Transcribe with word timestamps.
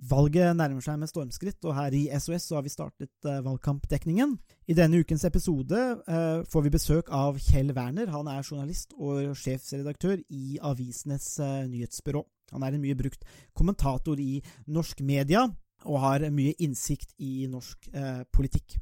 Valget 0.00 0.56
nærmer 0.56 0.80
seg 0.80 0.96
med 0.96 1.10
stormskritt, 1.10 1.58
og 1.68 1.74
her 1.76 1.92
i 1.92 2.06
SOS 2.16 2.46
har 2.56 2.62
vi 2.64 2.72
startet 2.72 3.26
uh, 3.28 3.42
valgkampdekningen. 3.44 4.32
I 4.72 4.76
denne 4.78 5.02
ukens 5.02 5.26
episode 5.28 5.76
uh, 5.76 6.40
får 6.48 6.64
vi 6.64 6.72
besøk 6.72 7.10
av 7.12 7.36
Kjell 7.36 7.74
Werner. 7.76 8.08
Han 8.14 8.30
er 8.32 8.40
journalist 8.40 8.94
og 8.96 9.34
sjefsredaktør 9.36 10.22
i 10.32 10.56
Avisenes 10.64 11.34
uh, 11.42 11.66
nyhetsbyrå. 11.68 12.24
Han 12.54 12.64
er 12.64 12.74
en 12.74 12.82
mye 12.82 12.96
brukt 12.96 13.28
kommentator 13.52 14.16
i 14.22 14.40
norsk 14.72 15.04
media, 15.04 15.44
og 15.84 16.00
har 16.00 16.24
mye 16.32 16.56
innsikt 16.60 17.12
i 17.20 17.46
norsk 17.48 17.86
politikk. 18.34 18.74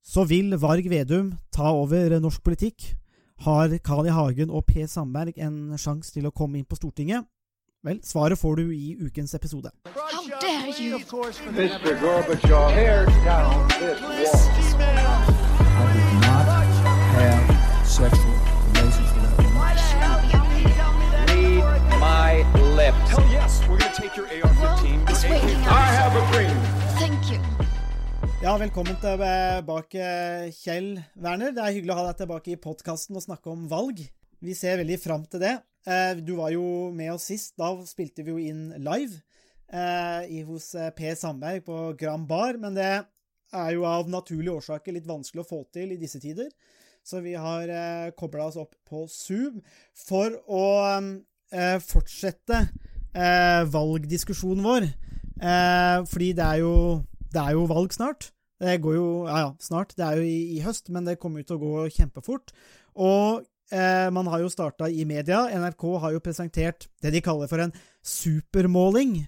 Så 0.00 0.22
vil 0.24 0.54
Varg 0.60 0.86
Vedum 0.88 1.34
ta 1.52 1.72
over 1.76 2.14
norsk 2.22 2.40
politikk? 2.44 2.94
Har 3.44 3.72
Carl 3.84 4.08
I. 4.08 4.14
Hagen 4.14 4.52
og 4.52 4.64
Per 4.68 4.86
Sandberg 4.88 5.36
en 5.36 5.76
sjanse 5.76 6.14
til 6.14 6.28
å 6.28 6.32
komme 6.32 6.60
inn 6.60 6.68
på 6.68 6.78
Stortinget? 6.78 7.26
Vel, 7.82 8.00
svaret 8.04 8.38
får 8.38 8.56
du 8.56 8.74
i 8.76 8.96
ukens 9.00 9.34
episode. 9.34 9.70
How 9.94 10.26
dare 10.40 10.68
you? 10.76 10.98
Mr. 10.98 12.00
Gorbachev, 12.00 12.74
tear 12.76 13.06
down 13.24 13.68
this 13.68 14.00
wall. 14.76 15.16
I 15.80 15.92
did 15.96 16.12
not 16.20 16.44
have 17.16 17.88
sexual 17.88 18.36
relations 18.68 19.08
with 19.14 19.24
that 19.24 19.32
woman. 19.38 19.54
Why 19.56 19.72
the 19.72 19.96
hell 19.96 20.20
you 20.28 20.40
didn't 20.60 20.76
tell 20.76 20.92
me 20.98 21.06
that 21.08 21.30
Read 21.32 21.84
my 22.04 22.44
lips. 22.76 23.08
Hell 23.08 23.24
yes, 23.32 23.62
we're 23.66 23.78
gonna 23.78 23.94
take 23.96 24.14
your 24.14 24.28
AR-15. 24.28 24.60
Well, 24.60 25.08
it's 25.08 25.24
waiting 25.24 25.64
I 25.64 25.88
have 26.00 26.12
a 26.20 26.24
dream. 26.32 26.60
Thank 27.00 27.32
you. 27.32 27.40
Ja, 28.42 28.58
velkommen 28.58 28.96
tilbake, 29.00 30.04
Kjell 30.52 31.02
Werner. 31.14 31.56
Det 31.56 31.64
er 31.64 31.72
hyggelig 31.72 31.96
å 31.96 31.98
ha 32.02 32.06
deg 32.10 32.20
tilbake 32.26 32.52
i 32.52 32.60
podkasten 32.60 33.16
og 33.16 33.24
snakke 33.24 33.48
om 33.56 33.64
valg. 33.72 34.04
Vi 34.40 34.52
ser 34.54 34.76
veldig 34.84 35.00
fram 35.00 35.24
til 35.32 35.40
det. 35.48 35.56
Eh, 35.86 36.16
Du 36.20 36.34
var 36.36 36.50
jo 36.52 36.90
med 36.92 37.12
oss 37.14 37.28
sist. 37.30 37.54
Da 37.58 37.72
spilte 37.88 38.24
vi 38.26 38.34
jo 38.34 38.38
inn 38.38 38.68
live 38.78 39.20
eh, 39.72 40.44
hos 40.46 40.74
eh, 40.74 40.90
Per 40.96 41.14
Sandberg 41.18 41.64
på 41.66 41.78
Grand 42.00 42.26
Bar, 42.28 42.58
men 42.60 42.76
det 42.76 42.90
er 43.50 43.70
jo 43.74 43.86
av 43.88 44.10
naturlige 44.10 44.58
årsaker 44.60 44.94
litt 44.94 45.08
vanskelig 45.08 45.42
å 45.44 45.48
få 45.48 45.62
til 45.74 45.92
i 45.94 45.98
disse 46.00 46.20
tider. 46.22 46.50
Så 47.02 47.22
vi 47.24 47.32
har 47.34 47.70
eh, 47.72 48.10
kobla 48.18 48.50
oss 48.50 48.58
opp 48.60 48.74
på 48.86 49.06
Zoom 49.10 49.62
for 49.96 50.36
å 50.52 50.64
eh, 51.00 51.78
fortsette 51.82 52.60
eh, 53.14 53.62
valgdiskusjonen 53.72 54.66
vår. 54.66 54.90
Eh, 55.40 55.96
fordi 56.10 56.34
det 56.36 56.44
er, 56.44 56.60
jo, 56.60 56.74
det 57.32 57.40
er 57.40 57.56
jo 57.56 57.64
valg 57.70 57.96
snart. 57.96 58.30
Det 58.60 58.76
går 58.84 58.98
jo 58.98 59.08
Ja, 59.24 59.38
ja, 59.46 59.50
snart. 59.64 59.94
Det 59.96 60.04
er 60.04 60.20
jo 60.20 60.26
i, 60.28 60.58
i 60.58 60.60
høst, 60.60 60.90
men 60.92 61.08
det 61.08 61.16
kommer 61.18 61.40
jo 61.40 61.48
til 61.48 61.56
å 61.56 61.62
gå 61.64 61.86
kjempefort. 61.96 62.52
Og 63.00 63.46
man 63.70 64.26
har 64.26 64.40
jo 64.42 64.48
starta 64.50 64.88
i 64.90 65.04
media. 65.06 65.44
NRK 65.54 65.84
har 66.02 66.14
jo 66.16 66.22
presentert 66.24 66.88
det 67.02 67.12
de 67.14 67.20
kaller 67.22 67.46
for 67.50 67.62
en 67.62 67.74
supermåling. 68.02 69.20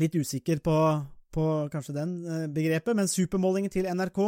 Litt 0.00 0.14
usikker 0.16 0.62
på, 0.64 0.76
på 1.32 1.46
kanskje 1.72 1.96
den 1.96 2.12
eh, 2.24 2.46
begrepet, 2.52 2.96
men 2.96 3.10
supermålingen 3.10 3.72
til 3.72 3.88
NRK. 3.92 4.20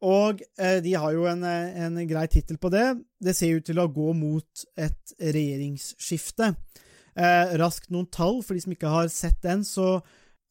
Og 0.00 0.42
eh, 0.60 0.78
de 0.84 0.94
har 0.96 1.14
jo 1.16 1.26
en, 1.28 1.44
eh, 1.44 1.80
en 1.86 2.00
grei 2.08 2.26
tittel 2.32 2.60
på 2.60 2.70
det. 2.72 2.86
Det 3.20 3.36
ser 3.36 3.58
ut 3.58 3.66
til 3.68 3.80
å 3.80 3.88
gå 3.92 4.12
mot 4.16 4.64
et 4.80 5.14
regjeringsskifte. 5.20 6.54
Eh, 7.16 7.56
raskt 7.60 7.90
noen 7.92 8.08
tall, 8.12 8.40
for 8.44 8.56
de 8.56 8.64
som 8.64 8.76
ikke 8.76 8.92
har 8.92 9.10
sett 9.12 9.40
den, 9.44 9.64
så 9.64 9.98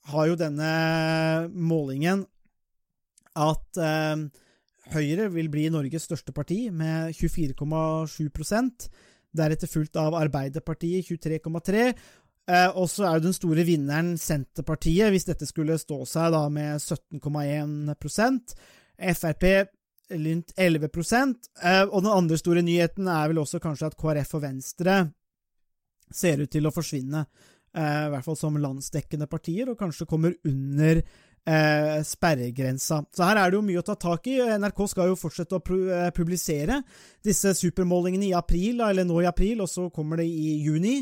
har 0.10 0.30
jo 0.30 0.38
denne 0.40 1.50
målingen 1.54 2.26
at 3.38 3.78
eh, 3.78 4.28
Høyre 4.94 5.28
vil 5.34 5.50
bli 5.54 5.68
Norges 5.70 6.08
største 6.10 6.34
parti 6.34 6.70
med 6.74 7.14
24,7% 7.18 8.90
deretter 9.38 9.70
fulgt 9.70 10.00
av 10.02 10.16
Arbeiderpartiet 10.18 11.06
23,3 11.06 11.84
eh, 11.86 12.70
og 12.74 12.88
så 12.90 13.06
er 13.06 13.20
jo 13.20 13.28
den 13.28 13.36
store 13.38 13.66
vinneren 13.68 14.16
Senterpartiet, 14.18 15.12
hvis 15.14 15.28
dette 15.30 15.46
skulle 15.50 15.78
stå 15.78 16.02
seg 16.10 16.34
da 16.34 16.42
med 16.54 16.82
17,1% 16.82 18.56
Frp 19.14 19.46
rundt 20.10 20.54
11 20.58 20.90
eh, 20.90 21.84
og 21.86 22.02
den 22.02 22.12
andre 22.12 22.38
store 22.42 22.66
nyheten 22.66 23.08
er 23.08 23.30
vel 23.30 23.44
også 23.44 23.62
kanskje 23.62 23.92
at 23.92 23.98
KrF 24.00 24.36
og 24.40 24.46
Venstre 24.48 25.00
ser 26.10 26.42
ut 26.42 26.50
til 26.50 26.66
å 26.66 26.74
forsvinne, 26.74 27.26
eh, 27.78 28.06
i 28.08 28.12
hvert 28.14 28.26
fall 28.26 28.38
som 28.40 28.58
landsdekkende 28.58 29.30
partier, 29.30 29.70
og 29.70 29.78
kanskje 29.78 30.10
kommer 30.10 30.34
under 30.44 31.04
eh, 31.48 32.00
sperregrensa. 32.06 33.02
Så 33.16 33.26
her 33.28 33.40
er 33.40 33.50
det 33.50 33.60
jo 33.60 33.66
mye 33.66 33.82
å 33.82 33.86
ta 33.86 33.96
tak 34.00 34.28
i. 34.32 34.38
NRK 34.60 34.84
skal 34.92 35.12
jo 35.12 35.18
fortsette 35.20 35.58
å 35.58 35.80
eh, 35.80 36.10
publisere 36.16 36.82
disse 37.26 37.54
supermålingene 37.58 38.30
i 38.30 38.38
april, 38.38 38.84
eller 38.86 39.08
nå 39.08 39.22
i 39.24 39.30
april, 39.30 39.64
og 39.66 39.72
så 39.72 39.90
kommer 39.94 40.22
det 40.22 40.30
i 40.30 40.60
juni. 40.66 41.02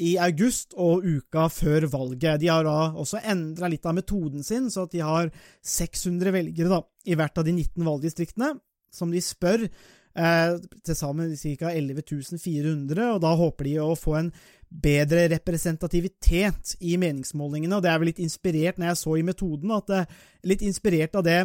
I 0.00 0.14
august 0.22 0.72
og 0.80 1.04
uka 1.04 1.48
før 1.52 1.88
valget. 1.92 2.40
De 2.40 2.48
har 2.48 2.64
da 2.64 2.92
også 2.94 3.20
endra 3.20 3.68
litt 3.68 3.86
av 3.86 3.96
metoden 3.98 4.44
sin, 4.46 4.70
så 4.72 4.86
at 4.86 4.94
de 4.94 5.02
har 5.04 5.32
600 5.66 6.32
velgere 6.36 6.72
da, 6.72 6.82
i 7.10 7.16
hvert 7.18 7.40
av 7.40 7.48
de 7.48 7.56
19 7.56 7.84
valgdistriktene, 7.84 8.54
som 8.94 9.12
de 9.12 9.22
spør. 9.24 9.66
Eh, 10.10 10.56
til 10.82 10.96
sammen 10.98 11.36
ca. 11.38 11.70
11 11.70 12.02
400, 12.42 13.12
og 13.14 13.20
da 13.22 13.30
håper 13.38 13.68
de 13.68 13.76
å 13.78 13.92
få 13.94 14.16
en 14.18 14.32
bedre 14.70 15.26
representativitet 15.32 16.76
i 16.80 16.96
meningsmålingene. 17.00 17.76
og 17.76 17.82
Det 17.82 17.90
er 17.90 17.98
vel 17.98 18.10
litt 18.12 18.22
inspirert, 18.22 18.78
når 18.78 18.92
jeg 18.92 19.00
så 19.02 19.16
i 19.18 19.26
metoden, 19.26 19.74
at 19.74 19.90
det 19.90 19.98
er 19.98 20.50
litt 20.52 20.62
inspirert 20.62 21.16
av 21.18 21.26
det 21.26 21.40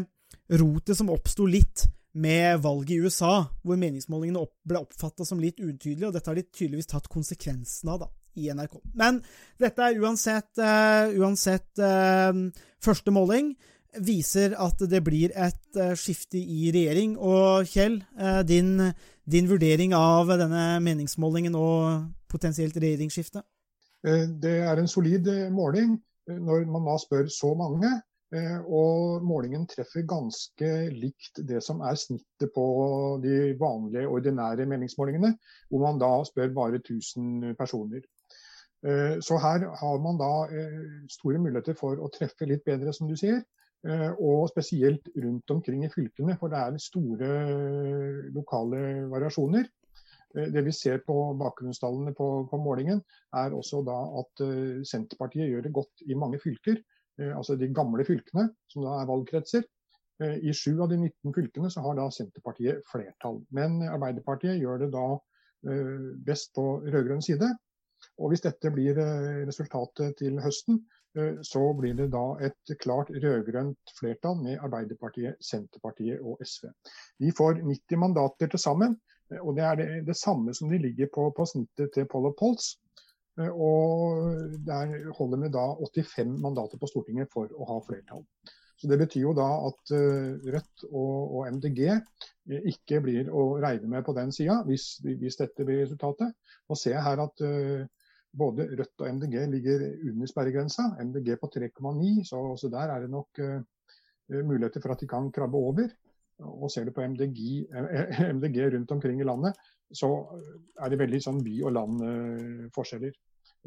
rotet 0.53 0.97
som 0.97 1.09
oppsto 1.09 1.47
litt 1.49 1.87
med 2.15 2.61
valget 2.63 2.95
i 2.95 3.01
USA, 3.03 3.41
hvor 3.65 3.79
meningsmålingene 3.79 4.39
opp, 4.39 4.53
ble 4.63 4.79
oppfatta 4.85 5.25
som 5.27 5.41
litt 5.41 5.59
utydelige, 5.59 6.07
og 6.07 6.15
dette 6.15 6.31
har 6.31 6.37
de 6.37 6.45
tydeligvis 6.47 6.87
tatt 6.93 7.09
konsekvensen 7.11 7.91
av 7.91 8.05
da, 8.05 8.09
i 8.39 8.47
NRK. 8.53 8.77
Men 8.95 9.19
dette 9.59 9.83
er 9.83 9.99
uansett, 9.99 10.51
uh, 10.61 11.11
uansett 11.17 11.81
uh, 11.81 12.31
første 12.83 13.11
måling 13.11 13.55
viser 14.05 14.55
at 14.59 14.79
det 14.91 14.99
blir 15.03 15.31
et 15.39 15.77
skifte 15.95 16.35
i 16.35 16.67
regjering. 16.75 17.13
Og 17.15 17.63
Kjell, 17.71 18.01
din, 18.43 18.73
din 19.23 19.47
vurdering 19.47 19.93
av 19.95 20.33
denne 20.35 20.65
meningsmålingen 20.83 21.55
og 21.55 22.09
potensielt 22.35 22.75
regjeringsskifte? 22.77 23.45
Det 24.43 24.57
er 24.61 24.77
en 24.77 24.91
solid 24.91 25.31
måling 25.55 25.95
når 26.27 26.67
man 26.69 26.85
da 26.85 26.99
spør 27.01 27.31
så 27.31 27.55
mange. 27.57 27.89
Og 28.67 29.23
målingen 29.23 29.63
treffer 29.69 30.03
ganske 30.09 30.69
likt 30.91 31.39
det 31.47 31.61
som 31.63 31.79
er 31.85 31.95
snittet 31.95 32.51
på 32.55 32.65
de 33.23 33.53
vanlige, 33.59 34.09
ordinære 34.09 34.65
meningsmålingene, 34.67 35.31
hvor 35.69 35.83
man 35.85 36.01
da 36.01 36.09
spør 36.27 36.51
bare 36.57 36.81
1000 36.81 37.55
personer. 37.55 38.03
Så 39.23 39.37
her 39.41 39.69
har 39.79 40.01
man 40.03 40.19
da 40.19 40.31
store 41.13 41.39
muligheter 41.41 41.77
for 41.79 42.01
å 42.01 42.09
treffe 42.13 42.49
litt 42.49 42.65
bedre, 42.65 42.93
som 42.93 43.07
du 43.07 43.15
sier. 43.17 43.39
Og 44.19 44.49
spesielt 44.49 45.07
rundt 45.15 45.55
omkring 45.55 45.85
i 45.85 45.93
fylkene, 45.93 46.35
for 46.41 46.51
det 46.51 46.59
er 46.59 46.81
store 46.81 47.31
lokale 48.35 49.05
variasjoner. 49.13 49.69
Det 50.35 50.61
vi 50.65 50.73
ser 50.75 50.99
på 51.07 51.15
bakgrunnstallene 51.39 52.11
på, 52.17 52.27
på 52.51 52.59
målingen, 52.59 52.99
er 53.39 53.55
også 53.55 53.79
da 53.87 53.95
at 54.19 54.43
Senterpartiet 54.87 55.47
gjør 55.47 55.63
det 55.63 55.73
godt 55.77 56.03
i 56.09 56.17
mange 56.19 56.41
fylker 56.43 56.81
altså 57.19 57.55
de 57.55 57.73
gamle 57.73 58.05
fylkene, 58.05 58.49
som 58.71 58.83
da 58.85 58.99
er 58.99 59.09
valgkretser. 59.09 59.63
I 60.19 60.53
sju 60.55 60.77
av 60.83 60.89
de 60.91 60.97
19 60.99 61.35
fylkene 61.35 61.69
så 61.71 61.83
har 61.83 61.97
da 61.97 62.07
Senterpartiet 62.13 62.83
flertall. 62.87 63.41
Men 63.55 63.81
Arbeiderpartiet 63.87 64.61
gjør 64.61 64.85
det 64.85 64.91
da 64.93 65.07
best 66.27 66.53
på 66.55 66.65
rød-grønn 66.85 67.23
side. 67.25 67.49
Og 68.21 68.31
hvis 68.31 68.43
dette 68.43 68.71
blir 68.71 68.99
resultatet 69.47 70.15
til 70.19 70.39
høsten, 70.43 70.83
så 71.47 71.61
blir 71.79 71.95
det 71.95 72.09
da 72.11 72.23
et 72.43 72.75
klart 72.83 73.11
rød-grønt 73.11 73.95
flertall 73.97 74.39
med 74.43 74.59
Arbeiderpartiet, 74.63 75.39
Senterpartiet 75.43 76.19
og 76.19 76.43
SV. 76.43 76.69
De 77.23 77.31
får 77.35 77.61
90 77.63 77.99
mandater 77.99 78.51
til 78.51 78.61
sammen, 78.61 78.97
og 79.41 79.55
det 79.57 79.63
er 79.65 79.77
det, 79.79 79.87
det 80.07 80.17
samme 80.17 80.53
som 80.53 80.69
de 80.69 80.77
ligger 80.81 81.09
på, 81.13 81.29
på 81.35 81.45
snittet 81.49 81.93
til 81.95 82.05
Poll 82.09 82.29
of 82.29 82.35
Polls. 82.39 82.75
Og 83.35 84.21
der 84.63 84.93
holder 85.17 85.41
vi 85.41 85.49
da 85.51 85.65
85 85.81 86.37
mandater 86.43 86.79
på 86.79 86.87
Stortinget 86.87 87.33
for 87.33 87.51
å 87.51 87.67
ha 87.71 87.81
flertall. 87.83 88.23
Så 88.79 88.87
Det 88.91 88.99
betyr 88.99 89.21
jo 89.23 89.33
da 89.35 89.47
at 89.67 89.91
Rødt 90.55 90.85
og, 90.91 91.35
og 91.39 91.51
MDG 91.57 91.81
ikke 92.71 93.01
blir 93.03 93.31
å 93.31 93.55
regne 93.63 93.89
med 93.91 94.05
på 94.05 94.15
den 94.15 94.31
sida, 94.35 94.61
hvis, 94.67 94.99
hvis, 95.03 95.37
dette 95.39 95.65
blir 95.67 95.81
resultatet. 95.83 96.35
Nå 96.69 96.77
ser 96.79 96.97
jeg 96.97 97.05
her 97.05 97.23
at 97.23 97.43
både 98.35 98.67
Rødt 98.75 99.03
og 99.03 99.11
MDG 99.17 99.37
ligger 99.51 99.85
under 100.11 100.31
sperregrensa. 100.31 100.89
MDG 101.01 101.37
på 101.41 101.51
3,9, 101.55 102.23
så, 102.27 102.43
også 102.55 102.71
der 102.71 102.93
er 102.93 103.03
det 103.03 103.11
nok 103.11 103.41
muligheter 104.27 104.83
for 104.83 104.95
at 104.95 105.03
de 105.03 105.09
kan 105.09 105.31
krabbe 105.31 105.59
over. 105.59 105.91
Og 106.43 106.67
ser 106.71 106.87
du 106.87 106.91
på 106.95 107.05
MDG, 107.05 107.39
MDG 108.37 108.59
rundt 108.73 108.91
omkring 108.91 109.21
i 109.21 109.27
landet, 109.27 109.55
så 109.93 110.09
er 110.81 110.91
det 110.91 110.99
veldig 110.99 111.21
sånn 111.23 111.39
by- 111.45 111.63
og 111.63 111.75
land-forskjeller. 111.77 113.15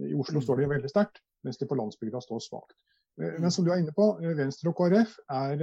I 0.09 0.15
Oslo 0.19 0.43
står 0.44 0.61
de 0.61 0.70
veldig 0.75 0.91
sterkt, 0.91 1.23
mens 1.47 1.59
de 1.59 1.69
på 1.70 1.79
landsbygda 1.79 2.20
står 2.23 2.43
svakt. 2.44 2.76
Men 3.19 3.50
som 3.50 3.65
du 3.67 3.73
er 3.73 3.81
inne 3.81 3.94
på, 3.94 4.12
Venstre 4.38 4.70
og 4.70 4.79
KrF 4.79 5.17
er 5.35 5.56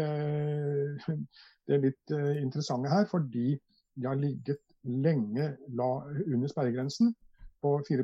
det 1.69 1.77
litt 1.83 2.15
interessante 2.41 2.91
her, 2.91 3.05
fordi 3.11 3.53
de 3.95 4.09
har 4.09 4.19
ligget 4.19 4.59
lenge 4.83 5.53
under 5.77 6.51
sperregrensen 6.51 7.13
på 7.63 7.77
4 7.87 8.03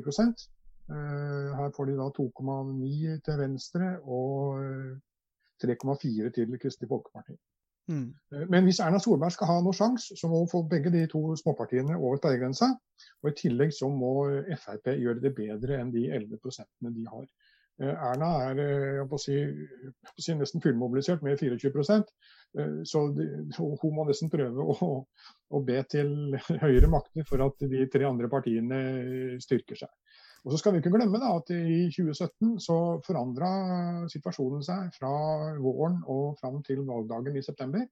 Eh, 0.90 1.56
Her 1.56 1.70
får 1.76 1.86
de 1.86 1.96
da 1.96 2.08
2,9 2.16 3.20
til 3.24 3.38
Venstre 3.38 3.88
og 4.02 4.58
eh, 4.62 4.96
3,4 5.62 6.30
til 6.34 6.58
Kristelig 6.58 6.90
Folkeparti. 6.90 7.36
Mm. 7.90 8.08
Eh, 8.34 8.44
Men 8.48 8.66
hvis 8.68 8.80
Erna 8.80 9.00
Solberg 9.02 9.34
skal 9.34 9.50
ha 9.50 9.60
noen 9.60 9.76
sjanse, 9.76 10.16
så 10.18 10.30
må 10.30 10.42
hun 10.42 10.50
få 10.52 10.62
begge 10.70 10.92
de 10.94 11.06
to 11.10 11.22
småpartiene 11.40 11.98
over 11.98 12.20
sperregrensa. 12.20 12.72
Og 13.22 13.32
i 13.32 13.38
tillegg 13.38 13.74
så 13.74 13.90
må 13.90 14.12
Frp 14.64 14.94
gjøre 14.98 15.22
det 15.24 15.34
bedre 15.38 15.80
enn 15.80 15.90
de 15.94 16.06
11 16.10 16.38
prosentene 16.42 16.94
de 16.94 17.08
har. 17.10 17.26
Eh, 17.80 17.94
Erna 18.10 18.28
er 18.50 18.58
eh, 18.60 18.88
jeg 18.98 19.06
får 19.10 19.20
si, 19.22 19.36
jeg 19.36 19.92
får 20.10 20.24
si, 20.26 20.34
nesten 20.38 20.62
fullmobilisert 20.64 21.22
med 21.24 21.40
24 21.40 21.84
eh, 21.96 22.74
så 22.88 23.04
så 23.56 23.68
hun 23.80 23.94
må 23.96 24.04
nesten 24.06 24.30
prøve 24.32 24.66
å, 24.74 24.90
å 25.50 25.62
be 25.66 25.78
til 25.90 26.36
høyere 26.62 26.90
makter 26.92 27.26
for 27.28 27.42
at 27.46 27.64
de 27.72 27.86
tre 27.92 28.06
andre 28.08 28.28
partiene 28.32 28.82
styrker 29.42 29.82
seg. 29.84 29.92
Og 30.42 30.52
så 30.52 30.58
skal 30.58 30.74
vi 30.74 30.80
ikke 30.82 30.90
glemme 30.90 31.20
da, 31.22 31.36
at 31.38 31.50
i 31.54 31.86
2017 31.94 32.56
så 32.64 32.76
forandra 33.06 33.50
situasjonen 34.10 34.64
seg 34.66 34.90
fra 34.96 35.12
våren 35.62 36.00
og 36.10 36.34
fram 36.40 36.58
til 36.66 36.82
valgdagen 36.88 37.38
i 37.38 37.44
september. 37.46 37.84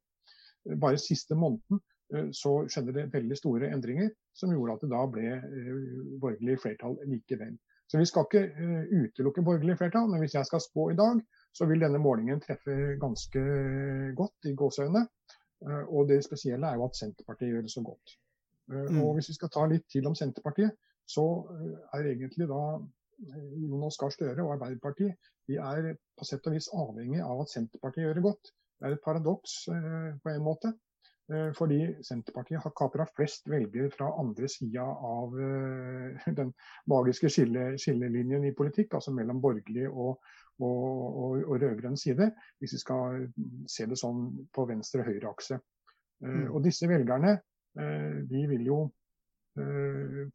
Bare 0.83 0.99
siste 0.99 1.39
måneden 1.39 1.79
eh, 2.15 2.33
så 2.35 2.57
skjedde 2.67 2.97
det 2.97 3.07
veldig 3.15 3.39
store 3.39 3.71
endringer 3.71 4.11
som 4.37 4.51
gjorde 4.55 4.77
at 4.77 4.83
det 4.85 4.91
da 4.91 5.05
ble 5.15 5.29
eh, 5.37 5.71
borgerlig 6.21 6.59
flertall 6.65 6.99
likevel. 7.07 7.55
Så 7.87 8.03
vi 8.03 8.11
skal 8.11 8.27
ikke 8.27 8.43
eh, 8.51 8.91
utelukke 8.99 9.47
borgerlig 9.47 9.79
flertall, 9.79 10.11
men 10.11 10.23
hvis 10.25 10.35
jeg 10.35 10.51
skal 10.51 10.63
spå 10.67 10.91
i 10.91 10.99
dag, 10.99 11.23
så 11.55 11.71
vil 11.71 11.87
denne 11.87 12.03
målingen 12.03 12.43
treffe 12.43 12.97
ganske 12.99 13.41
godt 14.19 14.51
i 14.51 14.57
gåseøynene. 14.59 15.07
Og 15.93 16.07
det 16.09 16.23
spesielle 16.25 16.65
er 16.67 16.79
jo 16.79 16.87
at 16.87 16.97
Senterpartiet 16.97 17.51
gjør 17.51 17.65
det 17.67 17.73
så 17.73 17.83
godt. 17.85 18.13
Mm. 18.71 19.01
Og 19.03 19.11
hvis 19.17 19.27
vi 19.29 19.35
skal 19.37 19.51
ta 19.53 19.67
litt 19.69 19.83
til 19.93 20.07
om 20.09 20.15
Senterpartiet, 20.17 20.73
så 21.15 21.27
eh, 21.55 21.77
er 21.99 22.11
egentlig 22.13 22.49
da 22.51 22.63
eh, 22.77 23.49
Jonas 23.65 23.99
Gahr 24.01 24.15
Støre 24.15 24.45
og 24.45 24.55
Arbeiderpartiet 24.57 25.31
de 25.51 25.59
er 25.59 25.95
på 26.19 26.29
sett 26.29 26.47
og 26.47 26.55
vis 26.55 26.71
avhengig 26.77 27.23
av 27.25 27.43
at 27.43 27.53
Senterpartiet 27.53 28.07
gjør 28.07 28.21
det 28.21 28.29
godt. 28.29 28.53
Det 28.81 28.89
er 28.89 28.97
et 28.97 29.05
paradoks 29.05 29.57
eh, 29.75 30.13
på 30.23 30.33
en 30.33 30.47
måte. 30.47 30.73
Eh, 31.31 31.51
fordi 31.59 31.81
Senterpartiet 32.07 32.63
har 32.63 32.77
kapra 32.79 33.07
flest 33.17 33.51
velgere 33.51 33.91
fra 33.95 34.13
andre 34.23 34.49
sida 34.51 34.85
av 34.85 35.35
eh, 35.47 36.31
den 36.41 36.55
magiske 36.91 37.33
skille, 37.33 37.73
skillelinjen 37.83 38.47
i 38.47 38.55
politikk, 38.57 38.95
altså 38.99 39.15
mellom 39.17 39.43
borgerlig 39.43 39.89
og, 39.91 40.23
og, 40.61 40.87
og, 41.25 41.37
og 41.45 41.59
rød-grønn 41.59 41.99
side, 41.99 42.31
hvis 42.61 42.79
vi 42.79 42.83
skal 42.85 43.27
se 43.71 43.89
det 43.91 43.99
sånn 43.99 44.25
på 44.55 44.69
venstre-høyre-akse. 44.71 45.61
Eh, 45.61 45.69
Mm. 46.21 46.51
Og 46.53 46.65
disse 46.65 46.85
velgerne 46.85 47.31
eh, 47.81 48.17
de 48.29 48.43
vil 48.51 48.67
jo 48.67 48.81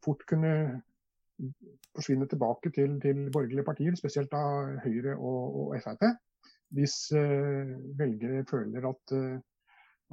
fort 0.04 0.22
kunne 0.28 0.50
forsvinne 1.96 2.28
tilbake 2.28 2.70
til, 2.74 3.00
til 3.00 3.30
borgerlige 3.32 3.64
partier, 3.64 3.96
spesielt 3.98 4.32
da 4.32 4.42
Høyre 4.84 5.16
og, 5.16 5.56
og 5.60 5.74
Frp, 5.84 6.04
hvis 6.76 6.96
eh, 7.16 7.74
velgere 7.98 8.44
føler 8.50 8.88
at, 8.90 9.16
eh, 9.16 9.36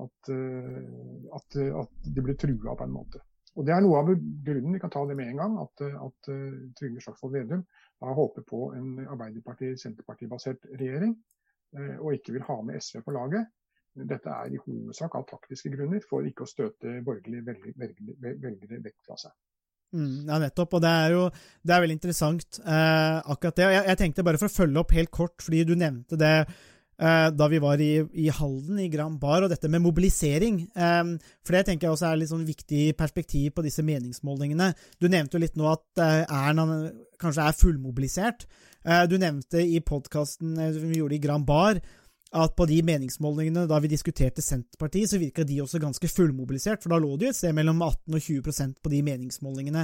at, 0.03 0.31
eh, 0.33 1.29
at, 1.37 1.59
eh, 1.61 1.79
at 1.81 2.09
de 2.15 2.25
blir 2.25 2.37
trua 2.39 2.75
på 2.77 2.87
en 2.87 2.93
måte. 2.97 3.21
Og 3.55 3.65
Det 3.65 3.73
er 3.73 3.83
noe 3.85 3.99
av 4.01 4.09
grunnen, 4.09 4.73
vi 4.73 4.81
kan 4.81 4.91
ta 4.93 5.03
det 5.05 5.17
med 5.17 5.29
en 5.29 5.41
gang, 5.41 5.57
at, 5.61 5.85
eh, 5.85 5.97
at 6.07 6.31
eh, 6.33 6.61
Trygve 6.79 7.03
Slagsvold 7.05 7.35
Vedum 7.37 7.65
da 8.01 8.13
håper 8.17 8.45
på 8.49 8.61
en 8.77 8.95
Arbeiderparti-Senterparti-basert 9.05 10.65
regjering, 10.73 11.13
eh, 11.77 11.97
og 11.99 12.17
ikke 12.17 12.35
vil 12.37 12.47
ha 12.49 12.61
med 12.65 12.81
SV 12.81 13.03
på 13.05 13.15
laget. 13.15 13.47
Dette 13.93 14.29
er 14.33 14.53
i 14.53 14.59
hovedsak 14.61 15.15
av 15.19 15.25
taktiske 15.29 15.69
grunner, 15.73 16.01
for 16.09 16.25
ikke 16.25 16.47
å 16.47 16.49
støte 16.49 16.99
borgerlige 17.05 17.45
velgere, 17.45 18.79
vekk 18.81 18.99
fra 19.05 19.19
seg. 19.21 19.33
Mm, 19.93 20.25
ja, 20.25 20.39
nettopp. 20.41 20.77
Og 20.77 20.83
det 20.83 20.91
er 21.03 21.13
jo 21.13 21.23
det 21.61 21.75
er 21.75 21.83
veldig 21.83 21.97
interessant, 21.99 22.59
eh, 22.65 23.17
akkurat 23.21 23.59
det. 23.59 23.67
Og 23.67 23.75
jeg, 23.75 23.87
jeg 23.91 24.01
tenkte 24.01 24.25
bare 24.25 24.41
for 24.41 24.49
å 24.49 24.57
følge 24.57 24.81
opp 24.81 24.95
helt 24.97 25.13
kort, 25.13 25.37
fordi 25.45 25.63
du 25.69 25.75
nevnte 25.77 26.17
det 26.17 26.33
eh, 26.41 27.29
da 27.35 27.49
vi 27.51 27.61
var 27.61 27.81
i, 27.81 27.91
i 28.25 28.27
Halden, 28.33 28.81
i 28.81 28.89
Grand 28.93 29.19
Bar, 29.21 29.45
og 29.45 29.53
dette 29.53 29.69
med 29.69 29.85
mobilisering. 29.85 30.63
Eh, 30.73 31.13
for 31.45 31.57
det 31.57 31.65
tenker 31.69 31.87
jeg 31.87 31.97
også 31.97 32.09
er 32.09 32.21
litt 32.21 32.33
sånn 32.33 32.49
viktig 32.49 32.91
perspektiv 32.99 33.53
på 33.53 33.65
disse 33.65 33.85
meningsmålingene. 33.85 34.73
Du 34.97 35.09
nevnte 35.11 35.37
jo 35.37 35.45
litt 35.45 35.59
nå 35.59 35.69
at 35.71 36.01
eh, 36.01 36.21
Erna 36.25 36.67
kanskje 37.21 37.47
er 37.47 37.59
fullmobilisert. 37.61 38.47
Eh, 38.83 39.05
du 39.07 39.19
nevnte 39.21 39.61
i 39.61 39.77
podkasten 39.85 40.57
vi 40.57 40.99
gjorde 40.99 41.19
i 41.19 41.23
Grand 41.23 41.45
Bar, 41.47 41.77
at 42.33 42.55
på 42.57 42.65
de 42.65 42.79
meningsmålingene 42.85 43.67
da 43.69 43.77
vi 43.83 43.91
diskuterte 43.91 44.41
Senterpartiet, 44.41 45.11
så 45.11 45.19
virka 45.21 45.43
de 45.45 45.59
også 45.61 45.81
ganske 45.81 46.09
fullmobilisert, 46.09 46.81
for 46.81 46.89
da 46.89 46.97
lå 47.01 47.15
det 47.17 47.27
jo 47.27 47.33
et 47.35 47.37
sted 47.37 47.53
mellom 47.53 47.81
18 47.85 48.15
og 48.17 48.23
20% 48.25 48.79
på 48.81 48.89
de 48.89 49.01
meningsmålingene. 49.05 49.83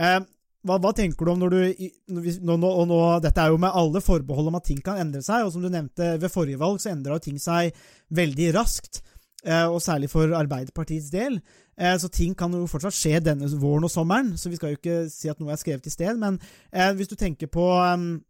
Eh, 0.00 0.20
hva, 0.64 0.78
hva 0.78 0.92
tenker 0.94 1.26
du 1.26 1.32
om 1.32 1.40
når 1.42 1.50
du 1.52 1.88
nå, 2.14 2.56
nå, 2.56 2.70
nå, 2.86 2.98
Dette 3.20 3.42
er 3.42 3.50
jo 3.50 3.58
med 3.60 3.74
alle 3.74 4.00
forbehold 4.00 4.48
om 4.48 4.56
at 4.60 4.64
ting 4.70 4.80
kan 4.84 5.00
endre 5.02 5.20
seg, 5.26 5.44
og 5.44 5.52
som 5.52 5.64
du 5.64 5.68
nevnte 5.68 6.14
ved 6.22 6.32
forrige 6.32 6.60
valg, 6.60 6.80
så 6.80 6.92
endra 6.94 7.18
ting 7.20 7.40
seg 7.42 7.74
veldig 8.14 8.52
raskt. 8.56 9.02
eh, 9.44 9.66
Og 9.66 9.82
særlig 9.82 10.08
for 10.10 10.32
Arbeiderpartiets 10.38 11.10
del. 11.10 11.40
Eh, 11.76 11.96
Så 11.98 12.08
ting 12.08 12.34
kan 12.38 12.52
jo 12.52 12.66
fortsatt 12.70 12.94
skje 12.94 13.20
denne 13.20 13.48
våren 13.58 13.84
og 13.84 13.90
sommeren, 13.90 14.38
så 14.38 14.48
vi 14.48 14.56
skal 14.56 14.70
jo 14.70 14.78
ikke 14.78 15.10
si 15.10 15.28
at 15.28 15.40
noe 15.40 15.50
er 15.52 15.56
skrevet 15.60 15.86
i 15.86 15.90
sted. 15.90 16.16
Men 16.16 16.38
eh, 16.72 16.92
hvis 16.94 17.08
du 17.08 17.16
tenker 17.16 17.48
på 17.50 17.66
eh, 17.82 18.22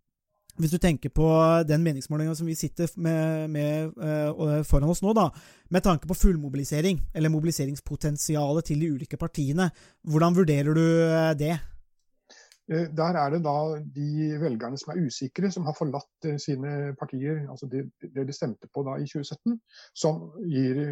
hvis 0.60 0.72
du 0.74 0.78
tenker 0.78 1.12
på 1.14 1.26
den 1.64 1.82
meningsmålinga 1.84 2.34
som 2.36 2.46
vi 2.46 2.56
sitter 2.58 2.90
med, 3.00 3.50
med 3.50 3.92
uh, 3.96 4.60
foran 4.68 4.90
oss 4.92 5.00
nå, 5.02 5.14
da, 5.16 5.30
med 5.72 5.84
tanke 5.84 6.08
på 6.08 6.16
fullmobilisering, 6.18 7.00
eller 7.14 7.32
mobiliseringspotensialet 7.32 8.68
til 8.68 8.82
de 8.82 8.90
ulike 8.92 9.16
partiene, 9.20 9.70
hvordan 10.04 10.36
vurderer 10.36 10.76
du 10.76 10.84
eh, 10.84 11.30
det? 11.40 11.54
Eh, 12.68 12.84
Der 12.92 13.18
er 13.22 13.32
det 13.32 13.40
da 13.46 13.56
de 13.96 14.28
velgerne 14.42 14.76
som 14.80 14.92
er 14.92 15.00
usikre, 15.06 15.50
som 15.50 15.64
har 15.64 15.76
forlatt 15.78 16.28
sine 16.44 16.92
partier, 17.00 17.46
altså 17.48 17.70
det, 17.72 17.86
de 18.12 18.36
stemte 18.36 18.68
på 18.68 18.84
da 18.84 18.98
i 19.00 19.08
2017, 19.08 19.56
som 20.04 20.20
gir 20.44 20.84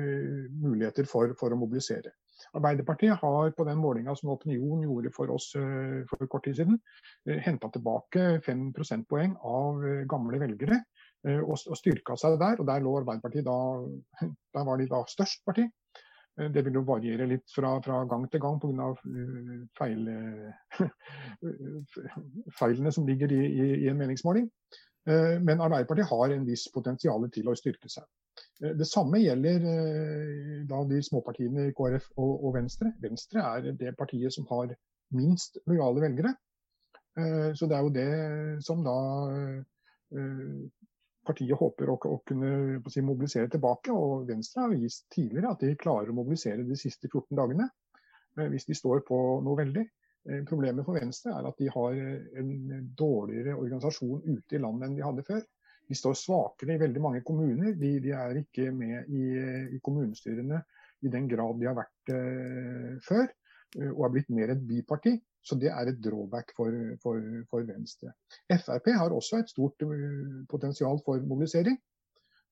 muligheter 0.57 1.05
for, 1.05 1.37
for 1.41 1.53
å 1.53 1.61
mobilisere. 1.61 2.17
Arbeiderpartiet 2.57 3.21
har 3.21 3.51
på 3.57 3.65
den 3.69 3.79
målinga 3.79 4.15
som 4.19 4.33
Opinion 4.35 4.83
gjorde 4.83 5.13
for 5.15 5.31
oss 5.35 5.53
eh, 5.59 6.01
for 6.11 6.27
kort 6.31 6.45
tid 6.49 6.59
siden, 6.59 6.81
henta 7.47 7.71
tilbake 7.71 8.41
5 8.47 8.73
prosentpoeng 8.77 9.37
av 9.47 9.85
eh, 9.87 10.03
gamle 10.11 10.41
velgere 10.43 10.81
eh, 11.27 11.39
og, 11.41 11.57
og 11.57 11.79
styrka 11.79 12.17
seg 12.19 12.39
der. 12.43 12.61
og 12.61 12.69
Der 12.71 12.83
lå 12.85 12.97
Arbeiderpartiet 13.01 13.47
da, 13.47 13.59
der 14.57 14.69
var 14.69 14.81
de 14.81 14.91
da 14.91 15.03
størst 15.09 15.45
parti. 15.47 15.69
Eh, 16.41 16.51
Det 16.51 16.65
vil 16.67 16.81
jo 16.81 16.87
variere 16.89 17.29
litt 17.31 17.47
fra, 17.55 17.77
fra 17.85 18.03
gang 18.11 18.29
til 18.31 18.43
gang 18.43 18.61
pga. 18.63 18.93
feil, 19.79 20.07
feilene 22.61 22.93
som 22.93 23.07
ligger 23.07 23.33
i, 23.33 23.43
i, 23.47 23.69
i 23.85 23.91
en 23.93 23.99
meningsmåling. 23.99 24.51
Eh, 25.09 25.39
Men 25.41 25.61
Arbeiderpartiet 25.61 26.11
har 26.11 26.35
en 26.35 26.47
viss 26.47 26.69
potensial 26.75 27.31
til 27.33 27.49
å 27.49 27.57
styrke 27.59 27.89
seg. 27.89 28.05
Eh, 28.63 28.77
Det 28.77 28.87
samme 28.89 29.21
gjelder 29.21 29.67
eh, 29.73 30.61
da 30.69 30.83
de 30.89 31.01
småpartiene 31.03 31.71
KrF 31.77 32.11
og, 32.17 32.33
og 32.45 32.55
Venstre. 32.59 32.93
Venstre 33.03 33.45
er 33.57 33.73
det 33.73 33.97
partiet 33.99 34.35
som 34.35 34.47
har 34.51 34.75
minst 35.17 35.59
lojale 35.67 36.05
velgere. 36.07 36.35
Eh, 37.19 37.53
Så 37.55 37.67
det 37.67 37.77
er 37.77 37.83
jo 37.85 37.95
det 37.95 38.65
som 38.65 38.85
da 38.85 38.99
partiet 41.27 41.59
håper 41.59 41.91
å, 41.93 41.97
å 42.09 42.19
kunne 42.27 42.81
si, 42.91 43.03
mobilisere 43.05 43.51
tilbake. 43.53 43.93
Og 43.93 44.27
Venstre 44.29 44.65
har 44.67 44.75
vist 44.75 45.07
tidligere 45.13 45.55
at 45.55 45.63
de 45.65 45.77
klarer 45.79 46.11
å 46.11 46.17
mobilisere 46.17 46.67
de 46.67 46.77
siste 46.79 47.09
14 47.09 47.37
dagene 47.37 47.69
hvis 48.51 48.65
de 48.65 48.77
står 48.79 49.03
på 49.05 49.17
noe 49.43 49.59
veldig. 49.59 49.83
Problemet 50.49 50.87
for 50.87 50.97
Venstre 50.97 51.33
er 51.35 51.49
at 51.49 51.59
de 51.59 51.67
har 51.75 51.97
en 52.41 52.51
dårligere 52.97 53.57
organisasjon 53.59 54.23
ute 54.23 54.57
i 54.57 54.61
landet 54.63 54.87
enn 54.87 54.95
de 54.97 55.05
hadde 55.05 55.25
før. 55.27 55.43
De 55.91 55.97
står 55.99 56.15
svakere 56.15 56.77
i 56.77 56.81
veldig 56.81 57.03
mange 57.03 57.23
kommuner. 57.27 57.75
De, 57.79 57.97
de 58.03 58.13
er 58.15 58.39
ikke 58.45 58.69
med 58.71 59.11
i, 59.11 59.25
i, 59.75 59.81
kommunestyrene 59.83 60.61
i 61.03 61.11
den 61.11 61.27
grad 61.31 61.59
de 61.59 61.67
har 61.67 61.75
vært 61.79 62.13
eh, 62.15 62.93
før, 63.03 63.27
eh, 63.81 63.91
og 63.91 64.05
er 64.07 64.15
blitt 64.15 64.31
mer 64.37 64.55
et 64.55 64.63
byparti. 64.69 65.17
Så 65.43 65.57
det 65.57 65.71
er 65.73 65.89
et 65.89 66.01
drawback 66.05 66.53
for, 66.57 66.75
for, 67.03 67.21
for 67.51 67.65
Venstre. 67.65 68.13
Frp 68.53 68.91
har 68.93 69.15
også 69.17 69.41
et 69.41 69.49
stort 69.49 69.81
uh, 69.89 70.43
potensial 70.51 71.01
for 71.07 71.23
mobilisering. 71.25 71.79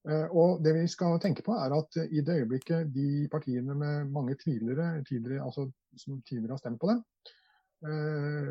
Uh, 0.09 0.25
og 0.33 0.63
det 0.65 0.73
vi 0.73 0.87
skal 0.89 1.19
tenke 1.21 1.45
på 1.45 1.53
er 1.53 1.75
at 1.77 1.99
uh, 2.01 2.07
i 2.09 2.23
det 2.25 2.39
øyeblikket 2.41 2.89
de 2.95 3.29
partiene 3.31 3.77
med 3.77 4.09
mange 4.15 4.39
tidligere, 4.41 5.05
tidligere, 5.05 5.45
altså, 5.45 5.67
som 6.01 6.23
tidligere 6.23 6.57
har 6.57 6.63
stemt 6.63 6.81
på 6.81 6.89
dem, 6.89 7.05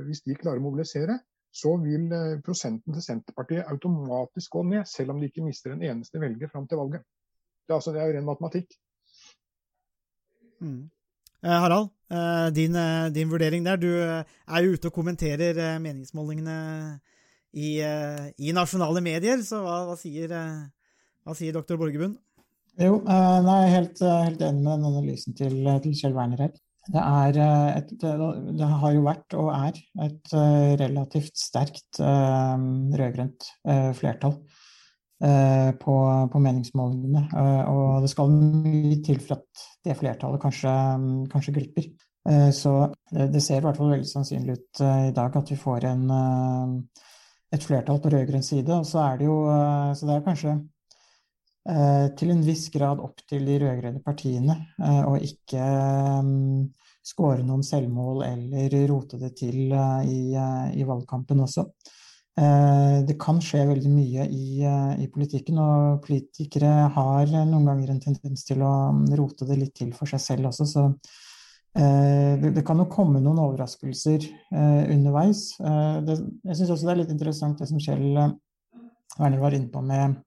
hvis 0.08 0.22
de 0.24 0.38
klarer 0.39 0.62
å 0.62 0.63
mobilisere, 0.63 1.17
så 1.54 1.74
vil 1.82 2.12
prosenten 2.46 2.94
til 2.94 3.04
Senterpartiet 3.04 3.70
automatisk 3.72 4.51
gå 4.58 4.63
ned, 4.68 4.86
selv 4.86 5.13
om 5.13 5.22
de 5.22 5.30
ikke 5.30 5.46
mister 5.46 5.74
en 5.74 5.84
eneste 5.84 6.22
velger 6.22 6.51
fram 6.51 6.68
til 6.68 6.77
valget. 6.77 7.06
Det, 7.68 7.74
er 7.74 7.80
altså, 7.80 7.94
det 7.96 8.01
er 8.01 8.12
jo 8.12 8.18
ren 8.18 8.27
matematikk. 8.27 8.75
Mm. 10.62 10.89
Eh, 11.44 11.50
Harald, 11.50 11.89
eh, 12.10 12.50
din, 12.56 12.75
eh, 12.75 13.10
din, 13.13 13.30
vurdering 13.30 13.66
der. 13.66 13.75
Du 13.75 13.88
er 13.88 14.63
jo 14.63 14.74
ute 14.74 14.86
og 14.89 14.94
kommenterer 14.94 15.80
meningsmålingene 15.80 17.00
i, 17.54 17.80
i 18.38 18.54
nasjonale 18.54 19.01
medier, 19.01 19.42
så 19.44 19.62
hva, 19.63 19.82
hva, 19.88 19.98
sier, 19.98 20.34
hva 21.24 21.36
sier, 21.38 21.54
doktor 21.54 21.77
Borgerbund? 21.77 22.18
Jo, 22.77 23.00
nei, 23.01 23.56
jeg 23.58 23.68
er 23.68 23.74
helt, 23.74 24.01
helt, 24.01 24.42
enig 24.46 24.62
med 24.62 24.74
den 24.75 24.89
analysen 24.92 25.38
til, 25.38 25.56
til 25.82 25.96
Kjell 25.98 26.18
Werner 26.18 26.44
her. 26.46 26.51
Det 26.94 27.03
eh, 27.41 27.77
et, 27.77 27.91
det, 28.00 28.67
har 28.67 28.94
jo 28.96 29.03
vært 29.06 29.36
og 29.38 29.50
er 29.56 29.79
et 30.06 30.36
eh, 30.36 30.75
relativt 30.79 31.36
sterkt 31.39 32.00
uh, 32.00 32.56
rød-grønt 32.98 33.50
flertall 33.98 34.39
på, 35.17 35.94
på, 36.29 36.39
meningsmålingene. 36.46 37.24
og 37.72 38.03
det 38.03 38.10
skal 38.12 38.29
mye 38.29 39.00
til 39.01 39.17
for 39.17 39.39
at 39.39 39.63
det 39.88 39.96
flertallet 39.98 40.44
kanskje, 40.44 40.74
kanskje 41.32 41.53
glipper. 41.56 41.88
så 42.53 42.74
det, 43.10 43.41
ser 43.41 43.63
i 43.63 43.65
hvert 43.65 43.79
fall 43.79 43.96
veldig 43.96 44.12
sannsynlig 44.12 44.60
ut 44.60 44.84
i 44.84 45.15
dag 45.17 45.39
at 45.41 45.50
vi 45.50 45.58
får 45.58 45.88
en, 45.89 46.06
et 47.50 47.65
flertall 47.65 47.98
på 48.03 48.13
rød-grønn 48.13 48.46
side. 48.46 48.77
Og 48.77 48.86
så 48.86 49.08
er 49.08 49.17
det 49.17 49.25
jo 49.25 49.39
Så 49.98 50.06
det 50.06 50.20
er 50.20 50.27
kanskje 50.29 50.53
Eh, 50.53 50.76
til 51.68 52.32
en 52.32 52.44
viss 52.46 52.70
grad 52.72 53.02
opp 53.04 53.20
til 53.28 53.44
de 53.48 53.58
rød-grønne 53.60 54.00
partiene, 54.06 54.56
eh, 54.80 55.04
og 55.04 55.24
ikke 55.26 55.64
um, 56.24 56.70
skåre 57.04 57.44
noen 57.44 57.66
selvmål 57.66 58.24
eller 58.28 58.76
rote 58.92 59.20
det 59.20 59.34
til 59.42 59.74
uh, 59.76 60.00
i, 60.08 60.32
i, 60.78 60.86
valgkampen 60.88 61.44
også. 61.44 61.68
Det 62.38 63.16
kan 63.18 63.40
skje 63.42 63.64
veldig 63.66 63.90
mye 63.90 64.28
i, 64.30 64.60
i, 64.62 65.08
politikken, 65.10 65.58
og 65.58 66.04
politikere 66.04 66.70
har 66.94 67.32
noen 67.34 67.66
ganger 67.66 67.90
en 67.90 68.02
tendens 68.04 68.46
til 68.46 68.62
å 68.62 68.74
rote 69.18 69.48
det 69.50 69.58
litt 69.58 69.74
til 69.80 69.90
for 69.98 70.06
seg 70.12 70.22
selv 70.22 70.52
også, 70.52 70.68
så 70.70 70.84
det, 71.74 72.62
kan 72.68 72.78
jo 72.78 72.86
komme 72.94 73.24
noen 73.26 73.42
overraskelser 73.42 74.28
underveis. 74.54 75.48
Det, 75.58 76.20
jeg 76.46 76.60
syns 76.60 76.76
også 76.76 76.92
det 76.92 76.94
er 76.94 77.02
litt 77.02 77.16
interessant 77.16 77.58
det 77.58 77.72
som 77.72 77.82
Kjell 77.82 78.06
Werner 78.14 79.42
var 79.42 79.58
inne 79.58 79.74
på 79.74 79.82
med 79.90 80.20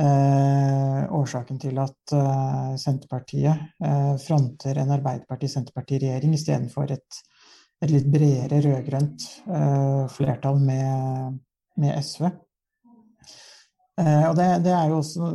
Eh, 0.00 1.00
årsaken 1.12 1.58
til 1.60 1.76
at 1.82 2.12
eh, 2.16 2.68
Senterpartiet 2.80 3.84
eh, 3.84 4.14
fronter 4.24 4.78
en 4.80 4.94
Arbeiderparti-Senterparti-regjering 4.94 6.32
istedenfor 6.32 6.94
et, 6.94 7.18
et 7.84 7.92
litt 7.92 8.06
bredere 8.08 8.62
rød-grønt 8.64 9.26
eh, 9.52 10.06
flertall 10.14 10.62
med, 10.64 11.36
med 11.76 11.98
SV. 12.00 12.30
Eh, 14.00 14.24
og 14.30 14.38
det, 14.38 14.46
det, 14.64 14.72
er 14.72 14.88
jo 14.88 15.02
også, 15.02 15.28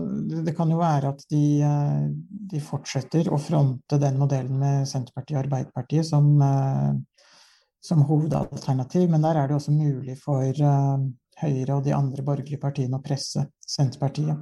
det 0.47 0.55
kan 0.57 0.73
jo 0.73 0.81
være 0.81 1.13
at 1.13 1.21
de, 1.29 1.43
eh, 1.61 2.01
de, 2.55 2.63
fortsetter 2.71 3.29
å 3.29 3.37
fronte 3.37 4.01
den 4.01 4.17
modellen 4.17 4.57
med 4.57 4.89
Senterpartiet 4.89 5.37
og 5.37 5.43
Arbeiderpartiet 5.43 6.09
som, 6.09 6.33
som 7.77 8.03
hovedalternativ, 8.09 9.05
men 9.13 9.21
der 9.21 9.37
er 9.37 9.53
det 9.53 9.61
også 9.61 9.77
mulig 9.77 10.17
for 10.23 10.49
Høyre 11.41 11.77
og 11.77 11.83
de 11.85 11.93
andre 11.95 12.25
borgerlige 12.25 12.61
partiene 12.61 12.97
å 12.97 13.03
presse 13.03 13.43
Senterpartiet. 13.61 14.39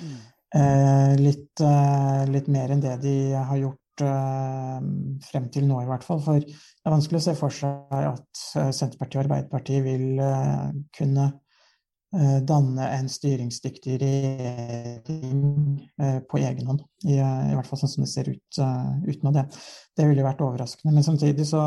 Mm. 0.00 0.16
Eh, 0.56 1.14
litt, 1.20 1.60
eh, 1.60 2.22
litt, 2.30 2.46
mer 2.48 2.72
enn 2.72 2.80
det 2.80 2.94
de 3.02 3.16
har 3.34 3.58
gjort 3.60 4.04
eh, 4.06 4.78
frem 5.26 5.48
til 5.52 5.66
nå, 5.68 5.82
i 5.82 5.88
hvert 5.90 6.06
fall. 6.06 6.22
For 6.24 6.40
det 6.40 6.54
er 6.86 6.94
vanskelig 6.94 7.20
å 7.20 7.26
se 7.26 7.34
for 7.38 7.52
seg 7.52 7.96
at 7.98 8.44
eh, 8.60 8.70
Senterpartiet 8.70 9.20
og 9.20 9.24
Arbeiderpartiet 9.26 9.84
vil 9.84 10.22
eh, 10.22 10.70
kunne 10.96 11.28
danne 12.46 12.84
en 12.94 13.08
styringsdyktig 13.10 13.96
regjering 14.00 15.40
på 16.30 16.38
egen 16.38 16.68
hånd. 16.70 16.84
I, 17.04 17.16
I, 17.18 17.56
hvert 17.56 17.68
fall 17.68 17.80
sånn 17.80 17.92
som 17.92 18.04
det 18.04 18.10
ser 18.12 18.30
ut 18.30 18.60
uten 19.10 19.34
det. 19.34 19.42
Det 19.98 20.06
ville 20.08 20.24
vært 20.24 20.44
overraskende. 20.46 20.94
Men 20.94 21.04
samtidig 21.04 21.48
så, 21.50 21.64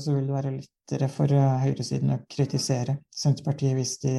så 0.00 0.14
vil 0.14 0.30
det 0.30 0.36
være 0.36 0.54
lettere 0.54 1.10
for 1.12 1.34
høyresiden 1.66 2.14
å 2.14 2.20
kritisere 2.30 3.00
Senterpartiet 3.10 3.74
hvis 3.76 3.98
de 4.06 4.14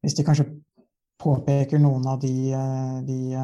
hvis 0.00 0.16
de 0.16 0.24
kanskje 0.24 0.46
påpeker 1.20 1.78
noen 1.80 2.06
av 2.08 2.20
de, 2.20 2.52
eh, 2.56 3.02
de 3.04 3.36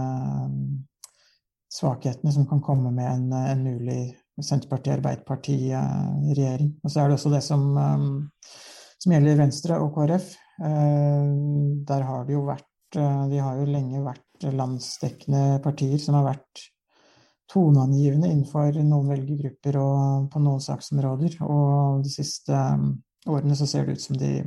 svakhetene 1.72 2.32
som 2.32 2.46
kan 2.48 2.62
komme 2.64 2.90
med 2.90 3.10
en, 3.10 3.32
en 3.32 3.64
mulig 3.64 4.16
Senterparti-Arbeiderparti-regjering. 4.42 6.80
Og 6.84 6.90
så 6.90 7.00
er 7.00 7.08
det 7.08 7.14
også 7.16 7.30
det 7.32 7.42
som, 7.44 7.76
som 9.02 9.14
gjelder 9.14 9.40
Venstre 9.40 9.80
og 9.82 9.92
KrF. 9.96 10.32
Uh, 10.60 11.82
der 11.88 12.06
har 12.08 12.24
det 12.24 12.32
jo 12.32 12.46
vært 12.46 12.96
uh, 12.96 13.26
De 13.28 13.42
har 13.42 13.58
jo 13.60 13.68
lenge 13.68 14.00
vært 14.04 14.46
landsdekkende 14.56 15.60
partier 15.64 16.00
som 16.00 16.16
har 16.18 16.30
vært 16.30 16.62
toneangivende 17.52 18.30
innenfor 18.32 18.74
noen 18.80 19.10
velgergrupper 19.12 19.76
og 19.80 20.30
på 20.32 20.42
noen 20.42 20.62
saksområder. 20.64 21.38
Og 21.46 22.04
de 22.04 22.12
siste 22.12 22.52
um, 22.52 22.94
årene 23.30 23.58
så 23.58 23.68
ser 23.68 23.86
det 23.86 23.98
ut 23.98 24.06
som 24.08 24.18
de 24.20 24.38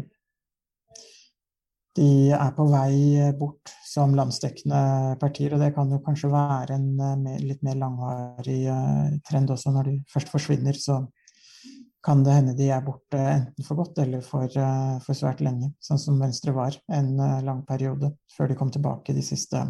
de 1.97 2.31
er 2.31 2.51
på 2.55 2.65
vei 2.69 3.31
bort 3.39 3.71
som 3.87 4.13
landsdekkende 4.17 5.17
partier, 5.21 5.55
og 5.55 5.63
det 5.63 5.71
kan 5.75 5.89
jo 5.91 6.01
kanskje 6.05 6.29
være 6.31 6.77
en 6.77 6.89
mer, 6.95 7.39
litt 7.41 7.63
mer 7.65 7.79
langvarig 7.81 8.59
eh, 8.71 9.15
trend 9.27 9.51
også. 9.51 9.73
Når 9.75 9.89
de 9.89 9.95
først 10.13 10.31
forsvinner, 10.31 10.77
så 10.77 11.01
kan 12.05 12.23
det 12.23 12.37
hende 12.37 12.55
de 12.55 12.69
er 12.71 12.83
borte 12.85 13.19
enten 13.19 13.65
for 13.67 13.81
godt 13.81 13.99
eller 14.03 14.23
for, 14.23 14.47
eh, 14.47 14.95
for 15.03 15.17
svært 15.17 15.43
lenge, 15.43 15.73
sånn 15.83 15.99
som 15.99 16.19
Venstre 16.21 16.55
var 16.55 16.77
en 16.95 17.15
lang 17.45 17.65
periode 17.67 18.13
før 18.35 18.51
de 18.51 18.57
kom 18.59 18.71
tilbake 18.71 19.15
de 19.15 19.25
siste 19.25 19.65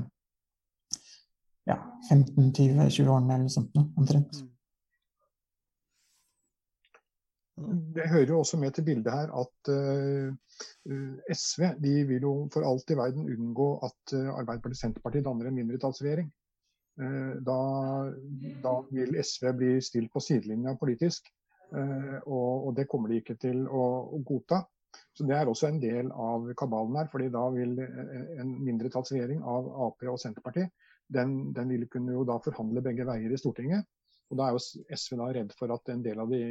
ja, 1.69 1.77
15-20-20 2.09 3.09
årene 3.09 3.35
eller 3.35 3.45
noe 3.45 3.53
sånt 3.53 3.75
noe, 3.77 3.89
omtrent. 3.99 4.41
Mm. 4.41 4.49
Det 7.95 8.07
hører 8.07 8.31
jo 8.31 8.39
også 8.39 8.57
med 8.59 8.71
til 8.75 8.85
bildet 8.87 9.11
her 9.11 9.31
at 9.35 9.71
uh, 9.73 10.29
eh, 10.87 11.33
SV 11.35 11.73
de 11.83 11.95
vil 12.07 12.23
jo 12.23 12.33
for 12.53 12.63
alt 12.67 12.93
i 12.93 12.97
verden 12.97 13.27
unngå 13.27 13.69
at 13.83 14.13
uh, 14.15 14.29
Arbeiderpartiet 14.37 14.77
og 14.77 14.83
Senterpartiet 14.83 15.25
danner 15.27 15.49
en 15.49 15.57
mindretallsregjering. 15.57 16.29
Uh, 16.99 17.35
da, 17.43 17.59
da, 18.63 18.73
vil 18.95 19.19
SV 19.19 19.51
bli 19.59 19.73
stilt 19.83 20.11
på 20.13 20.23
sidelinja 20.23 20.77
politisk, 20.79 21.27
og, 21.69 22.67
og, 22.67 22.69
det 22.77 22.87
kommer 22.89 23.11
de 23.11 23.19
ikke 23.21 23.35
til 23.41 23.65
å, 23.67 23.85
å, 24.09 24.19
godta. 24.25 24.63
Så 25.13 25.25
Det 25.27 25.35
er 25.37 25.49
også 25.49 25.67
en 25.69 25.81
del 25.81 26.09
av 26.11 26.47
kabalen 26.57 26.97
her. 26.97 27.09
fordi 27.11 27.29
da 27.29 27.43
vil 27.53 27.75
en 27.79 28.55
mindretallsregjering 28.65 29.43
av 29.43 29.67
Ap 29.85 30.05
og 30.09 30.17
Senterpartiet 30.21 30.71
den, 31.13 31.53
den 31.53 31.69
vil 31.69 31.87
kunne 31.89 32.13
jo 32.13 32.23
da 32.27 32.37
forhandle 32.43 32.83
begge 32.85 33.05
veier 33.07 33.33
i 33.33 33.37
Stortinget. 33.37 33.85
Og 34.29 34.37
Da 34.37 34.45
er 34.45 34.55
jo 34.55 34.61
SV 34.95 35.17
da 35.17 35.27
redd 35.33 35.53
for 35.57 35.73
at 35.73 35.89
en 35.89 36.03
del 36.05 36.19
av 36.21 36.29
de 36.29 36.41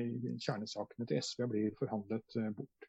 kjernesakene 0.43 1.07
til 1.07 1.23
SV 1.23 1.45
blir 1.51 1.75
forhandlet 1.79 2.39
eh, 2.41 2.51
bort. 2.57 2.89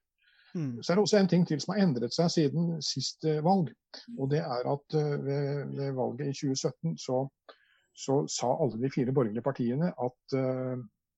Mm. 0.55 0.79
Så 0.81 0.91
er 0.91 0.97
det 0.97 1.03
også 1.03 1.19
en 1.19 1.29
ting 1.29 1.43
til 1.45 1.61
som 1.61 1.75
har 1.75 1.83
endret 1.83 2.15
seg 2.15 2.31
siden 2.33 2.71
sist 2.81 3.25
eh, 3.29 3.41
valg. 3.45 3.69
og 4.17 4.31
det 4.31 4.41
er 4.41 4.71
at 4.73 4.97
eh, 4.97 5.17
Ved, 5.27 5.75
ved 5.77 5.91
valget 5.93 6.31
i 6.31 6.37
2017 6.39 6.97
så, 6.97 7.19
så, 7.93 8.23
sa 8.25 8.55
alle 8.55 8.81
de 8.81 8.89
fire 8.95 9.13
borgerlige 9.13 9.45
partiene 9.45 9.93
at 9.93 10.39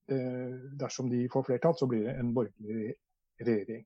dersom 0.07 1.09
de 1.11 1.21
får 1.31 1.43
flertall, 1.47 1.75
så 1.77 1.87
blir 1.87 2.03
det 2.07 2.13
en 2.19 2.33
borgerlig 2.35 2.93
regjering. 3.39 3.85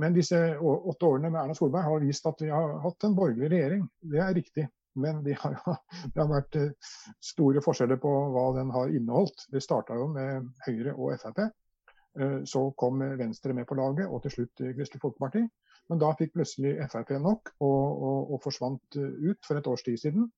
Men 0.00 0.14
disse 0.16 0.38
åtte 0.58 1.08
årene 1.08 1.30
med 1.30 1.40
Erna 1.40 1.56
Solberg 1.56 1.88
har 1.88 2.04
vist 2.04 2.28
at 2.28 2.40
vi 2.40 2.52
har 2.52 2.76
hatt 2.84 3.04
en 3.08 3.16
borgerlig 3.16 3.50
regjering. 3.50 3.82
Det 4.00 4.20
er 4.22 4.36
riktig. 4.36 4.66
Men 4.96 5.24
de 5.24 5.36
har, 5.38 5.56
det 6.14 6.20
har 6.20 6.30
vært 6.30 6.56
eh, 6.56 6.72
store 7.24 7.62
forskjeller 7.64 8.00
på 8.00 8.12
hva 8.32 8.48
den 8.56 8.72
har 8.74 8.92
inneholdt. 8.92 9.46
Det 9.52 9.62
starta 9.64 9.98
jo 9.98 10.08
med 10.12 10.48
Høyre 10.66 10.96
og 10.96 11.12
Frp. 11.20 11.44
Eh, 12.16 12.40
så 12.48 12.64
kom 12.80 13.04
Venstre 13.20 13.54
med 13.56 13.68
på 13.68 13.76
laget, 13.78 14.08
og 14.08 14.24
til 14.24 14.36
slutt 14.38 14.64
Kristelig 14.64 15.04
Folkeparti. 15.04 15.44
Men 15.90 16.02
da 16.02 16.14
fikk 16.18 16.32
plutselig 16.34 16.78
Frp 16.90 17.12
nok, 17.22 17.52
og, 17.60 17.82
og, 18.08 18.32
og 18.34 18.42
forsvant 18.42 18.98
ut 18.98 19.46
for 19.46 19.60
et 19.60 19.68
års 19.70 19.84
tid 19.86 20.00
siden. 20.02 20.30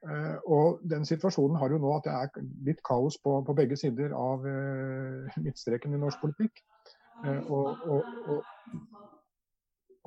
Uh, 0.00 0.38
og 0.48 0.80
den 0.88 1.04
situasjonen 1.04 1.58
har 1.60 1.72
jo 1.72 1.80
nå 1.82 1.90
at 1.92 2.06
det 2.06 2.12
er 2.16 2.44
litt 2.70 2.78
kaos 2.86 3.18
på, 3.20 3.34
på 3.44 3.56
begge 3.56 3.76
sider 3.76 4.14
av 4.16 4.46
uh, 4.46 5.40
midtstreken 5.44 5.96
i 5.96 6.00
norsk 6.00 6.22
politikk. 6.22 6.62
Og, 7.20 7.82
og, 7.84 8.06
og, 8.32 8.38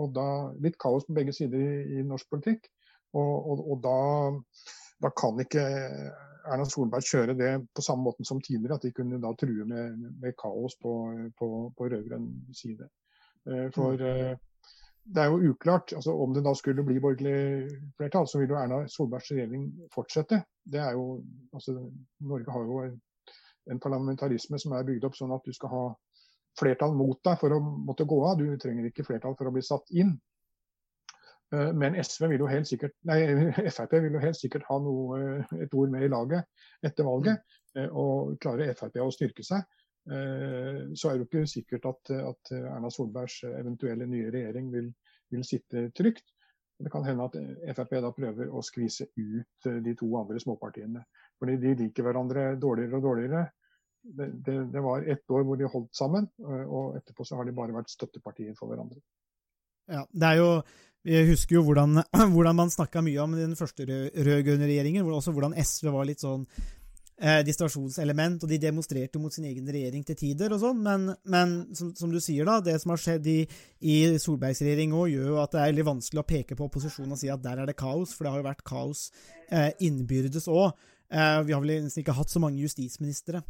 og, 0.02 0.08
da 0.16 0.26
litt 0.66 0.80
kaos 0.82 1.06
på 1.06 1.14
begge 1.14 1.36
sider 1.38 1.62
i, 1.62 2.00
i 2.00 2.06
norsk 2.10 2.26
politikk. 2.32 2.66
Og, 3.14 3.52
og, 3.52 3.60
og 3.70 3.84
da, 3.84 3.98
da, 5.06 5.12
kan 5.14 5.38
ikke 5.44 5.62
Erna 5.62 6.66
Solberg 6.66 7.06
kjøre 7.06 7.36
det 7.38 7.52
på 7.70 7.86
samme 7.86 8.08
måten 8.08 8.26
som 8.26 8.42
tidligere, 8.42 8.80
at 8.80 8.88
de 8.88 8.92
kunne 8.98 9.22
da 9.22 9.30
true 9.38 9.68
med, 9.70 10.00
med 10.24 10.34
kaos 10.42 10.74
på, 10.82 10.94
på, 11.38 11.50
på 11.78 11.90
rød-grønn 11.94 12.32
side. 12.58 12.90
Eh, 13.48 13.70
for 13.76 14.00
mm. 14.00 14.42
Det 15.04 15.24
er 15.24 15.32
jo 15.32 15.52
uklart. 15.52 15.94
altså 15.94 16.12
Om 16.12 16.34
det 16.34 16.46
da 16.46 16.54
skulle 16.56 16.84
bli 16.86 17.00
borgerlig 17.00 17.70
flertall, 17.98 18.28
så 18.28 18.40
vil 18.40 18.54
jo 18.54 18.60
Erna 18.60 18.84
Solbergs 18.88 19.32
regjering 19.32 19.68
fortsette. 19.94 20.44
Det 20.64 20.80
er 20.80 20.92
jo, 20.96 21.24
altså 21.54 21.76
Norge 22.20 22.52
har 22.52 22.68
jo 22.70 22.84
en 23.72 23.80
parlamentarisme 23.80 24.60
som 24.60 24.76
er 24.76 24.88
bygd 24.88 25.08
opp 25.08 25.18
sånn 25.18 25.34
at 25.36 25.46
du 25.46 25.54
skal 25.56 25.72
ha 25.72 25.84
flertall 26.60 26.94
mot 26.96 27.20
deg 27.26 27.40
for 27.42 27.56
å 27.56 27.60
måtte 27.64 28.08
gå 28.08 28.20
av. 28.28 28.38
Du 28.40 28.58
trenger 28.62 28.88
ikke 28.90 29.06
flertall 29.08 29.36
for 29.40 29.50
å 29.50 29.54
bli 29.56 29.64
satt 29.66 29.92
inn. 29.92 30.16
Eh, 31.54 31.72
men 31.74 31.98
SV 32.00 32.28
vil 32.32 32.46
jo 32.46 32.50
helt 32.50 32.70
sikkert, 32.70 32.96
nei, 33.10 33.20
Frp 33.76 33.98
vil 34.00 34.18
jo 34.18 34.24
helt 34.24 34.40
sikkert 34.40 34.68
ha 34.70 34.80
noe, 34.82 35.20
eh, 35.20 35.56
et 35.66 35.78
ord 35.78 35.94
med 35.94 36.06
i 36.06 36.12
laget 36.12 36.48
etter 36.86 37.08
valget. 37.08 37.44
Eh, 37.78 37.90
og 37.90 38.38
klarer 38.44 38.74
Frp 38.78 39.02
å 39.04 39.12
styrke 39.14 39.46
seg, 39.46 39.66
så 40.04 41.10
er 41.10 41.14
det 41.16 41.22
jo 41.22 41.28
ikke 41.30 41.48
sikkert 41.48 41.86
at, 41.88 42.10
at 42.12 42.50
Erna 42.58 42.90
Solbergs 42.92 43.38
eventuelle 43.48 44.04
nye 44.12 44.32
regjering 44.34 44.66
vil, 44.74 44.90
vil 45.32 45.46
sitte 45.48 45.86
trygt. 45.96 46.34
Det 46.84 46.92
kan 46.92 47.06
hende 47.06 47.24
at 47.24 47.36
Frp 47.78 47.98
da 48.04 48.12
prøver 48.16 48.50
å 48.52 48.62
skvise 48.66 49.08
ut 49.16 49.68
eh, 49.70 49.82
de 49.86 49.96
to 49.98 50.10
andre 50.20 50.42
småpartiene. 50.42 51.04
Fordi 51.40 51.58
de 51.62 51.76
liker 51.84 52.06
hverandre 52.06 52.54
dårligere 52.60 53.00
og 53.00 53.06
dårligere. 53.08 53.44
Det, 54.04 54.28
det, 54.46 54.56
det 54.74 54.82
var 54.84 55.06
ett 55.08 55.32
år 55.32 55.46
hvor 55.48 55.60
de 55.60 55.70
holdt 55.70 55.94
sammen, 55.96 56.28
eh, 56.44 56.64
og 56.66 56.98
etterpå 57.00 57.28
så 57.28 57.40
har 57.40 57.48
de 57.48 57.56
bare 57.56 57.76
vært 57.76 57.94
støttepartier 57.94 58.56
for 58.58 58.72
hverandre. 58.72 59.00
Ja, 59.92 60.06
det 60.12 60.34
er 60.34 60.40
jo 60.40 60.50
Vi 61.04 61.20
husker 61.28 61.58
jo 61.58 61.66
hvordan, 61.68 62.00
hvordan 62.34 62.56
man 62.56 62.70
snakka 62.72 63.02
mye 63.04 63.20
om 63.20 63.34
den 63.36 63.58
første 63.60 63.84
rød- 63.88 64.14
rød-grønne 64.28 64.70
regjeringen, 64.70 65.08
også 65.08 65.34
hvordan 65.36 65.56
SV 65.60 65.92
var 65.92 66.08
litt 66.08 66.24
sånn 66.24 66.46
eh, 67.22 67.42
distrasjonselement, 67.46 68.44
og 68.44 68.52
de 68.52 68.60
demonstrerte 68.62 69.22
mot 69.22 69.34
sin 69.34 69.48
egen 69.50 69.68
regjering 69.70 70.06
til 70.08 70.18
tider 70.20 70.56
og 70.56 70.62
sånn, 70.64 70.82
men, 70.86 71.10
men 71.30 71.56
som, 71.78 71.94
som 71.98 72.14
du 72.14 72.20
sier, 72.24 72.48
da, 72.50 72.60
det 72.64 72.78
som 72.82 72.94
har 72.94 73.02
skjedd 73.02 73.30
i, 73.30 73.40
i 73.80 73.98
Solbergs 74.22 74.64
regjering 74.66 74.96
òg, 74.98 75.12
gjør 75.14 75.34
jo 75.34 75.42
at 75.44 75.56
det 75.56 75.62
er 75.62 75.74
veldig 75.74 75.90
vanskelig 75.94 76.24
å 76.24 76.30
peke 76.34 76.60
på 76.60 76.70
opposisjonen 76.70 77.16
og 77.16 77.22
si 77.22 77.32
at 77.34 77.44
der 77.44 77.64
er 77.64 77.70
det 77.70 77.80
kaos, 77.80 78.16
for 78.16 78.26
det 78.26 78.36
har 78.36 78.44
jo 78.44 78.50
vært 78.50 78.66
kaos 78.68 79.08
eh, 79.50 79.72
innbyrdes 79.84 80.50
òg. 80.52 80.74
Eh, 81.14 81.40
vi 81.48 81.56
har 81.56 81.62
vel 81.64 81.86
nesten 81.86 82.04
ikke 82.04 82.18
hatt 82.18 82.34
så 82.34 82.42
mange 82.42 82.64
justisministre 82.64 83.44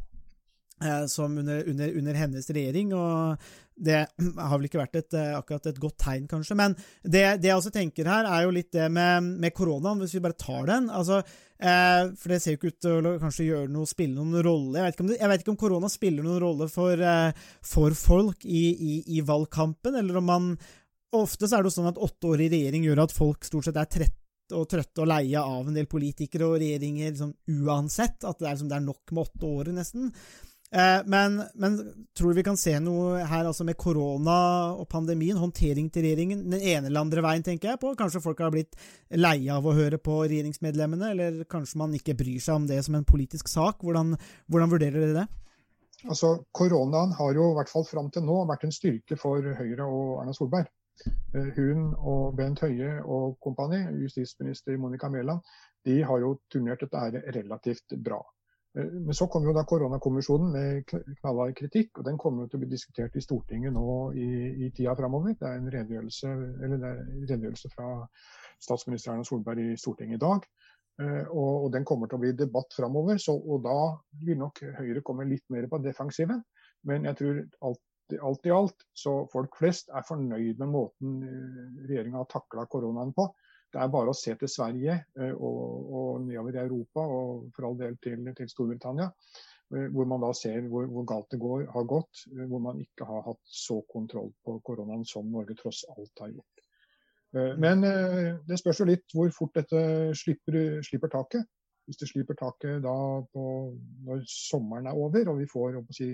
som 1.07 1.37
under, 1.37 1.61
under, 1.69 1.93
under 1.99 2.17
hennes 2.17 2.49
regjering, 2.49 2.89
og 2.97 3.37
det 3.75 4.05
har 4.49 4.57
vel 4.57 4.67
ikke 4.67 4.81
vært 4.81 4.99
et, 4.99 5.15
eh, 5.17 5.31
akkurat 5.37 5.69
et 5.69 5.79
godt 5.81 5.97
tegn, 6.05 6.27
kanskje. 6.29 6.57
Men 6.59 6.75
det, 7.01 7.23
det 7.41 7.49
jeg 7.49 7.57
også 7.57 7.73
tenker 7.73 8.09
her, 8.09 8.27
er 8.29 8.45
jo 8.45 8.53
litt 8.55 8.71
det 8.75 8.89
med, 8.93 9.31
med 9.41 9.55
koronaen, 9.55 10.01
hvis 10.03 10.15
vi 10.17 10.23
bare 10.23 10.39
tar 10.39 10.67
den. 10.69 10.89
altså 10.93 11.21
eh, 11.21 12.11
For 12.19 12.33
det 12.33 12.41
ser 12.43 12.55
jo 12.55 12.61
ikke 12.61 12.73
ut 12.73 12.79
til 12.85 13.09
å 13.09 13.15
kanskje 13.21 13.49
gjøre 13.49 13.73
noe, 13.73 13.89
spille 13.89 14.17
noen 14.17 14.45
rolle. 14.45 14.77
Jeg 14.79 14.85
vet 14.85 14.97
ikke 14.97 15.05
om, 15.05 15.11
det, 15.11 15.19
jeg 15.19 15.33
vet 15.33 15.45
ikke 15.45 15.55
om 15.55 15.59
korona 15.65 15.91
spiller 15.91 16.27
noen 16.27 16.43
rolle 16.43 16.69
for, 16.71 17.05
eh, 17.09 17.51
for 17.73 17.97
folk 17.97 18.45
i, 18.45 18.63
i, 18.73 18.95
i 19.17 19.25
valgkampen, 19.25 19.99
eller 20.03 20.21
om 20.21 20.33
man 20.35 20.55
Ofte 21.13 21.45
så 21.45 21.59
er 21.59 21.61
det 21.61 21.69
jo 21.69 21.75
sånn 21.75 21.91
at 21.91 21.99
åtte 22.01 22.25
år 22.25 22.41
i 22.41 22.47
regjering 22.49 22.87
gjør 22.87 23.03
at 23.03 23.11
folk 23.13 23.45
stort 23.45 23.67
sett 23.67 23.75
er 23.77 23.85
trette 23.85 24.57
og 24.57 24.63
trøtte 24.65 25.03
og 25.03 25.11
leie 25.11 25.37
av 25.37 25.67
en 25.69 25.75
del 25.77 25.85
politikere 25.85 26.47
og 26.47 26.55
regjeringer 26.57 27.11
liksom, 27.11 27.35
uansett. 27.53 28.17
At 28.25 28.39
det 28.39 28.47
er, 28.47 28.55
liksom, 28.55 28.71
det 28.71 28.79
er 28.79 28.87
nok 28.87 29.13
med 29.13 29.21
åtte 29.21 29.51
år, 29.59 29.69
nesten. 29.77 30.07
Eh, 30.73 31.01
men, 31.05 31.43
men 31.53 31.75
tror 32.17 32.31
du 32.31 32.39
vi 32.39 32.43
kan 32.43 32.57
se 32.57 32.73
noe 32.81 33.19
her 33.29 33.45
altså 33.45 33.65
med 33.67 33.77
korona 33.77 34.37
og 34.73 34.87
pandemien, 34.89 35.37
håndtering 35.37 35.91
til 35.93 36.07
regjeringen, 36.07 36.47
den 36.49 36.63
ene 36.63 36.89
eller 36.89 37.03
andre 37.03 37.21
veien, 37.21 37.45
tenker 37.45 37.69
jeg 37.69 37.81
på? 37.83 37.91
Kanskje 37.99 38.23
folk 38.23 38.41
har 38.41 38.53
blitt 38.53 38.73
leie 39.13 39.53
av 39.53 39.67
å 39.69 39.75
høre 39.77 40.01
på 40.01 40.23
regjeringsmedlemmene, 40.23 41.11
eller 41.13 41.43
kanskje 41.49 41.77
man 41.83 41.93
ikke 41.93 42.17
bryr 42.17 42.41
seg 42.41 42.57
om 42.57 42.65
det 42.69 42.81
som 42.87 42.97
en 42.97 43.05
politisk 43.05 43.51
sak? 43.53 43.85
Hvordan, 43.85 44.15
hvordan 44.49 44.73
vurderer 44.73 44.97
dere 45.05 45.19
det? 45.21 45.27
Altså, 46.09 46.39
Koronaen 46.51 47.13
har 47.19 47.37
jo 47.37 47.51
i 47.51 47.57
hvert 47.59 47.69
fall 47.69 47.85
fram 47.87 48.09
til 48.11 48.25
nå 48.25 48.41
vært 48.49 48.65
en 48.65 48.73
styrke 48.73 49.17
for 49.19 49.45
Høyre 49.59 49.85
og 49.85 50.23
Erna 50.23 50.33
Solberg. 50.33 50.73
Eh, 51.37 51.53
Hun 51.53 51.91
og 51.99 52.33
Bent 52.39 52.65
Høie 52.65 52.97
og 53.05 53.37
kompani, 53.45 53.85
justisminister 54.01 54.81
Monica 54.81 55.09
Mæland, 55.13 55.45
de 55.85 56.01
har 56.01 56.25
jo 56.25 56.39
turnert 56.49 56.81
dette 56.81 56.97
her 56.97 57.21
relativt 57.37 57.93
bra. 58.01 58.23
Eh, 58.77 58.85
Men 58.85 59.13
så 59.13 59.27
kom 59.27 59.45
jo 59.47 59.53
da 59.53 59.63
koronakommisjonen 59.69 60.51
med 60.51 60.85
kn- 60.89 61.05
knallhard 61.21 61.55
kritikk, 61.57 61.99
og 61.99 62.07
den 62.07 62.17
kommer 62.17 62.47
til 62.47 62.57
å 62.59 62.63
bli 62.63 62.71
diskutert 62.71 63.15
i 63.15 63.21
Stortinget 63.21 63.73
nå 63.75 63.87
i, 64.17 64.29
i 64.65 64.71
tida 64.71 64.95
framover. 64.97 65.35
Det 65.39 65.49
er 65.49 65.59
en 65.61 65.71
redegjørelse, 65.77 66.33
eller 66.63 66.81
det 66.81 66.91
er 66.91 67.03
redegjørelse 67.33 67.73
fra 67.75 67.89
statsminister 68.63 69.13
Erna 69.13 69.27
Solberg 69.27 69.61
i 69.61 69.77
Stortinget 69.77 70.17
i 70.21 70.25
dag. 70.25 70.49
Eh, 71.01 71.23
Og, 71.29 71.65
og 71.65 71.71
den 71.73 71.85
kommer 71.85 72.09
til 72.09 72.19
å 72.19 72.23
bli 72.25 72.33
debatt 72.37 72.73
framover, 72.77 73.17
og 73.33 73.63
da 73.65 73.79
vil 74.25 74.37
nok 74.41 74.61
Høyre 74.79 75.01
komme 75.05 75.29
litt 75.29 75.45
mer 75.49 75.69
på 75.69 75.81
defensiven. 75.83 76.43
Men 76.83 77.05
jeg 77.09 77.17
tror 77.17 77.41
alt, 77.69 77.81
alt 78.21 78.45
i 78.45 78.51
alt 78.53 78.83
så 78.93 79.23
folk 79.31 79.55
flest 79.57 79.89
er 79.95 80.03
fornøyd 80.05 80.59
med 80.59 80.69
måten 80.69 81.13
regjeringa 81.87 82.19
har 82.19 82.29
takla 82.29 82.65
koronaen 82.69 83.13
på. 83.15 83.29
Det 83.73 83.81
er 83.81 83.89
bare 83.93 84.11
å 84.11 84.17
se 84.17 84.35
til 84.37 84.49
Sverige 84.51 84.99
eh, 85.17 85.33
og, 85.33 85.87
og 85.97 86.21
nedover 86.27 86.53
i 86.53 86.61
Europa, 86.61 87.05
og 87.09 87.47
for 87.55 87.69
all 87.69 87.79
del 87.79 87.95
til, 88.03 88.27
til 88.37 88.51
Storbritannia, 88.51 89.07
eh, 89.73 89.87
hvor 89.95 90.05
man 90.09 90.21
da 90.21 90.29
ser 90.37 90.67
hvor, 90.69 90.85
hvor 90.93 91.07
galt 91.09 91.31
det 91.33 91.39
går, 91.41 91.65
har 91.73 91.87
gått. 91.89 92.25
eh, 92.35 92.45
Hvor 92.51 92.61
man 92.61 92.83
ikke 92.83 93.07
har 93.09 93.25
hatt 93.25 93.41
så 93.49 93.79
kontroll 93.89 94.29
på 94.45 94.59
koronaen 94.67 95.05
som 95.09 95.31
Norge 95.33 95.57
tross 95.57 95.81
alt 95.95 96.25
har 96.25 96.35
gjort. 96.35 96.69
Men 97.33 97.81
det 98.45 98.59
spørs 98.59 98.83
jo 98.83 98.85
litt 98.85 99.09
hvor 99.17 99.31
fort 99.33 99.55
dette 99.57 99.79
slipper, 100.13 100.83
slipper 100.85 101.09
taket. 101.09 101.47
Hvis 101.89 101.97
det 101.97 102.11
slipper 102.11 102.37
taket 102.37 102.83
da 102.83 102.93
på, 103.33 103.45
når 104.05 104.21
sommeren 104.29 104.85
er 104.91 104.99
over 105.01 105.31
og 105.31 105.39
vi 105.39 105.47
får 105.49 105.79
å 105.79 105.81
si, 105.97 106.11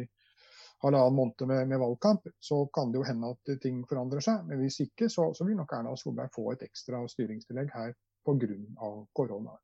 halvannen 0.83 1.15
måned 1.15 1.47
med, 1.47 1.67
med 1.67 1.81
valgkamp, 1.81 2.27
så 2.39 2.61
kan 2.73 2.91
det 2.91 3.01
jo 3.01 3.07
hende 3.07 3.33
at 3.33 3.55
ting 3.63 3.81
forandrer 3.89 4.23
seg. 4.23 4.45
Men 4.47 4.61
hvis 4.63 4.79
ikke, 4.85 5.09
så, 5.11 5.29
så 5.35 5.47
vil 5.47 5.57
nok 5.59 5.73
Erna 5.75 5.95
Solberg 5.99 6.31
få 6.35 6.51
et 6.53 6.63
ekstra 6.67 7.01
styringstillegg 7.11 7.73
her 7.75 7.93
pga. 8.25 8.89
korona. 9.13 9.57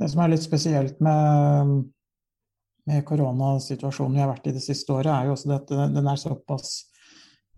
Det 0.00 0.08
som 0.08 0.22
er 0.24 0.32
litt 0.32 0.44
spesielt 0.44 1.00
med, 1.04 1.72
med 2.88 3.02
koronasituasjonen 3.06 4.16
vi 4.16 4.22
har 4.22 4.30
vært 4.30 4.48
i 4.48 4.54
det 4.56 4.62
siste 4.64 4.94
året, 4.94 5.12
er 5.12 5.28
jo 5.28 5.34
også 5.34 5.52
at 5.58 5.74
den 5.92 6.08
er 6.08 6.20
såpass 6.20 6.70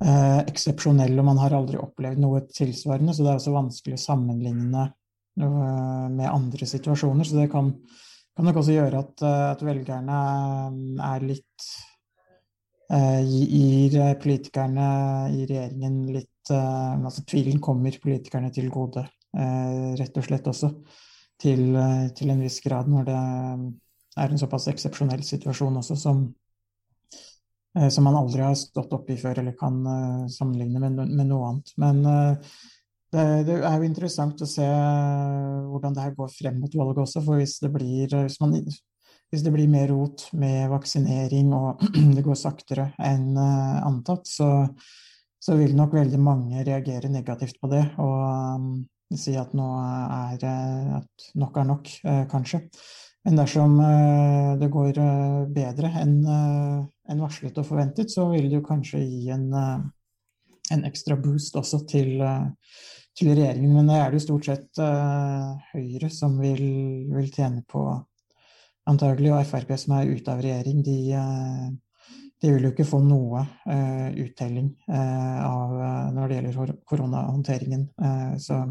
eh, 0.02 0.40
eksepsjonell, 0.50 1.14
og 1.18 1.28
man 1.28 1.40
har 1.42 1.54
aldri 1.56 1.78
opplevd 1.80 2.22
noe 2.22 2.42
tilsvarende. 2.50 3.14
Så 3.14 3.22
det 3.22 3.32
er 3.32 3.38
også 3.40 3.54
vanskelig 3.54 3.98
å 3.98 4.04
sammenligne 4.06 4.88
eh, 4.88 6.08
med 6.16 6.26
andre 6.28 6.68
situasjoner. 6.68 7.28
Så 7.28 7.38
det 7.38 7.48
kan, 7.54 7.70
kan 8.36 8.48
nok 8.48 8.60
også 8.62 8.76
gjøre 8.76 9.04
at, 9.06 9.24
eh, 9.28 9.46
at 9.52 9.64
velgerne 9.68 10.18
er 11.12 11.28
litt 11.30 11.68
eh, 11.68 11.91
Gir 12.92 13.94
politikerne 14.20 14.86
i 15.32 15.46
regjeringen 15.48 15.94
litt 16.12 16.50
eh, 16.52 16.92
Altså 16.98 17.22
tvilen 17.24 17.60
kommer 17.62 17.94
politikerne 18.02 18.50
til 18.52 18.68
gode, 18.72 19.06
eh, 19.32 19.94
rett 19.96 20.18
og 20.20 20.26
slett 20.26 20.50
også 20.50 20.68
til, 21.40 21.62
eh, 21.72 22.10
til 22.16 22.34
en 22.34 22.42
viss 22.44 22.60
grad 22.64 22.90
når 22.92 23.08
det 23.08 23.16
er 24.20 24.28
en 24.28 24.40
såpass 24.40 24.68
eksepsjonell 24.72 25.24
situasjon 25.24 25.80
også 25.80 25.96
som, 25.96 26.22
eh, 27.78 27.88
som 27.88 28.04
man 28.04 28.18
aldri 28.20 28.44
har 28.44 28.58
stått 28.58 28.92
oppi 28.92 29.16
før 29.20 29.40
eller 29.40 29.56
kan 29.58 29.80
eh, 29.86 30.28
sammenligne 30.32 30.82
med, 30.82 31.02
med 31.08 31.30
noe 31.30 31.48
annet. 31.48 31.74
Men 31.80 32.04
eh, 32.04 32.54
det, 33.12 33.26
det 33.48 33.58
er 33.60 33.76
jo 33.76 33.88
interessant 33.88 34.40
å 34.40 34.48
se 34.48 34.66
hvordan 34.66 35.96
det 35.96 36.06
her 36.06 36.16
går 36.16 36.32
frem 36.32 36.60
mot 36.60 36.80
valget 36.80 37.02
også, 37.06 37.24
for 37.24 37.40
hvis 37.40 37.58
det 37.64 37.72
blir, 37.74 38.08
hvis 38.08 38.40
man, 38.40 38.56
hvis 39.32 39.42
det 39.46 39.52
blir 39.54 39.70
mer 39.72 39.88
rot 39.88 40.26
med 40.36 40.68
vaksinering 40.68 41.54
og 41.56 41.80
det 42.16 42.24
går 42.24 42.36
saktere 42.36 42.90
enn 43.00 43.30
eh, 43.40 43.78
antatt, 43.80 44.28
så, 44.28 44.48
så 45.40 45.56
vil 45.56 45.72
nok 45.76 45.96
veldig 45.96 46.20
mange 46.20 46.64
reagere 46.66 47.08
negativt 47.08 47.56
på 47.62 47.70
det. 47.72 47.86
og 47.96 48.18
um, 48.60 48.74
si 49.16 49.34
at 49.36 49.54
nå 49.56 49.68
er 49.76 50.44
eh, 50.48 50.92
at 50.98 51.32
nok 51.40 51.56
er 51.60 51.66
nok, 51.68 51.88
uh, 52.08 52.22
kanskje. 52.28 52.62
Men 53.24 53.38
dersom 53.38 53.78
uh, 53.80 54.52
det 54.60 54.68
går 54.72 55.00
uh, 55.00 55.42
bedre 55.52 55.92
enn 56.02 56.20
enn 57.12 57.20
varslet 57.20 57.58
og 57.58 57.66
forventet, 57.66 58.12
så 58.12 58.28
vil 58.30 58.48
det 58.48 58.60
jo 58.60 58.64
kanskje 58.64 59.00
gi 59.02 59.26
en, 59.34 59.48
en 59.52 60.84
ekstra 60.86 61.16
boost 61.20 61.56
også 61.58 61.82
til, 61.90 62.22
til 63.18 63.32
regjeringen. 63.34 63.74
Men 63.74 63.90
det 63.90 63.98
er 63.98 64.12
det 64.12 64.20
jo 64.20 64.24
stort 64.28 64.46
sett 64.46 64.80
Høyre 65.72 66.08
som 66.14 66.38
vil, 66.40 66.62
vil 67.12 67.28
tjene 67.34 67.64
på, 67.68 67.82
antagelig, 68.90 69.32
og 69.32 69.46
Frp 69.46 69.74
som 69.80 69.96
er 69.98 70.10
ute 70.10 70.32
av 70.32 70.42
regjering, 70.42 70.82
de, 70.86 70.96
eh, 71.18 72.16
de 72.42 72.52
vil 72.54 72.66
jo 72.66 72.72
ikke 72.74 72.88
få 72.88 73.02
noe 73.04 73.44
eh, 73.70 74.08
uttelling 74.24 74.72
eh, 74.90 75.40
av, 75.46 75.76
når 76.16 76.28
det 76.28 76.38
gjelder 76.40 76.74
koronahåndteringen. 76.88 77.86
Så, 78.42 78.62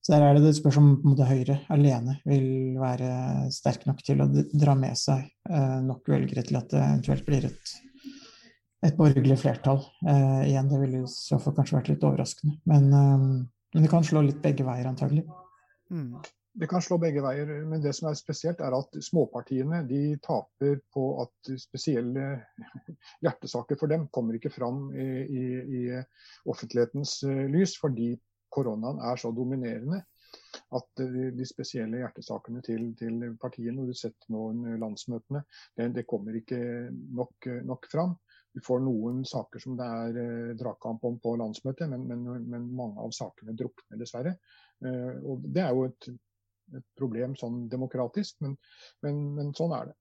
så 0.00 0.14
der 0.14 0.24
er 0.24 0.38
det 0.38 0.46
det 0.46 0.54
spørs 0.56 0.78
om 0.80 1.18
Høyre 1.18 1.60
alene 1.74 2.18
vil 2.28 2.78
være 2.80 3.50
sterk 3.52 3.84
nok 3.88 4.00
til 4.06 4.24
å 4.24 4.30
dra 4.32 4.76
med 4.78 4.96
seg 4.96 5.26
nok 5.84 6.08
velgere 6.08 6.46
til 6.46 6.60
at 6.60 6.72
det 6.72 6.80
eventuelt 6.80 7.26
blir 7.28 7.48
et, 7.50 7.76
et 8.86 8.96
borgerlig 8.96 9.38
flertall. 9.40 9.80
Eh, 10.06 10.48
igjen, 10.50 10.68
det 10.70 10.80
ville 10.82 11.02
i 11.02 11.10
så 11.10 11.38
fall 11.42 11.56
kanskje 11.56 11.78
vært 11.78 11.92
litt 11.92 12.04
overraskende. 12.06 12.58
Men, 12.70 12.90
eh, 12.92 13.24
men 13.74 13.84
det 13.84 13.90
kan 13.90 14.06
slå 14.06 14.22
litt 14.24 14.42
begge 14.42 14.66
veier, 14.66 14.86
antagelig. 14.90 15.24
Mm. 15.90 16.14
Det 16.58 16.66
kan 16.66 16.82
slå 16.82 16.98
begge 16.98 17.22
veier, 17.22 17.50
men 17.70 17.82
det 17.82 17.92
som 17.94 18.08
er 18.10 18.16
spesielt 18.18 18.60
er 18.64 18.74
at 18.74 18.96
småpartiene 19.04 19.84
de 19.86 20.16
taper 20.24 20.80
på 20.94 21.04
at 21.22 21.50
spesielle 21.60 22.24
hjertesaker 23.24 23.78
for 23.78 23.90
dem 23.92 24.08
kommer 24.14 24.38
ikke 24.38 24.50
fram 24.50 24.88
i, 24.90 25.08
i, 25.22 25.44
i 25.78 25.82
offentlighetens 26.50 27.20
eh, 27.28 27.44
lys, 27.52 27.76
fordi 27.78 28.12
koronaen 28.50 28.98
er 29.04 29.20
så 29.20 29.30
dominerende 29.34 30.02
at 30.76 31.00
de, 31.00 31.46
spesielle 31.48 32.02
hjertesakene 32.02 32.60
til, 32.64 32.90
til 32.98 33.22
partiene, 33.40 33.82
og 33.82 33.92
du 33.92 33.96
setter 33.96 34.32
nå 34.34 34.50
landsmøtene, 34.80 35.44
det, 35.78 35.92
det 35.96 36.06
kommer 36.10 36.36
ikke 36.36 36.58
nok, 36.92 37.48
nok 37.68 37.88
fram. 37.92 38.16
Du 38.56 38.60
får 38.64 38.80
noen 38.82 39.22
saker 39.28 39.62
som 39.62 39.76
det 39.78 39.86
er 39.86 40.20
eh, 40.22 40.54
dragkamp 40.58 41.04
om 41.06 41.18
på 41.22 41.34
landsmøtet, 41.38 41.88
men, 41.92 42.06
men, 42.08 42.48
men 42.48 42.70
mange 42.74 43.04
av 43.04 43.12
sakene 43.14 43.54
drukner 43.56 44.00
dessverre. 44.00 44.34
Eh, 44.84 45.20
og 45.22 45.44
det 45.46 45.62
er 45.64 45.76
jo 45.76 45.84
et, 45.88 46.08
et 46.76 46.84
problem 46.98 47.36
sånn 47.38 47.62
demokratisk, 47.72 48.36
men, 48.44 48.58
men, 49.04 49.22
men 49.38 49.54
sånn 49.56 49.72
er 49.76 49.90
det. 49.90 49.96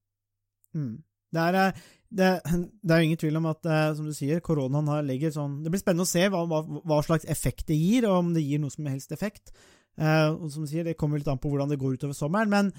Mm. 0.77 0.95
Det 1.37 1.43
er, 1.43 1.57
eh, 1.61 1.87
det, 2.19 2.29
det 2.87 2.95
er 2.95 3.05
ingen 3.05 3.21
tvil 3.21 3.39
om 3.39 3.49
at, 3.51 3.65
eh, 3.67 3.87
som 3.97 4.07
du 4.07 4.15
sier, 4.15 4.43
koronaen 4.43 4.91
har 4.91 5.07
legger 5.07 5.33
sånn 5.35 5.61
Det 5.63 5.71
blir 5.73 5.81
spennende 5.81 6.07
å 6.07 6.11
se 6.11 6.27
hva, 6.31 6.43
hva, 6.49 6.61
hva 6.87 6.99
slags 7.05 7.27
effekt 7.29 7.67
det 7.71 7.79
gir, 7.79 8.07
og 8.09 8.21
om 8.21 8.35
det 8.35 8.45
gir 8.45 8.61
noe 8.63 8.73
som 8.73 8.87
helst 8.89 9.15
effekt. 9.15 9.51
Eh, 9.97 10.29
og 10.29 10.51
som 10.53 10.63
du 10.63 10.69
sier, 10.69 10.85
Det 10.87 10.97
kommer 10.99 11.19
litt 11.19 11.31
an 11.31 11.41
på 11.41 11.49
hvordan 11.51 11.71
det 11.71 11.79
går 11.81 11.97
utover 11.97 12.17
sommeren. 12.17 12.53
Men 12.53 12.71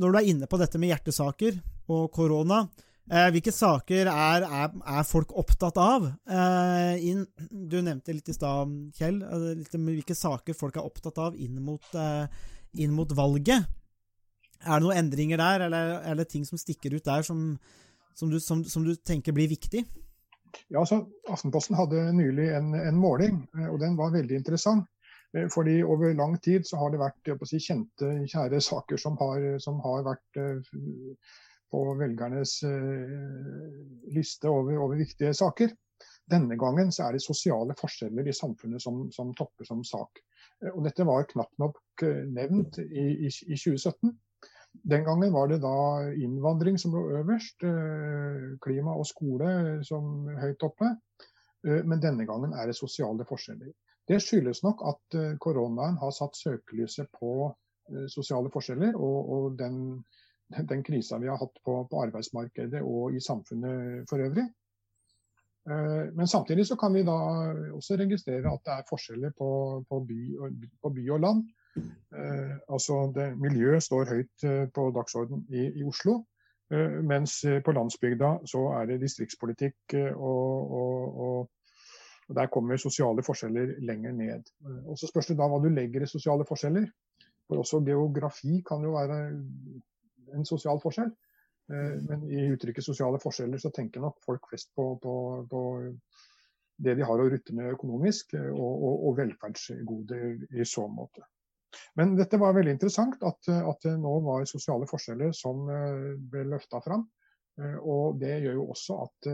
når 0.00 0.12
du 0.12 0.18
er 0.18 0.32
inne 0.32 0.50
på 0.50 0.60
dette 0.60 0.80
med 0.80 0.92
hjertesaker 0.92 1.56
og 1.92 2.10
korona, 2.12 2.66
eh, 3.08 3.28
hvilke 3.32 3.54
saker 3.54 4.10
er, 4.10 4.44
er, 4.44 4.74
er, 4.82 5.06
folk 5.08 5.32
opptatt 5.38 5.78
av? 5.80 6.10
Eh, 6.28 7.06
inn, 7.08 7.24
du 7.48 7.78
nevnte 7.80 8.12
litt 8.12 8.28
i 8.28 8.36
stad, 8.36 8.74
Kjell, 8.98 9.22
eh, 9.22 9.48
litt, 9.62 9.72
hvilke 9.72 10.18
saker 10.18 10.58
folk 10.58 10.76
er 10.76 10.84
opptatt 10.84 11.22
av 11.22 11.38
inn 11.38 11.62
mot, 11.64 11.86
eh, 11.94 12.26
inn 12.82 12.94
mot 12.96 13.12
valget. 13.16 13.66
Er 14.64 14.80
det 14.80 14.86
noen 14.86 14.98
endringer 14.98 15.40
der, 15.40 15.66
eller 15.68 16.00
er 16.00 16.18
det 16.18 16.28
ting 16.32 16.46
som 16.48 16.58
stikker 16.58 16.96
ut 16.96 17.06
der 17.06 17.22
som, 17.26 17.54
som, 18.16 18.32
du, 18.32 18.40
som, 18.40 18.64
som 18.64 18.84
du, 18.86 18.94
tenker 18.96 19.36
blir 19.36 19.50
viktig? 19.52 19.84
Ja, 20.72 20.82
så 20.88 21.02
Aftenposten 21.30 21.76
hadde 21.76 22.08
nylig 22.16 22.48
en, 22.56 22.72
en 22.74 22.98
måling, 22.98 23.42
eh, 23.58 23.68
og 23.68 23.80
den 23.82 23.98
var 23.98 24.14
veldig 24.14 24.38
interessant. 24.40 24.88
Eh, 25.36 25.48
fordi 25.52 25.82
Over 25.84 26.14
lang 26.16 26.38
tid 26.42 26.66
så 26.66 26.80
har 26.80 26.94
det 26.94 27.02
vært 27.02 27.48
si, 27.50 27.60
kjente, 27.60 28.12
kjære 28.30 28.62
saker 28.64 29.00
som 29.00 29.18
har, 29.20 29.44
som 29.62 29.82
har 29.84 30.06
vært 30.06 30.40
uh, 30.40 30.76
på 31.66 31.82
velgernes 31.98 32.60
liste 34.14 34.48
over, 34.48 34.78
over, 34.78 34.96
viktige 34.96 35.34
saker. 35.34 35.72
Denne 36.30 36.54
gangen 36.58 36.92
så 36.94 37.08
er 37.08 37.16
det 37.16 37.24
sosiale 37.24 37.74
forskjeller 37.78 38.26
i 38.26 38.34
samfunnet 38.34 38.82
som, 38.82 39.08
som 39.12 39.32
topper 39.34 39.66
som 39.66 39.82
sak. 39.84 40.22
Og 40.72 40.84
Dette 40.86 41.04
var 41.04 41.26
knapt 41.28 41.58
nok 41.60 42.04
nevnt 42.32 42.78
i, 42.80 43.06
i, 43.26 43.28
i 43.28 43.58
2017. 43.58 44.12
Den 44.88 45.04
gangen 45.04 45.32
var 45.32 45.48
det 45.48 45.58
da 45.64 45.76
innvandring 46.12 46.78
som 46.80 46.94
lå 46.96 47.02
øverst, 47.20 47.64
klima 48.64 48.94
og 48.96 49.06
skole 49.08 49.50
som 49.88 50.28
høyt 50.40 50.64
oppe. 50.64 50.90
Men 51.64 52.02
denne 52.02 52.26
gangen 52.28 52.52
er 52.56 52.68
det 52.68 52.76
sosiale 52.76 53.24
forskjeller. 53.28 53.72
Det 54.08 54.20
skyldes 54.22 54.62
nok 54.62 54.82
at 54.86 55.18
eh, 55.18 55.34
koronaen 55.42 55.98
har 55.98 56.12
satt 56.14 56.38
søkelyset 56.38 57.10
på 57.18 57.32
eh, 57.48 58.06
sosiale 58.12 58.52
forskjeller 58.54 58.94
og, 58.94 59.32
og 59.36 59.56
den, 59.58 59.80
den 60.70 60.84
krisa 60.86 61.18
vi 61.22 61.30
har 61.30 61.40
hatt 61.40 61.58
på, 61.66 61.80
på, 61.90 62.02
arbeidsmarkedet 62.04 62.84
og 62.86 63.16
i 63.16 63.22
samfunnet 63.22 64.06
for 64.10 64.22
øvrig. 64.22 64.46
Eh, 65.66 66.04
men 66.14 66.30
samtidig 66.30 66.66
så 66.68 66.76
kan 66.80 66.94
vi 66.94 67.04
da 67.06 67.16
også 67.74 67.98
registrere 68.00 68.52
at 68.52 68.62
det 68.64 68.76
er 68.76 68.88
forskjeller 68.90 69.34
på, 69.38 69.50
på, 69.88 70.00
by, 70.08 70.20
og, 70.38 70.62
på 70.82 70.94
by, 70.98 71.08
og 71.10 71.20
land. 71.20 71.46
Altså 72.72 73.12
det, 73.12 73.26
Miljøet 73.36 73.82
står 73.84 74.08
høyt 74.08 74.44
på 74.72 74.84
dagsorden 74.96 75.42
i, 75.52 75.66
i 75.76 75.84
Oslo. 75.84 76.22
Mens 77.04 77.34
på 77.64 77.74
landsbygda 77.76 78.30
så 78.48 78.62
er 78.78 78.88
det 78.88 79.02
distriktspolitikk 79.02 79.94
og, 80.16 80.72
og 80.80 81.50
og 82.28 82.34
Der 82.34 82.46
kommer 82.46 82.76
sosiale 82.76 83.22
forskjeller 83.22 83.74
lenger 83.86 84.12
ned. 84.12 84.42
Og 84.86 84.98
Så 84.98 85.06
spørs 85.06 85.26
det 85.30 85.38
da 85.38 85.46
hva 85.48 85.60
du 85.62 85.68
legger 85.70 86.02
i 86.02 86.10
sosiale 86.10 86.44
forskjeller. 86.48 86.88
For 87.46 87.62
også 87.62 87.80
geografi 87.86 88.62
kan 88.66 88.82
jo 88.82 88.96
være 88.96 89.18
en 90.34 90.44
sosial 90.44 90.80
forskjell. 90.82 91.12
Eh, 91.72 92.02
men 92.08 92.30
i 92.30 92.46
uttrykket 92.46 92.84
sosiale 92.84 93.18
forskjeller 93.22 93.58
så 93.58 93.72
tenker 93.74 94.04
nok 94.04 94.20
folk 94.24 94.48
flest 94.50 94.72
på, 94.76 94.92
på, 95.02 95.14
på 95.50 95.62
det 96.76 96.94
de 96.98 97.06
har 97.08 97.22
å 97.22 97.28
rutte 97.30 97.56
med 97.56 97.72
økonomisk, 97.74 98.36
eh, 98.38 98.52
og, 98.52 98.84
og, 98.88 99.08
og 99.08 99.18
velferdsgoder 99.22 100.46
i 100.54 100.66
så 100.68 100.86
måte. 100.90 101.26
Men 101.98 102.14
dette 102.16 102.38
var 102.40 102.54
veldig 102.56 102.76
interessant, 102.76 103.20
at, 103.26 103.50
at 103.50 103.88
nå 104.00 104.12
var 104.24 104.46
sosiale 104.48 104.86
forskjeller 104.88 105.34
som 105.36 105.66
eh, 105.68 106.12
ble 106.16 106.48
løfta 106.54 106.82
fram. 106.84 107.08
Og 107.88 108.18
Det 108.20 108.34
gjør 108.42 108.58
jo 108.58 108.64
også 108.68 108.94
at 109.00 109.26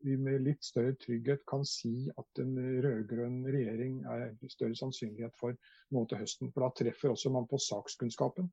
vi 0.00 0.14
med 0.16 0.46
litt 0.46 0.62
større 0.64 0.94
trygghet 0.96 1.42
kan 1.44 1.60
si 1.68 2.06
at 2.08 2.40
en 2.40 2.54
rød-grønn 2.56 3.42
regjering 3.44 3.98
er 4.08 4.30
større 4.48 4.78
sannsynlighet 4.78 5.36
for 5.36 5.52
nå 5.92 6.06
til 6.08 6.22
høsten. 6.22 6.48
For 6.54 6.64
da 6.64 6.70
treffer 6.78 7.12
også 7.12 7.28
man 7.34 7.44
på 7.50 7.60
sakskunnskapen. 7.60 8.48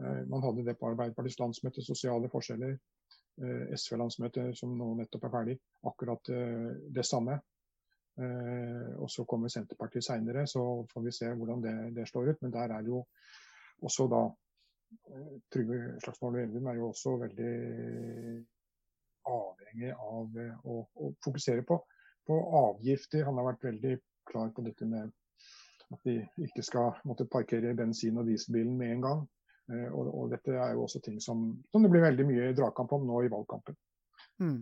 Eh, 0.00 0.22
man 0.30 0.44
hadde 0.44 0.64
det 0.66 0.76
på 0.78 0.90
Arbeiderpartiets 0.90 1.40
landsmøte, 1.42 1.84
sosiale 1.84 2.30
forskjeller. 2.32 2.78
SV-landsmøte 3.76 4.46
som 4.56 4.70
nå 4.72 4.86
nettopp 4.96 5.26
er 5.28 5.32
ferdig, 5.34 5.54
akkurat 5.84 6.30
det 6.96 7.02
samme. 7.04 7.34
Og 8.96 9.10
så 9.12 9.26
kommer 9.28 9.52
Senterpartiet 9.52 10.06
seinere, 10.06 10.46
så 10.48 10.62
får 10.88 11.04
vi 11.04 11.12
se 11.12 11.28
hvordan 11.36 11.60
det, 11.60 11.74
det 11.98 12.06
slår 12.08 12.30
ut. 12.30 12.40
Men 12.46 12.54
der 12.54 12.72
er 12.78 12.88
jo 12.88 13.02
også 13.84 14.06
da 14.08 14.22
Trygve 15.52 16.00
Slagsvold 16.00 16.40
Vedum 16.40 16.70
er 16.70 16.80
jo 16.80 16.88
også 16.88 17.12
veldig 17.26 17.52
avhengig 19.26 19.92
av 19.92 20.40
eh, 20.40 20.58
å, 20.64 20.80
å 20.94 21.12
fokusere 21.24 21.64
på, 21.66 21.78
på, 22.26 22.38
avgifter. 22.60 23.26
Han 23.26 23.38
har 23.40 23.50
vært 23.50 23.66
veldig 23.70 23.94
klar 24.30 24.52
på 24.54 24.64
dette 24.66 24.88
med 24.88 25.12
at 25.94 26.06
de 26.08 26.16
ikke 26.42 26.64
skal 26.66 27.00
måtte 27.06 27.28
parkere 27.30 27.74
bensin- 27.78 28.18
og 28.18 28.26
dieselbilen 28.30 28.74
med 28.78 28.96
en 28.96 29.04
gang. 29.06 29.24
Eh, 29.72 29.90
og, 29.90 30.10
og, 30.12 30.30
dette 30.30 30.54
er 30.54 30.74
jo 30.74 30.84
også 30.86 31.02
ting 31.02 31.18
som, 31.22 31.48
som, 31.72 31.82
det 31.82 31.90
blir 31.92 32.04
veldig 32.04 32.26
mye 32.28 32.54
dragkamp 32.56 32.92
om 32.96 33.06
nå 33.08 33.24
i 33.26 33.30
valgkampen. 33.32 33.78
Mm. 34.42 34.60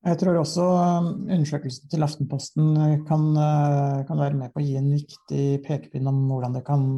Jeg 0.00 0.16
tror 0.16 0.38
også 0.40 0.64
um, 0.64 1.08
undersøkelsen 1.26 1.90
til 1.92 2.06
Aftenposten 2.06 2.70
eh, 2.80 2.94
kan, 3.08 3.26
kan, 4.08 4.22
være 4.22 4.38
med 4.38 4.54
på 4.54 4.62
å 4.62 4.64
gi 4.64 4.78
en 4.80 4.88
viktig 4.94 5.44
pekepinn 5.66 6.08
om 6.08 6.24
hvordan 6.30 6.56
det 6.56 6.64
kan 6.68 6.88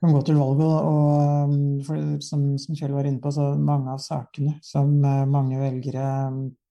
kan 0.00 0.14
gå 0.16 0.22
til 0.24 0.38
valget. 0.40 0.86
Og, 0.88 1.50
for, 1.84 2.14
som, 2.24 2.46
som, 2.56 2.76
Kjell 2.78 2.94
var 2.96 3.04
inne 3.04 3.20
på, 3.20 3.32
så 3.36 3.50
mange 3.60 3.92
av 3.92 4.00
sakene 4.00 4.54
som 4.64 4.94
mange 5.28 5.58
velgere 5.60 6.06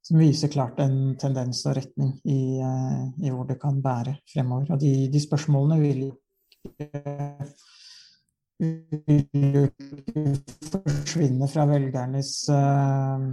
som, 0.06 0.20
viser 0.20 0.52
klart 0.54 0.82
en 0.84 1.16
tendens 1.20 1.64
og 1.66 1.78
retning 1.80 2.14
i, 2.24 2.40
eh, 2.62 3.06
i 3.24 3.34
hvor 3.34 3.48
det 3.50 3.58
kan 3.62 3.82
bære 3.82 4.18
fremover. 4.32 4.74
Og 4.76 4.84
de, 4.84 4.94
de 5.12 5.24
spørsmålene 5.24 5.80
vil 5.82 6.04
ikke 6.64 7.04
vil 8.58 9.54
jo 9.54 9.64
ikke 9.66 10.22
forsvinne 10.70 11.48
fra 11.50 11.64
velgernes 11.68 12.30
eh, 12.54 13.26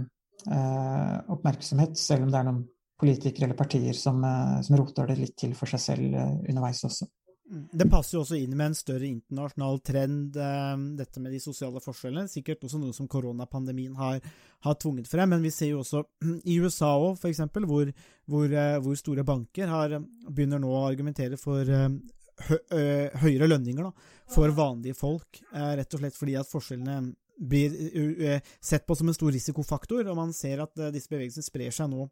oppmerksomhet, 0.46 1.96
selv 1.98 2.26
om 2.26 2.32
det 2.32 2.38
er 2.40 2.46
noen 2.48 2.62
politikere 3.02 3.48
eller 3.48 3.58
partier 3.58 3.92
som, 3.98 4.22
eh, 4.24 4.60
som 4.62 4.78
roter 4.78 5.10
det 5.10 5.18
litt 5.18 5.34
til 5.38 5.56
for 5.58 5.70
seg 5.70 5.82
selv 5.82 6.14
eh, 6.14 6.38
underveis 6.52 6.84
også. 6.86 7.08
Mm. 7.52 7.64
Det 7.82 7.88
passer 7.90 8.16
jo 8.16 8.22
også 8.22 8.38
inn 8.38 8.54
med 8.54 8.70
en 8.70 8.76
større 8.78 9.08
internasjonal 9.08 9.80
trend, 9.84 10.38
eh, 10.38 10.76
dette 11.00 11.22
med 11.24 11.34
de 11.34 11.40
sosiale 11.42 11.82
forskjellene. 11.82 12.30
Sikkert 12.30 12.62
også 12.68 12.80
noe 12.80 12.94
som 12.96 13.10
koronapandemien 13.10 13.98
har, 13.98 14.22
har 14.66 14.78
tvunget 14.78 15.10
frem, 15.10 15.34
men 15.34 15.42
vi 15.42 15.50
ser 15.54 15.72
jo 15.72 15.82
også 15.82 16.04
i 16.52 16.58
USA 16.62 16.94
òg, 16.94 17.18
f.eks., 17.18 17.42
hvor, 17.66 17.92
hvor, 18.30 18.46
eh, 18.46 18.78
hvor 18.84 18.98
store 19.00 19.26
banker 19.26 19.72
har, 19.72 19.98
begynner 20.28 20.62
nå 20.62 20.70
å 20.70 20.86
argumentere 20.86 21.40
for 21.40 21.66
eh, 21.66 21.88
hø, 22.48 22.60
høyere 23.24 23.50
lønninger 23.50 23.90
da, 23.90 24.12
for 24.30 24.54
vanlige 24.54 24.96
folk, 24.96 25.42
eh, 25.50 25.74
rett 25.80 25.98
og 25.98 26.04
slett 26.04 26.22
fordi 26.22 26.38
at 26.38 26.54
forskjellene 26.54 27.00
blir 27.38 28.40
sett 28.60 28.86
på 28.86 28.96
som 28.98 29.08
en 29.08 29.16
stor 29.16 29.32
risikofaktor, 29.34 30.06
og 30.06 30.18
man 30.18 30.34
ser 30.36 30.64
at 30.64 30.78
eh, 30.78 30.92
disse 30.94 31.10
bevegelsene 31.12 31.46
sprer 31.46 31.74
seg 31.74 31.90
nå 31.92 32.08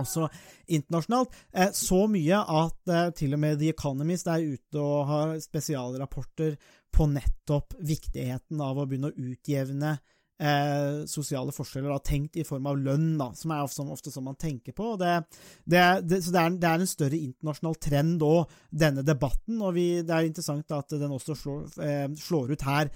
også 0.00 0.26
internasjonalt. 0.74 1.36
Eh, 1.52 1.70
så 1.76 2.02
mye 2.10 2.40
at 2.40 2.92
eh, 2.92 3.06
til 3.16 3.36
og 3.36 3.42
med 3.42 3.60
The 3.60 3.72
Economist 3.74 4.28
er 4.30 4.44
ute 4.44 4.82
og 4.82 5.06
har 5.10 5.38
spesialrapporter 5.42 6.56
på 6.96 7.08
nettopp 7.12 7.76
viktigheten 7.84 8.60
av 8.62 8.78
å 8.78 8.86
begynne 8.88 9.12
å 9.12 9.30
utjevne 9.30 9.96
eh, 10.40 11.02
sosiale 11.10 11.52
forskjeller, 11.54 11.90
da, 11.92 11.98
tenkt 12.04 12.38
i 12.40 12.44
form 12.46 12.68
av 12.70 12.78
lønn, 12.80 13.10
da, 13.20 13.30
som 13.36 13.52
er 13.52 13.64
ofte, 13.66 13.84
ofte 13.92 14.12
sånn 14.12 14.28
man 14.28 14.38
tenker 14.40 14.76
på. 14.76 14.94
Det, 15.00 15.18
det, 15.64 15.82
det, 16.06 16.22
så 16.24 16.34
det 16.34 16.42
er, 16.42 16.56
det 16.62 16.70
er, 16.70 16.84
en 16.84 16.94
større 16.94 17.20
internasjonal 17.20 17.76
trend 17.88 18.24
òg, 18.26 18.56
denne 18.70 19.04
debatten, 19.06 19.60
og 19.60 19.76
vi, 19.76 19.88
det 20.06 20.16
er 20.16 20.30
interessant 20.30 20.66
da, 20.70 20.80
at 20.84 20.96
den 20.96 21.14
også 21.16 21.36
slår, 21.36 21.68
eh, 21.84 22.08
slår 22.20 22.56
ut 22.56 22.66
her 22.68 22.92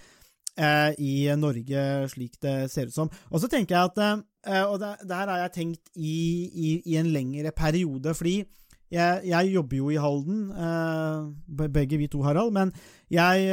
eh, 0.59 0.93
i 0.99 1.15
Norge, 1.39 1.83
slik 2.13 2.39
det 2.43 2.71
ser 2.73 2.91
ut 2.91 2.95
som. 2.95 3.11
Og 3.31 3.43
så 3.43 3.51
tenker 3.51 3.77
jeg 3.77 3.91
at 3.91 4.01
eh, 4.47 4.65
Og 4.65 4.81
der, 4.81 5.27
har 5.29 5.39
jeg 5.45 5.53
tenkt 5.55 5.93
i, 5.97 6.49
i, 6.49 6.71
i 6.87 6.97
en 7.01 7.13
lengre 7.13 7.53
periode, 7.57 8.15
fordi 8.15 8.43
jeg, 8.91 9.21
jeg, 9.25 9.53
jobber 9.55 9.77
jo 9.77 9.91
i 9.93 9.99
Halden, 10.03 10.39
eh, 10.51 11.69
begge 11.71 11.99
vi 12.01 12.09
to, 12.11 12.23
Harald. 12.27 12.51
Men 12.53 12.73
jeg, 13.11 13.47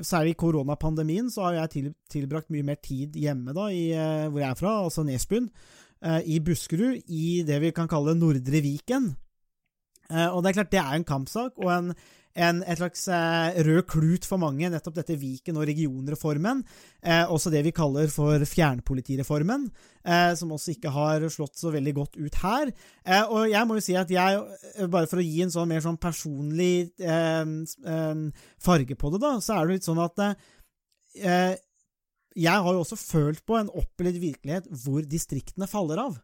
særlig 0.00 0.32
i 0.32 0.38
koronapandemien, 0.40 1.28
så 1.30 1.48
har 1.48 1.58
jeg 1.58 1.70
til, 1.70 1.90
tilbrakt 2.10 2.50
mye 2.50 2.64
mer 2.64 2.80
tid 2.80 3.12
hjemme 3.12 3.52
da, 3.52 3.68
i, 3.68 3.90
hvor 4.30 4.40
jeg 4.40 4.50
er 4.50 4.60
fra, 4.60 4.78
altså 4.84 5.04
Nesbyen, 5.04 5.50
i 6.24 6.38
Buskerud, 6.44 7.04
i 7.08 7.44
det 7.44 7.60
vi 7.60 7.70
kan 7.76 7.88
kalle 7.88 8.16
Nordre 8.16 8.60
Viken. 8.64 9.12
Og 10.08 10.40
det 10.44 10.50
er 10.50 10.56
klart, 10.58 10.72
det 10.72 10.80
er 10.80 10.96
en 10.96 11.06
kampsak 11.08 11.60
og 11.60 11.70
en, 11.72 11.94
en, 12.34 12.62
et 12.66 12.78
slags 12.78 13.06
eh, 13.14 13.58
rød 13.62 13.84
klut 13.90 14.26
for 14.26 14.42
mange, 14.42 14.66
nettopp 14.70 14.96
dette 14.98 15.16
Viken- 15.20 15.58
og 15.60 15.68
regionreformen. 15.70 16.64
Eh, 17.04 17.30
også 17.30 17.52
det 17.54 17.62
vi 17.66 17.74
kaller 17.74 18.10
for 18.10 18.42
fjernpolitireformen, 18.48 19.68
eh, 20.02 20.32
som 20.38 20.54
også 20.54 20.74
ikke 20.74 20.92
har 20.94 21.28
slått 21.30 21.60
så 21.60 21.70
veldig 21.74 21.94
godt 21.94 22.18
ut 22.18 22.40
her. 22.42 22.72
Eh, 23.06 23.22
og 23.22 23.46
jeg 23.52 23.70
må 23.70 23.78
jo 23.78 23.86
si 23.86 23.94
at 23.98 24.10
jeg, 24.10 24.42
eh, 24.74 24.90
bare 24.90 25.10
for 25.10 25.22
å 25.22 25.26
gi 25.26 25.44
en 25.46 25.54
sånn 25.54 25.70
mer 25.70 25.84
sånn 25.84 26.00
personlig 26.00 26.90
eh, 26.98 27.46
farge 28.58 28.98
på 28.98 29.14
det, 29.14 29.22
da, 29.22 29.36
så 29.38 29.60
er 29.60 29.66
det 29.66 29.78
litt 29.78 29.88
sånn 29.88 30.02
at 30.02 30.26
jeg 31.14 32.62
har 32.66 32.72
jo 32.74 32.80
også 32.82 32.98
følt 32.98 33.44
på 33.46 33.54
en 33.60 33.70
opplevd 33.70 34.18
virkelighet 34.18 34.64
hvor 34.82 35.04
distriktene 35.06 35.68
faller 35.70 36.00
av. 36.02 36.16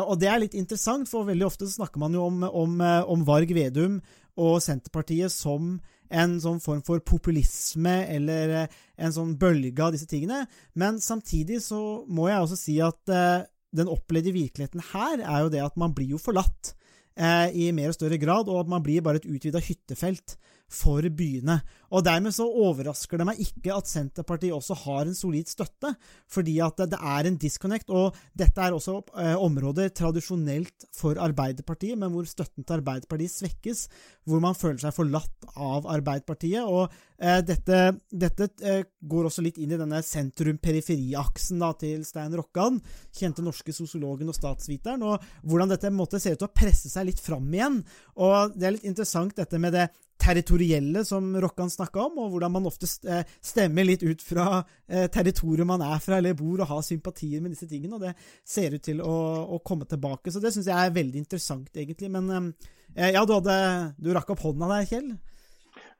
Og 0.00 0.16
det 0.16 0.30
er 0.32 0.40
litt 0.40 0.54
interessant, 0.56 1.04
for 1.04 1.28
veldig 1.28 1.44
ofte 1.44 1.68
snakker 1.68 2.00
man 2.00 2.14
jo 2.16 2.24
om, 2.24 2.38
om, 2.48 2.78
om 3.12 3.24
Varg 3.28 3.52
Vedum 3.52 3.98
og 4.40 4.60
Senterpartiet 4.64 5.32
som 5.32 5.76
en 6.12 6.36
sånn 6.42 6.60
form 6.60 6.82
for 6.84 7.02
populisme 7.04 7.94
eller 8.12 8.54
eh, 8.62 8.76
en 9.00 9.14
sånn 9.14 9.34
bølge 9.40 9.80
av 9.82 9.94
disse 9.94 10.08
tingene. 10.10 10.44
Men 10.78 11.00
samtidig 11.00 11.62
så 11.64 12.04
må 12.08 12.28
jeg 12.28 12.44
også 12.44 12.58
si 12.60 12.76
at 12.84 13.12
eh, 13.12 13.44
den 13.72 13.90
opplevde 13.92 14.34
virkeligheten 14.36 14.84
her 14.92 15.22
er 15.22 15.44
jo 15.44 15.52
det 15.52 15.62
at 15.64 15.78
man 15.80 15.94
blir 15.96 16.12
jo 16.14 16.20
forlatt 16.20 16.74
eh, 17.16 17.48
i 17.56 17.70
mer 17.76 17.92
og 17.92 17.96
større 17.96 18.20
grad, 18.20 18.50
og 18.52 18.64
at 18.64 18.72
man 18.72 18.84
blir 18.84 19.04
bare 19.04 19.22
et 19.22 19.28
utvida 19.28 19.62
hyttefelt 19.62 20.36
for 20.72 21.04
byene. 21.16 21.60
Og 21.92 22.04
Dermed 22.06 22.32
så 22.32 22.46
overrasker 22.48 23.20
det 23.20 23.26
meg 23.28 23.40
ikke 23.44 23.74
at 23.76 23.90
Senterpartiet 23.90 24.54
også 24.56 24.76
har 24.86 25.04
en 25.04 25.16
solid 25.16 25.50
støtte, 25.50 25.92
fordi 26.30 26.56
at 26.64 26.80
det 26.88 26.98
er 26.98 27.28
en 27.28 27.36
disconnect. 27.40 27.92
Og 27.92 28.16
dette 28.38 28.64
er 28.64 28.72
også 28.72 28.98
eh, 29.20 29.36
områder 29.36 29.92
tradisjonelt 29.92 30.86
for 30.96 31.20
Arbeiderpartiet, 31.20 31.98
men 32.00 32.14
hvor 32.14 32.28
støtten 32.28 32.64
til 32.64 32.78
Arbeiderpartiet 32.80 33.34
svekkes. 33.34 33.86
Hvor 34.24 34.40
man 34.40 34.56
føler 34.56 34.80
seg 34.80 34.94
forlatt 34.96 35.48
av 35.52 35.88
Arbeiderpartiet. 35.92 36.64
Og 36.64 36.86
eh, 37.20 37.42
dette, 37.44 37.82
dette 38.08 38.48
eh, 38.64 38.86
går 39.04 39.28
også 39.28 39.44
litt 39.44 39.60
inn 39.60 39.74
i 39.76 39.80
denne 39.80 40.00
sentrum-periferi-aksen 40.06 41.60
til 41.82 42.06
Stein 42.08 42.32
Rokkan, 42.38 42.78
kjente 43.14 43.44
norske 43.44 43.74
sosiologen 43.76 44.32
og 44.32 44.36
statsviteren, 44.36 45.04
og 45.04 45.22
hvordan 45.44 45.70
dette 45.74 45.92
måte 45.92 46.20
ser 46.22 46.38
ut 46.38 46.42
til 46.42 46.48
å 46.48 46.56
presse 46.56 46.88
seg 46.92 47.10
litt 47.10 47.20
fram 47.20 47.52
igjen. 47.52 47.82
Og 48.16 48.56
det 48.56 48.68
er 48.68 48.76
litt 48.78 48.88
interessant 48.88 49.36
dette 49.36 49.60
med 49.60 49.76
det 49.76 49.90
territorielle 50.22 51.04
som 51.04 51.32
Rokkan 51.40 51.70
snakka 51.82 52.06
om, 52.06 52.20
og 52.22 52.30
hvordan 52.34 52.54
man 52.54 52.68
ofte 52.70 52.88
eh, 53.10 53.26
stemmer 53.42 53.86
litt 53.88 54.04
ut 54.06 54.22
fra 54.24 54.62
eh, 54.88 55.08
territoriet 55.12 55.68
man 55.68 55.82
er 55.84 55.98
fra 56.02 56.20
eller 56.22 56.38
bor, 56.38 56.62
og 56.62 56.70
har 56.70 56.86
sympatier 56.86 57.42
med 57.42 57.52
disse 57.56 57.68
tingene. 57.70 57.98
og 57.98 58.06
Det 58.06 58.14
ser 58.44 58.78
ut 58.78 58.86
til 58.86 59.02
å, 59.04 59.16
å 59.56 59.60
komme 59.66 59.88
tilbake. 59.90 60.32
Så 60.32 60.42
det 60.42 60.54
syns 60.54 60.70
jeg 60.70 60.78
er 60.78 60.94
veldig 60.94 61.20
interessant, 61.24 61.68
egentlig. 61.74 62.12
Men 62.14 62.54
eh, 62.94 63.12
ja, 63.12 63.26
du, 63.26 63.36
hadde, 63.36 63.58
du 63.98 64.12
rakk 64.14 64.32
opp 64.32 64.46
hånda 64.46 64.70
der, 64.76 64.88
Kjell? 64.88 65.12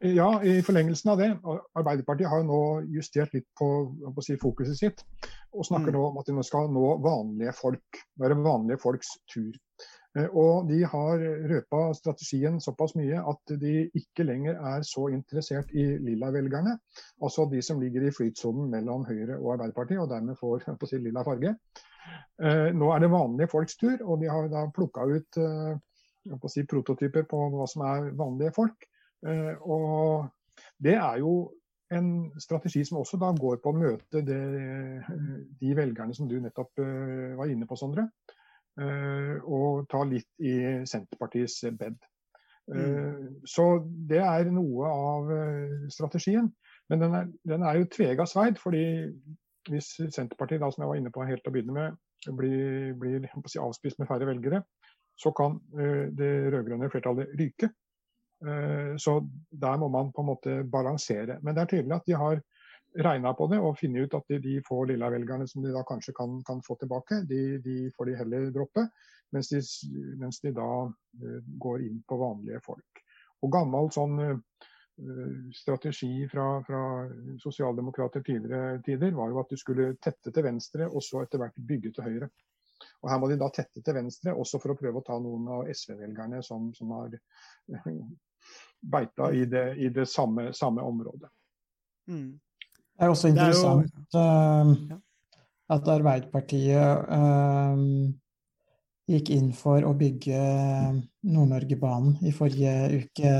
Ja, 0.02 0.42
i 0.42 0.56
forlengelsen 0.66 1.12
av 1.12 1.20
det. 1.20 1.28
Arbeiderpartiet 1.78 2.26
har 2.26 2.40
jo 2.42 2.46
nå 2.48 2.62
justert 2.90 3.34
litt 3.36 3.46
på, 3.58 3.68
på 4.16 4.24
si, 4.24 4.34
fokuset 4.40 4.78
sitt. 4.78 5.04
Og 5.54 5.66
snakker 5.68 5.92
mm. 5.92 5.98
nå 5.98 6.06
om 6.08 6.18
at 6.18 6.26
de 6.26 6.34
nå 6.34 6.42
skal 6.46 6.70
nå 6.74 6.96
vanlige 7.04 7.54
folk. 7.54 8.00
Være 8.18 8.40
vanlige 8.42 8.82
folks 8.82 9.14
tur. 9.30 9.52
Eh, 10.18 10.28
og 10.28 10.68
de 10.68 10.82
har 10.84 11.22
røpa 11.50 11.82
strategien 11.96 12.58
såpass 12.60 12.94
mye 12.98 13.20
at 13.32 13.54
de 13.60 13.86
ikke 13.96 14.26
lenger 14.28 14.58
er 14.74 14.84
så 14.86 15.08
interessert 15.12 15.72
i 15.72 15.86
lilla-velgerne. 16.04 16.76
Altså 17.22 17.48
de 17.52 17.62
som 17.64 17.80
ligger 17.80 18.06
i 18.06 18.12
flytsonen 18.14 18.68
mellom 18.72 19.06
Høyre 19.08 19.38
og 19.38 19.54
Arbeiderpartiet, 19.56 20.02
og 20.02 20.10
dermed 20.10 20.36
får 20.40 20.66
si, 20.88 21.00
lilla 21.00 21.24
farge. 21.24 21.54
Eh, 22.42 22.68
nå 22.76 22.92
er 22.92 23.00
det 23.00 23.12
vanlige 23.12 23.52
folks 23.52 23.78
tur, 23.80 23.96
og 24.02 24.20
de 24.20 24.28
har 24.28 24.52
da 24.52 24.66
plukka 24.74 25.08
ut 25.08 25.40
eh, 25.40 26.36
si, 26.48 26.66
prototyper 26.68 27.26
på 27.30 27.48
hva 27.54 27.66
som 27.70 27.86
er 27.88 28.12
vanlige 28.18 28.54
folk. 28.56 28.88
Og 29.22 30.24
det 30.82 30.96
er 30.98 31.20
jo 31.22 31.52
en 31.94 32.08
strategi 32.42 32.80
som 32.84 32.98
også 32.98 33.20
da 33.22 33.28
går 33.38 33.60
på 33.62 33.70
å 33.70 33.76
møte 33.78 34.22
det, 34.26 34.38
de 35.60 35.74
velgerne 35.78 36.14
som 36.16 36.26
du 36.26 36.40
nettopp 36.42 36.82
var 37.38 37.52
inne 37.52 37.68
på, 37.70 37.78
Sondre. 37.78 38.08
Eh, 38.80 39.36
og 39.44 39.84
ta 39.92 40.00
litt 40.08 40.28
i 40.40 40.54
Senterpartiets 40.88 41.60
bed. 41.76 41.98
Mm. 42.72 42.78
Eh, 42.78 43.26
så 43.48 43.66
det 44.08 44.22
er 44.24 44.52
noe 44.52 44.88
av 44.88 45.32
eh, 45.34 45.74
strategien. 45.92 46.48
Men 46.90 47.04
den 47.04 47.16
er, 47.18 47.28
den 47.48 47.66
er 47.68 47.80
jo 47.80 47.90
tvega 47.92 48.26
sverd. 48.28 48.60
fordi 48.60 48.84
hvis 49.70 49.92
Senterpartiet, 50.14 50.62
da, 50.62 50.70
som 50.72 50.84
jeg 50.84 50.90
var 50.90 51.00
inne 51.00 51.12
på 51.14 51.26
helt 51.28 51.44
til 51.44 51.52
å 51.52 51.54
begynne 51.54 51.76
med, 51.76 52.00
blir, 52.38 52.94
blir 52.98 53.28
si, 53.46 53.60
avspist 53.60 54.00
med 54.00 54.08
færre 54.10 54.26
velgere, 54.26 54.62
så 55.18 55.30
kan 55.36 55.58
det 56.18 56.30
rød-grønne 56.50 56.88
flertallet 56.90 57.30
ryke. 57.38 57.68
Så 58.98 59.12
der 59.62 59.76
må 59.78 59.90
man 59.92 60.10
på 60.14 60.22
en 60.22 60.28
måte 60.30 60.54
balansere. 60.66 61.36
Men 61.44 61.54
det 61.54 61.62
er 61.62 61.70
tydelig 61.70 61.94
at 61.94 62.08
de 62.08 62.16
har 62.18 62.40
regna 62.94 63.32
på 63.34 63.46
det 63.50 63.58
og 63.62 63.78
funnet 63.80 64.06
ut 64.06 64.14
at 64.18 64.28
de, 64.28 64.38
de 64.42 64.58
få 64.66 64.82
lilla-velgerne 64.90 65.46
som 65.48 65.64
de 65.64 65.72
da 65.74 65.84
kanskje 65.88 66.14
kan, 66.16 66.38
kan 66.46 66.62
få 66.64 66.76
tilbake, 66.80 67.22
de, 67.28 67.58
de, 67.64 67.76
får 67.96 68.10
de 68.10 68.18
heller 68.20 68.50
droppe. 68.54 68.86
Mens 69.32 69.48
de, 69.48 69.62
mens 70.20 70.42
de 70.44 70.52
da 70.52 70.68
uh, 70.84 71.38
går 71.64 71.86
inn 71.86 72.02
på 72.08 72.18
vanlige 72.20 72.60
folk. 72.66 73.00
Og 73.42 73.52
gammel 73.54 73.88
sånn 73.94 74.18
uh, 74.20 74.36
strategi 75.56 76.28
fra, 76.28 76.46
fra 76.66 76.82
sosialdemokrater 77.40 78.20
tidligere 78.26 78.82
tider 78.84 79.16
var 79.16 79.32
jo 79.32 79.40
at 79.40 79.54
du 79.54 79.56
skulle 79.56 79.94
tette 80.04 80.30
til 80.30 80.44
venstre 80.44 80.88
og 80.90 81.00
så 81.00 81.24
etter 81.24 81.40
hvert 81.40 81.56
bygge 81.56 81.94
til 81.96 82.10
høyre. 82.10 82.28
Og 83.02 83.10
Her 83.10 83.18
må 83.22 83.28
de 83.30 83.38
da 83.40 83.48
tette 83.54 83.82
til 83.82 83.96
venstre, 83.96 84.34
også 84.34 84.60
for 84.62 84.74
å 84.74 84.78
prøve 84.78 85.00
å 85.00 85.06
ta 85.06 85.16
noen 85.22 85.48
av 85.56 85.68
SV-velgerne 85.72 86.42
som, 86.44 86.68
som, 86.76 86.92
har 86.98 87.16
beita 88.94 89.32
i 89.32 89.44
det, 89.50 89.66
i 89.78 89.90
det 89.94 90.06
samme, 90.10 90.50
samme 90.56 90.84
området. 90.86 91.30
Mm. 92.10 92.32
Det 92.92 93.06
er 93.06 93.12
også 93.12 93.30
interessant 93.32 93.88
er 94.14 94.18
jo, 94.18 94.20
uh, 94.20 94.98
at 95.72 95.88
Arbeiderpartiet 95.90 97.08
uh, 97.08 97.80
gikk 99.10 99.32
inn 99.34 99.50
for 99.56 99.82
å 99.88 99.94
bygge 99.98 100.38
Nord-Norge-banen 101.26 102.20
i 102.28 102.34
forrige 102.36 103.02
uke 103.02 103.32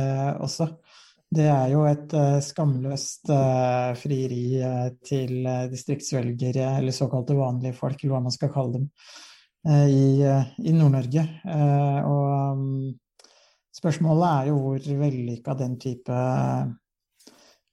også. 0.43 0.69
Det 1.33 1.47
er 1.49 1.69
jo 1.73 1.85
et 1.89 2.17
uh, 2.17 2.41
skamløst 2.45 3.31
frieri 4.01 4.47
til 5.07 5.47
distriktsvelgere, 5.73 6.73
eller 6.81 6.97
såkalte 6.97 7.39
vanlige 7.39 7.77
folk, 7.79 8.01
eller 8.01 8.17
hva 8.17 8.25
man 8.27 8.35
skal 8.35 8.53
kalle 8.53 8.81
dem, 8.81 8.91
i, 9.63 10.19
i 10.19 10.73
Nord-Norge. 10.75 11.23
og 12.03 12.57
um, 12.59 12.89
spørsmålet 13.71 14.27
er 14.29 14.49
jo 14.51 14.57
hvor 14.59 14.89
vellykka 15.05 15.55
den 15.61 15.77
type 15.79 16.23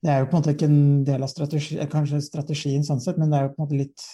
det 0.00 0.12
er 0.12 0.22
jo 0.22 0.30
på 0.30 0.36
en 0.36 0.40
måte 0.40 0.54
ikke 0.54 0.68
en 0.70 1.02
del 1.04 1.24
av 1.24 1.28
strategi, 1.28 1.76
eh, 1.78 1.88
kanskje 1.90 2.22
strategien 2.24 2.84
sånn 2.86 3.02
sett, 3.04 3.18
men 3.20 3.32
det 3.32 3.38
er 3.38 3.48
jo 3.48 3.52
på 3.54 3.60
en 3.60 3.66
måte 3.66 3.80
litt 3.82 4.06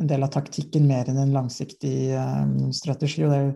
en 0.00 0.08
del 0.08 0.24
av 0.24 0.32
taktikken 0.32 0.86
mer 0.88 1.08
enn 1.08 1.20
en 1.20 1.34
langsiktig 1.34 2.12
um, 2.16 2.70
strategi. 2.72 3.24
Og 3.24 3.32
det 3.32 3.38
er 3.38 3.46
jo 3.46 3.54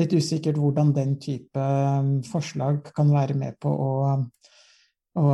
litt 0.00 0.14
usikkert 0.16 0.60
hvordan 0.60 0.92
den 0.96 1.18
type 1.20 1.60
um, 1.60 2.16
forslag 2.24 2.80
kan 2.96 3.12
være 3.12 3.36
med 3.36 3.58
på 3.60 3.72
å, 3.72 3.90
å 5.20 5.26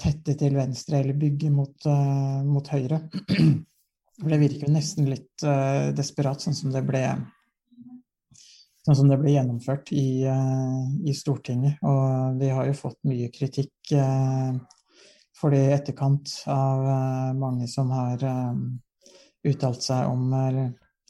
tette 0.00 0.36
til 0.40 0.56
venstre 0.56 1.02
eller 1.02 1.20
bygge 1.20 1.52
mot, 1.52 1.76
uh, 1.84 2.40
mot 2.46 2.72
høyre. 2.72 3.02
Det 4.20 4.36
virker 4.36 4.66
jo 4.66 4.72
nesten 4.72 5.06
litt 5.08 5.44
uh, 5.48 5.92
desperat, 5.96 6.42
sånn 6.44 6.56
som 6.56 6.72
det 6.74 6.82
ble 6.84 7.06
sånn 8.84 8.96
som 8.96 9.08
det 9.08 9.16
ble 9.20 9.32
gjennomført 9.32 9.92
i, 9.96 10.24
uh, 10.28 10.84
i 11.04 11.14
Stortinget. 11.16 11.80
Og 11.84 12.36
vi 12.40 12.52
har 12.52 12.68
jo 12.68 12.76
fått 12.76 12.98
mye 13.08 13.28
kritikk 13.32 13.96
for 15.40 15.54
det 15.54 15.62
i 15.64 15.74
etterkant 15.74 16.32
av 16.52 16.84
uh, 16.84 17.32
mange 17.38 17.68
som 17.70 17.90
har 17.94 18.22
uttalt 19.46 19.82
seg 19.82 20.08
om, 20.10 20.34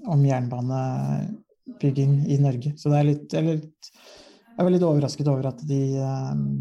om, 0.06 0.24
jernbanebygging 0.24 2.12
i 2.30 2.38
Norge. 2.38 2.76
Så 2.78 2.92
det 2.92 3.00
er 3.00 3.08
litt, 3.08 3.34
litt 3.42 3.90
jeg 4.54 4.66
var 4.66 4.74
litt 4.74 4.84
overrasket 4.86 5.30
over 5.32 5.48
at 5.50 5.64
de, 5.66 5.80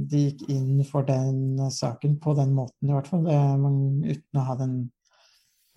de, 0.10 0.24
gikk 0.24 0.46
inn 0.50 0.82
for 0.88 1.06
den 1.06 1.60
saken 1.74 2.18
på 2.24 2.34
den 2.38 2.56
måten, 2.58 2.90
i 2.90 2.96
hvert 2.96 3.10
fall. 3.12 3.28
Det, 3.28 3.38
uten 4.16 4.40
å 4.40 4.46
ha 4.48 4.56
den, 4.58 4.76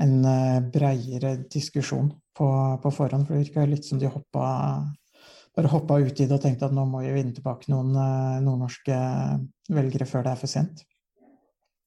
en 0.00 0.16
breiere 0.72 1.34
diskusjon 1.52 2.12
på, 2.38 2.48
på 2.82 2.94
forhånd. 2.94 3.26
For 3.26 3.36
det 3.36 3.48
virka 3.48 3.66
litt 3.68 3.88
som 3.88 4.00
de 4.00 4.08
hoppa 4.12 4.46
bare 5.56 5.68
hoppa 5.68 5.98
ut 6.00 6.20
i 6.20 6.26
det 6.26 6.36
og 6.36 6.40
tenkte 6.40 6.68
at 6.68 6.74
nå 6.74 6.84
må 6.88 7.02
vi 7.04 7.12
vinne 7.12 7.34
tilbake 7.36 7.68
noen 7.72 7.92
nordnorske 8.44 8.96
velgere 9.72 10.08
før 10.08 10.24
det 10.24 10.32
er 10.32 10.40
for 10.40 10.52
sent. 10.52 10.84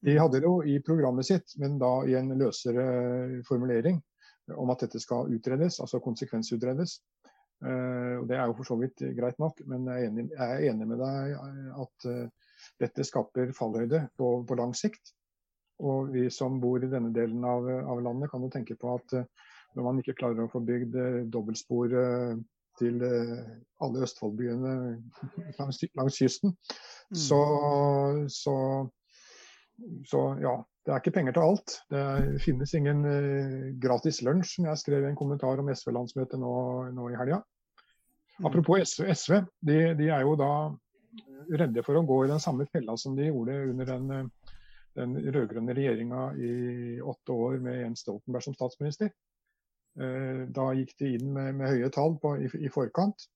De 0.06 0.18
hadde 0.20 0.40
det 0.40 0.46
jo 0.46 0.60
i 0.64 0.78
programmet 0.86 1.28
sitt, 1.28 1.56
men 1.62 1.80
da 1.82 1.92
i 2.06 2.16
en 2.18 2.30
løsere 2.38 2.86
formulering 3.48 4.00
om 4.54 4.70
at 4.70 4.86
dette 4.86 5.02
skal 5.02 5.32
utredes, 5.34 5.80
altså 5.82 6.02
konsekvensutredes. 6.04 7.00
Uh, 7.66 8.22
og 8.22 8.28
Det 8.30 8.38
er 8.38 8.46
jo 8.46 8.58
for 8.60 8.68
så 8.68 8.78
vidt 8.78 9.02
greit 9.18 9.40
nok, 9.42 9.62
men 9.66 9.88
jeg 9.90 10.04
er 10.04 10.10
enig, 10.10 10.26
jeg 10.36 10.56
er 10.58 10.66
enig 10.70 10.88
med 10.92 11.02
deg 11.02 11.36
at 11.82 12.08
uh, 12.12 12.50
dette 12.84 13.06
skaper 13.08 13.54
fallhøyde 13.58 14.04
på, 14.20 14.32
på, 14.46 14.58
lang 14.60 14.76
sikt. 14.78 15.16
Og 15.82 16.12
vi 16.14 16.28
som 16.32 16.60
bor 16.62 16.84
i 16.84 16.92
denne 16.92 17.10
delen 17.16 17.44
av, 17.48 17.66
av 17.66 18.04
landet, 18.04 18.30
kan 18.32 18.44
jo 18.46 18.52
tenke 18.54 18.78
på 18.80 18.94
at 18.96 19.18
når 19.76 19.88
man 19.88 19.98
ikke 20.00 20.16
klarer 20.20 20.46
å 20.46 20.52
få 20.52 20.62
bygd 20.64 20.94
dobbeltspor 21.34 21.98
til 22.80 23.02
eh, 23.06 23.48
alle 23.84 24.04
Østfoldbyene 24.06 24.76
langs, 25.60 25.82
langs 25.96 26.20
kysten. 26.20 26.56
Mm. 27.12 27.20
Så, 27.20 27.40
så, 28.32 28.56
så, 30.08 30.22
ja, 30.42 30.56
det 30.86 30.94
er 30.94 31.02
ikke 31.02 31.16
penger 31.18 31.36
til 31.36 31.46
alt. 31.50 31.76
Det 31.92 32.06
finnes 32.44 32.74
ingen 32.78 33.04
uh, 33.04 33.68
gratis 33.82 34.22
lunsj, 34.26 34.56
som 34.56 34.70
jeg 34.70 34.82
skrev 34.82 35.06
i 35.06 35.12
en 35.12 35.20
kommentar 35.20 35.62
om 35.62 35.72
SV-landsmøtet 35.74 36.42
nå, 36.42 36.56
nå, 36.96 37.10
i 37.12 37.20
helga. 37.20 37.42
Mm. 38.40 38.50
Apropos 38.50 38.84
SV, 38.84 39.08
SV 39.16 39.38
de, 39.66 39.80
de, 40.00 40.10
er 40.12 40.26
jo 40.26 40.36
da 40.40 40.52
redde 41.60 41.84
for 41.86 41.98
å 41.98 42.06
gå 42.08 42.24
i 42.26 42.32
den 42.32 42.42
samme 42.44 42.68
fella 42.72 42.96
som 43.00 43.16
de 43.16 43.30
gjorde 43.30 43.56
under 43.70 43.90
den, 43.92 44.32
den 44.98 45.16
rød-grønne 45.22 45.76
regjeringa 45.78 46.28
i 46.42 46.54
åtte 47.04 47.36
år 47.36 47.60
med 47.64 47.80
Jens 47.82 48.04
Stoltenberg 48.04 48.48
som 48.48 48.58
statsminister. 48.58 49.12
Eh, 49.96 50.44
da 50.52 50.70
gikk 50.76 50.96
de 51.00 51.14
inn 51.16 51.30
med, 51.36 51.54
med 51.60 51.72
høye 51.72 51.90
tall 51.94 52.18
på, 52.20 52.36
i, 52.44 52.50
i, 52.60 52.72
forkant. 52.72 53.28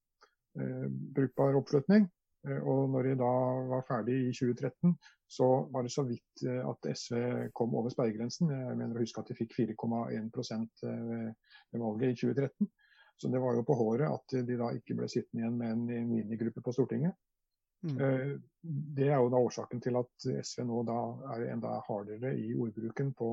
Eh, 0.60 0.88
brukbar 1.16 1.58
oppslutning. 1.60 2.10
Eh, 2.48 2.60
og 2.60 2.90
når 2.94 3.10
de 3.10 3.16
da 3.20 3.32
var 3.70 3.88
ferdig 3.88 4.18
i 4.28 4.34
2013, 4.36 4.94
så 5.30 5.48
var 5.74 5.86
det 5.86 5.94
så 5.94 6.06
vidt 6.08 6.44
at 6.48 6.90
SV 6.98 7.50
kom 7.54 7.76
over 7.78 7.92
sperregrensen. 7.94 8.52
Jeg 8.54 8.78
mener 8.80 8.98
å 8.98 9.04
huske 9.04 9.22
at 9.22 9.30
de 9.30 9.38
fikk 9.38 9.56
4,1% 9.58 10.86
ved 10.86 11.84
valget 11.84 12.16
i 12.16 12.20
2013. 12.24 12.70
Så 13.20 13.28
det 13.28 13.42
var 13.44 13.58
jo 13.58 13.66
på 13.68 13.76
håret 13.76 14.08
at 14.08 14.38
de 14.48 14.56
da 14.58 14.72
ikke 14.74 14.96
ble 14.96 15.10
sittende 15.12 15.44
igjen 15.44 15.58
med 15.60 15.74
en 15.76 16.08
minigruppe 16.10 16.64
på 16.64 16.74
Stortinget. 16.74 17.18
Mm. 17.84 18.40
Det 18.96 19.08
er 19.08 19.20
jo 19.20 19.30
da 19.32 19.40
årsaken 19.40 19.82
til 19.84 19.96
at 20.00 20.26
SV 20.44 20.66
nå 20.68 20.82
da 20.88 20.98
er 21.36 21.46
enda 21.54 21.78
hardere 21.88 22.34
i 22.36 22.52
ordbruken 22.56 23.14
på 23.16 23.30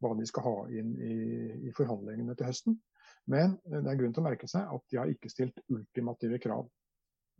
hva 0.00 0.12
de 0.16 0.28
skal 0.28 0.46
ha 0.46 0.54
inn 0.80 0.94
i, 0.96 1.16
i 1.68 1.72
forhandlingene 1.76 2.36
til 2.36 2.48
høsten. 2.48 2.78
Men 3.32 3.58
det 3.64 3.82
er 3.82 3.98
grunn 4.00 4.14
til 4.14 4.24
å 4.24 4.28
merke 4.28 4.48
seg 4.50 4.68
at 4.76 4.86
de 4.90 5.00
har 5.00 5.12
ikke 5.12 5.32
stilt 5.32 5.60
ultimative 5.72 6.40
krav. 6.42 6.68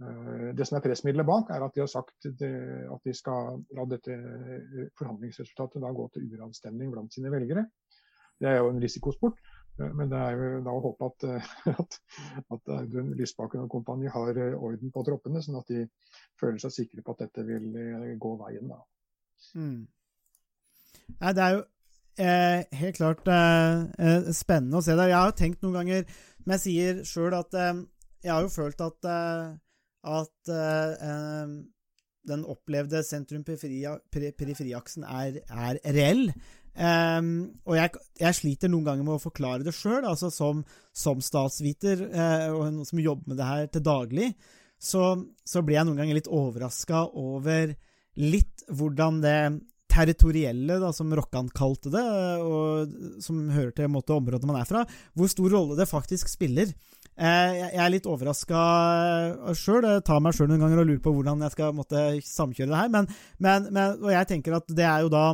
Eh, 0.01 0.51
det 0.57 0.67
som 0.67 0.79
er 0.79 0.85
pressmiddelet 0.85 1.29
bak, 1.29 1.51
er 1.53 1.65
at 1.65 1.75
de 1.75 1.83
har 1.85 1.91
sagt 1.91 2.29
at 2.29 3.05
de 3.07 3.15
skal 3.17 3.61
la 3.77 3.87
dette 3.91 4.17
forhandlingsresultatet 4.99 5.83
da 5.83 5.93
gå 5.95 6.09
til 6.15 6.31
uravstemning 6.33 6.93
blant 6.95 7.15
sine 7.15 7.33
velgere. 7.33 7.67
Det 8.41 8.49
er 8.51 8.59
jo 8.59 8.71
en 8.73 8.81
risikosport, 8.83 9.39
eh, 9.79 9.93
men 9.93 10.11
det 10.11 10.19
er 10.19 10.39
jo 10.39 10.63
da 10.67 10.75
å 10.75 10.85
håpe 10.89 11.11
at, 11.11 11.27
at, 11.85 11.99
at 12.57 12.73
Audun 12.79 13.13
Lysbakken 13.19 13.67
og 13.67 13.73
kompani 13.77 14.11
har 14.11 14.41
orden 14.57 14.95
på 14.95 15.05
troppene, 15.07 15.43
sånn 15.45 15.61
at 15.61 15.71
de 15.71 15.85
føler 16.41 16.63
seg 16.63 16.75
sikre 16.79 17.05
på 17.05 17.15
at 17.15 17.27
dette 17.27 17.47
vil 17.47 17.69
eh, 17.77 18.15
gå 18.19 18.35
veien. 18.41 18.73
Mm. 19.55 19.85
Nei, 21.21 21.33
det 21.37 21.45
er 21.45 21.57
jo 21.57 21.63
eh, 22.17 22.79
helt 22.81 22.99
klart 22.99 23.29
eh, 23.29 23.83
eh, 23.99 24.31
spennende 24.35 24.81
å 24.81 24.85
se 24.85 24.97
det. 24.99 25.11
Jeg 25.11 25.19
har 25.19 25.31
jo 25.31 25.39
tenkt 25.39 25.65
noen 25.65 25.79
ganger, 25.81 26.07
men 26.45 26.59
jeg 26.59 26.65
sier 26.67 27.03
sjøl 27.07 27.37
at 27.39 27.55
eh, 27.59 27.85
jeg 28.23 28.33
har 28.35 28.47
jo 28.47 28.53
følt 28.55 28.83
at, 28.85 29.09
eh, 29.09 29.53
at 30.03 30.51
uh, 30.51 31.47
den 32.29 32.45
opplevde 32.47 33.03
sentrum-periferiaksen 33.07 35.05
er, 35.07 35.41
er, 35.47 35.79
reell. 35.95 36.33
Um, 36.73 37.53
og 37.69 37.77
jeg, 37.77 37.91
jeg, 38.23 38.35
sliter 38.39 38.69
noen 38.73 38.87
ganger 38.87 39.05
med 39.05 39.15
å 39.19 39.23
forklare 39.23 39.67
det 39.67 39.75
sjøl, 39.77 40.05
altså 40.09 40.31
som, 40.33 40.65
som 40.97 41.21
statsviter 41.21 42.01
uh, 42.15 42.49
og 42.55 42.73
noen 42.73 42.89
som 42.89 43.03
jobber 43.03 43.29
med 43.33 43.37
det 43.43 43.49
her 43.51 43.67
til 43.69 43.83
daglig, 43.85 44.29
så, 44.83 45.13
så 45.45 45.63
blir 45.63 45.77
jeg 45.79 45.87
noen 45.87 46.01
ganger 46.01 46.17
litt 46.19 46.33
overraska 46.33 47.05
over 47.19 47.75
litt 48.19 48.65
hvordan 48.73 49.21
det 49.23 49.37
territorielle, 49.93 50.79
da, 50.81 50.89
som 50.97 51.13
Rokkan 51.15 51.51
kalte 51.53 51.93
det, 51.93 52.03
og 52.41 53.21
som 53.23 53.43
hører 53.53 53.75
til 53.77 53.91
måte, 53.93 54.17
området 54.17 54.49
man 54.49 54.61
er 54.63 54.69
fra, 54.69 54.87
hvor 55.13 55.29
stor 55.31 55.53
rolle 55.53 55.77
det 55.79 55.91
faktisk 55.91 56.31
spiller. 56.33 56.73
Eh, 57.13 57.55
jeg 57.59 57.81
er 57.85 57.93
litt 57.93 58.09
overraska 58.09 58.61
sjøl. 59.59 59.85
Jeg 59.85 60.05
tar 60.09 60.21
meg 60.25 60.37
sjøl 60.37 60.49
noen 60.51 60.63
ganger 60.65 60.83
og 60.83 60.89
lurer 60.89 61.03
på 61.05 61.13
hvordan 61.15 61.45
jeg 61.45 61.55
skal 61.55 61.75
måtte, 61.77 62.05
samkjøre 62.27 62.73
det 62.73 62.83
her. 62.83 62.93
Men, 62.93 63.09
men, 63.39 63.67
men, 63.71 63.99
og 64.01 64.13
jeg 64.15 64.31
tenker 64.31 64.57
at 64.59 64.71
det 64.73 64.87
er 64.89 65.05
jo 65.05 65.13
da 65.13 65.27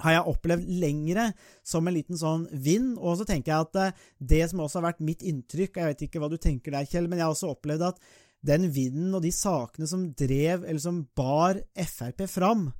har 0.00 0.16
jeg 0.16 0.32
opplevd 0.32 0.68
lengre 0.80 1.26
som 1.66 1.86
en 1.86 1.94
liten 1.94 2.18
sånn 2.18 2.46
vind. 2.52 2.96
Og 2.98 3.20
så 3.20 3.28
tenker 3.28 3.52
jeg 3.52 3.68
at 3.68 3.80
eh, 3.82 4.02
det 4.32 4.42
som 4.50 4.64
også 4.64 4.80
har 4.80 4.90
vært 4.90 5.04
mitt 5.04 5.22
inntrykk 5.26 5.78
Jeg 5.80 5.92
vet 5.92 6.04
ikke 6.06 6.22
hva 6.22 6.30
du 6.32 6.38
tenker 6.40 6.74
der, 6.74 6.88
Kjell, 6.88 7.08
men 7.10 7.20
jeg 7.20 7.28
har 7.28 7.36
også 7.36 7.52
opplevd 7.54 7.86
at 7.92 8.02
den 8.46 8.70
vinden 8.72 9.12
og 9.12 9.20
de 9.24 9.32
sakene 9.36 9.88
som 9.88 10.06
drev, 10.16 10.64
eller 10.64 10.80
som 10.80 11.02
bar 11.16 11.60
Frp 11.76 12.24
fram, 12.30 12.70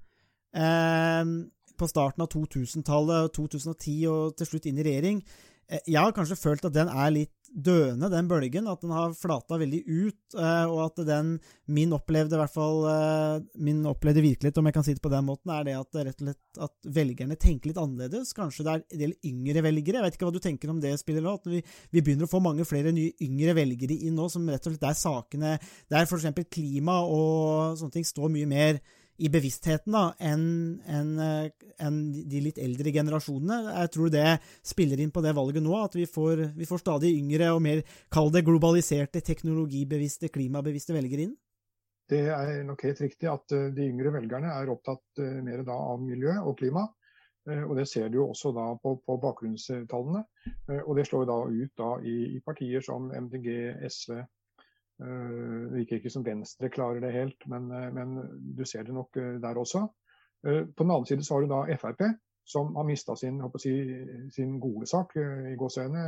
eh, 0.56 1.34
på 1.80 1.88
starten 1.88 2.24
av 2.24 2.30
2000-tallet, 2.32 3.32
2010 3.36 3.98
og 4.08 4.36
til 4.36 4.48
slutt 4.48 4.68
inn 4.70 4.80
i 4.80 4.86
regjering. 4.88 5.20
Eh, 5.68 5.84
jeg 5.86 6.00
har 6.00 6.16
kanskje 6.16 6.40
følt 6.40 6.64
at 6.66 6.76
den 6.76 6.88
er 6.88 7.12
litt 7.14 7.36
døende, 7.50 8.10
den 8.12 8.28
bølgen. 8.30 8.68
At 8.70 8.82
den 8.84 8.92
har 8.94 9.14
flata 9.18 9.58
veldig 9.60 9.80
ut, 9.86 10.36
eh, 10.36 10.66
og 10.70 10.80
at 10.86 11.02
den 11.06 11.32
min 11.70 11.92
opplevde, 11.94 12.36
i 12.36 12.40
hvert 12.40 12.54
fall 12.54 12.84
eh, 12.90 13.42
min 13.62 13.82
opplevde 13.90 14.24
virkelighet, 14.24 14.60
om 14.60 14.68
jeg 14.68 14.76
kan 14.76 14.86
si 14.86 14.94
det 14.96 15.04
på 15.04 15.12
den 15.12 15.26
måten, 15.26 15.52
er 15.54 15.66
det 15.66 15.76
at, 15.78 16.00
rett 16.00 16.22
og 16.22 16.28
slett 16.28 16.62
at 16.66 16.90
velgerne 17.00 17.38
tenker 17.40 17.70
litt 17.70 17.80
annerledes. 17.80 18.34
Kanskje 18.36 18.66
det 18.66 18.72
er 18.72 18.84
en 18.84 19.02
del 19.04 19.16
yngre 19.32 19.64
velgere. 19.66 20.00
Jeg 20.00 20.06
vet 20.06 20.18
ikke 20.18 20.30
hva 20.30 20.36
du 20.36 20.42
tenker 20.44 20.72
om 20.72 20.80
det 20.82 20.94
spiller 21.00 21.26
nå. 21.26 21.36
At 21.40 21.50
vi, 21.50 21.62
vi, 21.90 22.04
begynner 22.04 22.28
å 22.28 22.32
få 22.32 22.42
mange 22.44 22.66
flere 22.68 22.94
nye 22.94 23.14
yngre 23.24 23.56
velgere 23.58 23.98
inn 23.98 24.18
nå, 24.18 24.30
som 24.32 24.48
rett 24.48 24.64
og 24.64 24.74
slett 24.74 24.86
der 24.86 24.98
sakene 24.98 25.56
Der 25.90 26.06
f.eks. 26.06 26.30
klima 26.50 27.00
og 27.06 27.78
sånne 27.80 27.98
ting 27.98 28.06
står 28.06 28.32
mye 28.32 28.48
mer 28.50 28.80
i 29.20 29.28
bevisstheten 29.32 29.92
da, 29.92 30.06
enn 30.16 30.44
en, 30.88 31.10
en 31.84 31.98
de 32.30 32.40
litt 32.40 32.58
eldre 32.62 32.92
generasjonene. 32.94 33.74
Jeg 33.82 33.92
tror 33.96 34.12
det 34.14 34.26
spiller 34.66 35.02
inn 35.02 35.12
på 35.12 35.22
det 35.24 35.34
valget 35.36 35.64
nå, 35.64 35.74
at 35.76 35.96
vi 35.98 36.06
får, 36.08 36.46
vi 36.56 36.68
får 36.68 36.82
stadig 36.82 37.12
yngre 37.18 37.52
og 37.52 37.60
mer, 37.64 37.84
kall 38.12 38.32
det 38.32 38.46
globaliserte, 38.48 39.22
teknologibevisste, 39.26 40.32
klimabevisste 40.32 40.96
velgere 40.96 41.28
inn? 41.28 41.36
Det 42.10 42.24
er 42.34 42.64
nok 42.66 42.82
helt 42.88 43.00
riktig 43.04 43.28
at 43.30 43.52
eh, 43.54 43.68
de 43.74 43.86
yngre 43.86 44.10
velgerne 44.16 44.50
er 44.56 44.72
opptatt 44.72 45.20
eh, 45.22 45.38
mer 45.46 45.62
da 45.66 45.76
av 45.92 46.00
miljø 46.02 46.32
og 46.40 46.56
klima. 46.58 46.88
Eh, 47.46 47.62
og 47.62 47.76
Det 47.78 47.86
ser 47.88 48.08
du 48.10 48.18
jo 48.18 48.30
også 48.32 48.50
da 48.56 48.66
på, 48.82 48.96
på 49.06 49.18
bakgrunnstallene. 49.22 50.24
Og 50.80 50.92
Det 50.98 51.06
slår 51.06 51.28
da 51.30 51.38
ut 51.46 51.72
da 51.78 51.92
i, 52.02 52.16
i 52.34 52.42
partier 52.46 52.82
som 52.82 53.12
MDG, 53.14 53.50
SV, 53.86 54.18
det 55.00 55.06
eh, 55.08 55.72
virker 55.74 56.00
ikke 56.00 56.12
som 56.12 56.24
Venstre 56.26 56.68
klarer 56.72 57.00
det 57.00 57.14
helt, 57.14 57.46
men, 57.48 57.70
eh, 57.72 57.88
men, 57.94 58.18
du 58.56 58.64
ser 58.68 58.84
det 58.84 58.94
nok 58.94 59.16
eh, 59.16 59.38
der 59.40 59.60
også. 59.60 59.86
På 60.40 60.84
den 60.84 60.90
annen 60.90 61.04
side 61.04 61.24
så 61.24 61.34
har 61.34 61.42
du 61.44 61.50
da 61.50 61.76
Frp, 61.76 62.00
som 62.48 62.70
har 62.76 62.86
mista 62.88 63.12
sin, 63.16 63.42
si, 63.60 63.72
sin, 64.32 64.54
gode 64.56 64.86
sak 64.88 65.12
i 65.20 65.52
gåseøyne 65.60 66.04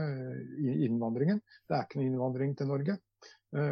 i 0.56 0.86
innvandringen. 0.86 1.42
Det 1.68 1.76
er 1.76 1.84
ikke 1.84 1.98
noe 2.00 2.08
innvandring 2.08 2.54
til 2.56 2.70
Norge. 2.70 2.94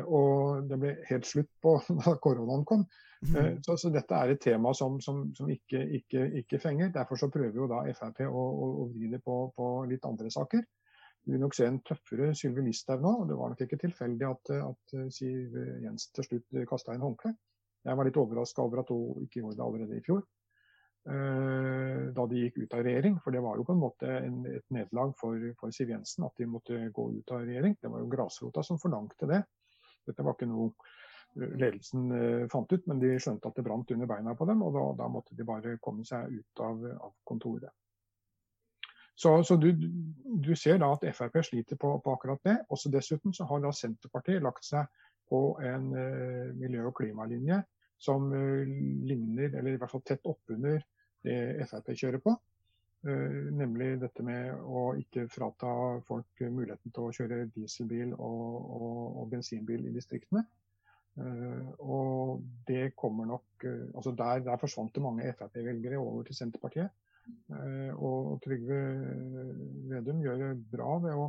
Og 0.05 0.69
det 0.69 0.79
ble 0.83 0.91
helt 1.09 1.31
slutt 1.31 1.49
på 1.65 1.79
da 2.03 2.13
koronaen 2.21 2.67
kom. 2.69 2.85
Mm. 3.25 3.63
Så, 3.65 3.79
så 3.81 3.89
dette 3.95 4.21
er 4.21 4.35
et 4.35 4.45
tema 4.45 4.75
som, 4.77 5.01
som, 5.01 5.25
som 5.33 5.49
ikke, 5.49 5.81
ikke, 6.03 6.27
ikke 6.43 6.61
fenger. 6.61 6.93
Derfor 6.93 7.17
så 7.25 7.33
prøver 7.33 7.57
jo 7.57 7.71
da 7.73 7.81
Frp 7.97 8.21
å, 8.29 8.45
å, 8.53 8.71
å 8.85 8.87
vri 8.93 9.09
det 9.17 9.25
på, 9.25 9.41
på 9.57 9.71
litt 9.89 10.05
andre 10.13 10.29
saker. 10.37 10.69
Vi 11.27 11.35
vil 11.35 11.43
nok 11.43 11.55
se 11.55 11.67
en 11.69 11.79
tøffere 11.85 12.33
Sylvi 12.35 12.65
Listhaug 12.65 13.03
nå. 13.05 13.11
og 13.23 13.29
Det 13.29 13.37
var 13.39 13.53
nok 13.53 13.63
ikke 13.67 13.79
tilfeldig 13.83 14.27
at, 14.27 14.53
at 14.65 14.95
Siv 15.15 15.57
Jensen 15.85 16.15
til 16.17 16.27
slutt 16.27 16.61
kasta 16.71 16.97
inn 16.97 17.05
håndkle. 17.05 17.35
Jeg 17.87 17.97
var 17.97 18.09
litt 18.09 18.19
overraska 18.21 18.63
over 18.65 18.83
at 18.83 18.93
hun 18.93 19.25
ikke 19.25 19.41
gjorde 19.41 19.57
det 19.59 19.65
allerede 19.67 19.99
i 19.99 20.05
fjor. 20.05 20.23
eh, 21.09 22.09
Da 22.17 22.27
de 22.29 22.41
gikk 22.45 22.59
ut 22.63 22.75
av 22.77 22.85
regjering. 22.85 23.19
For 23.25 23.37
det 23.37 23.43
var 23.45 23.57
jo 23.61 23.67
på 23.69 23.77
en 23.77 23.83
måte 23.83 24.09
en, 24.17 24.41
et 24.49 24.67
nederlag 24.75 25.13
for, 25.21 25.37
for 25.61 25.73
Siv 25.77 25.93
Jensen 25.93 26.27
at 26.29 26.37
de 26.41 26.49
måtte 26.49 26.81
gå 26.93 27.07
ut 27.19 27.33
av 27.37 27.45
regjering. 27.45 27.77
Det 27.81 27.93
var 27.93 28.03
jo 28.03 28.11
grasrota 28.13 28.65
som 28.67 28.81
forlangte 28.81 29.29
det. 29.31 29.43
Dette 30.09 30.25
var 30.25 30.37
ikke 30.37 30.49
noe 30.51 30.73
eh, 31.37 31.53
ledelsen 31.61 32.11
eh, 32.17 32.49
fant 32.53 32.73
ut, 32.73 32.89
men 32.89 33.01
de 33.01 33.15
skjønte 33.21 33.49
at 33.49 33.61
det 33.61 33.65
brant 33.69 33.93
under 33.97 34.09
beina 34.11 34.35
på 34.37 34.49
dem, 34.49 34.65
og 34.67 34.73
da, 34.77 34.87
da 35.05 35.09
måtte 35.13 35.37
de 35.37 35.47
bare 35.49 35.77
komme 35.85 36.05
seg 36.09 36.33
ut 36.33 36.65
av, 36.65 36.85
av 36.97 37.15
kontoret. 37.29 37.73
Så, 39.21 39.45
så 39.45 39.57
du, 39.57 39.73
du, 40.25 40.55
ser 40.57 40.79
da 40.81 40.95
at 40.95 41.03
Frp 41.13 41.43
sliter 41.45 41.77
på, 41.77 41.91
på 42.01 42.13
akkurat 42.15 42.41
det. 42.47 42.55
Også 42.73 42.89
dessuten 42.89 43.35
så 43.37 43.45
har 43.51 43.61
da 43.61 43.73
Senterpartiet 43.77 44.41
lagt 44.41 44.65
seg 44.65 44.87
på 45.29 45.41
en 45.61 45.91
uh, 45.93 46.47
miljø- 46.57 46.87
og 46.89 46.95
klimalinje 46.97 47.59
som 48.01 48.31
uh, 48.33 48.63
ligner, 49.11 49.51
eller 49.51 49.75
i 49.75 49.81
hvert 49.83 49.93
fall 49.93 50.07
tett 50.09 50.25
oppunder 50.25 50.81
det 51.27 51.37
Frp 51.69 51.91
kjører 52.01 52.23
på. 52.25 52.33
Uh, 53.05 53.51
nemlig 53.59 53.91
dette 54.01 54.25
med 54.25 54.57
å 54.57 54.87
ikke 55.03 55.27
frata 55.29 55.75
folk 56.09 56.41
muligheten 56.41 56.89
til 56.89 57.11
å 57.11 57.13
kjøre 57.19 57.43
dieselbil 57.53 58.17
og, 58.17 58.49
og, 58.79 59.05
og 59.21 59.31
bensinbil 59.37 59.85
i 59.85 59.95
distriktene. 59.99 60.47
og 61.85 62.41
det 62.69 62.95
kommer 62.97 63.27
nok 63.29 63.65
altså 63.69 64.13
der, 64.17 64.41
der 64.47 64.61
forsvant 64.63 64.95
det 64.95 65.03
mange 65.05 65.33
Frp-velgere 65.37 65.99
over 66.01 66.25
til 66.25 66.39
Senterpartiet. 66.39 66.89
Eh, 67.51 67.93
og 67.99 68.39
Trygve 68.45 68.81
Vedum 69.91 70.23
gjør 70.25 70.43
det 70.43 70.51
bra 70.73 70.97
ved 71.03 71.19
å 71.19 71.29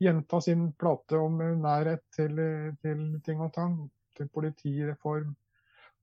gjenta 0.00 0.40
sin 0.44 0.70
plate 0.78 1.18
om 1.20 1.40
nærhet 1.60 2.06
til, 2.16 2.40
til 2.82 3.04
ting 3.26 3.42
og 3.44 3.52
tang. 3.56 3.78
Til 4.16 4.28
politireform. 4.28 5.30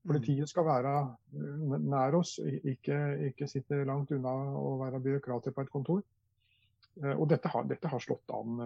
Politiet 0.08 0.50
skal 0.50 0.66
være 0.68 0.94
eh, 1.36 1.74
nær 1.78 2.18
oss, 2.20 2.38
ikke, 2.42 2.98
ikke 3.30 3.50
sitte 3.50 3.82
langt 3.88 4.14
unna 4.16 4.34
og 4.58 4.80
være 4.84 5.02
byråkrater 5.04 5.54
på 5.54 5.64
et 5.64 5.74
kontor. 5.74 6.02
Eh, 7.02 7.14
og 7.14 7.28
dette 7.32 7.52
har, 7.52 7.68
dette 7.68 7.90
har 7.92 8.04
slått 8.04 8.34
an. 8.34 8.62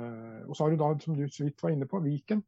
Og 0.46 0.55
så 0.57 0.64
har 0.64 0.72
du 0.72 0.80
da, 0.80 0.92
som 1.03 1.18
du 1.18 1.26
så 1.28 1.48
vidt 1.48 1.62
var 1.64 1.74
inne 1.74 1.90
på, 1.90 2.03
Viken. 2.05 2.44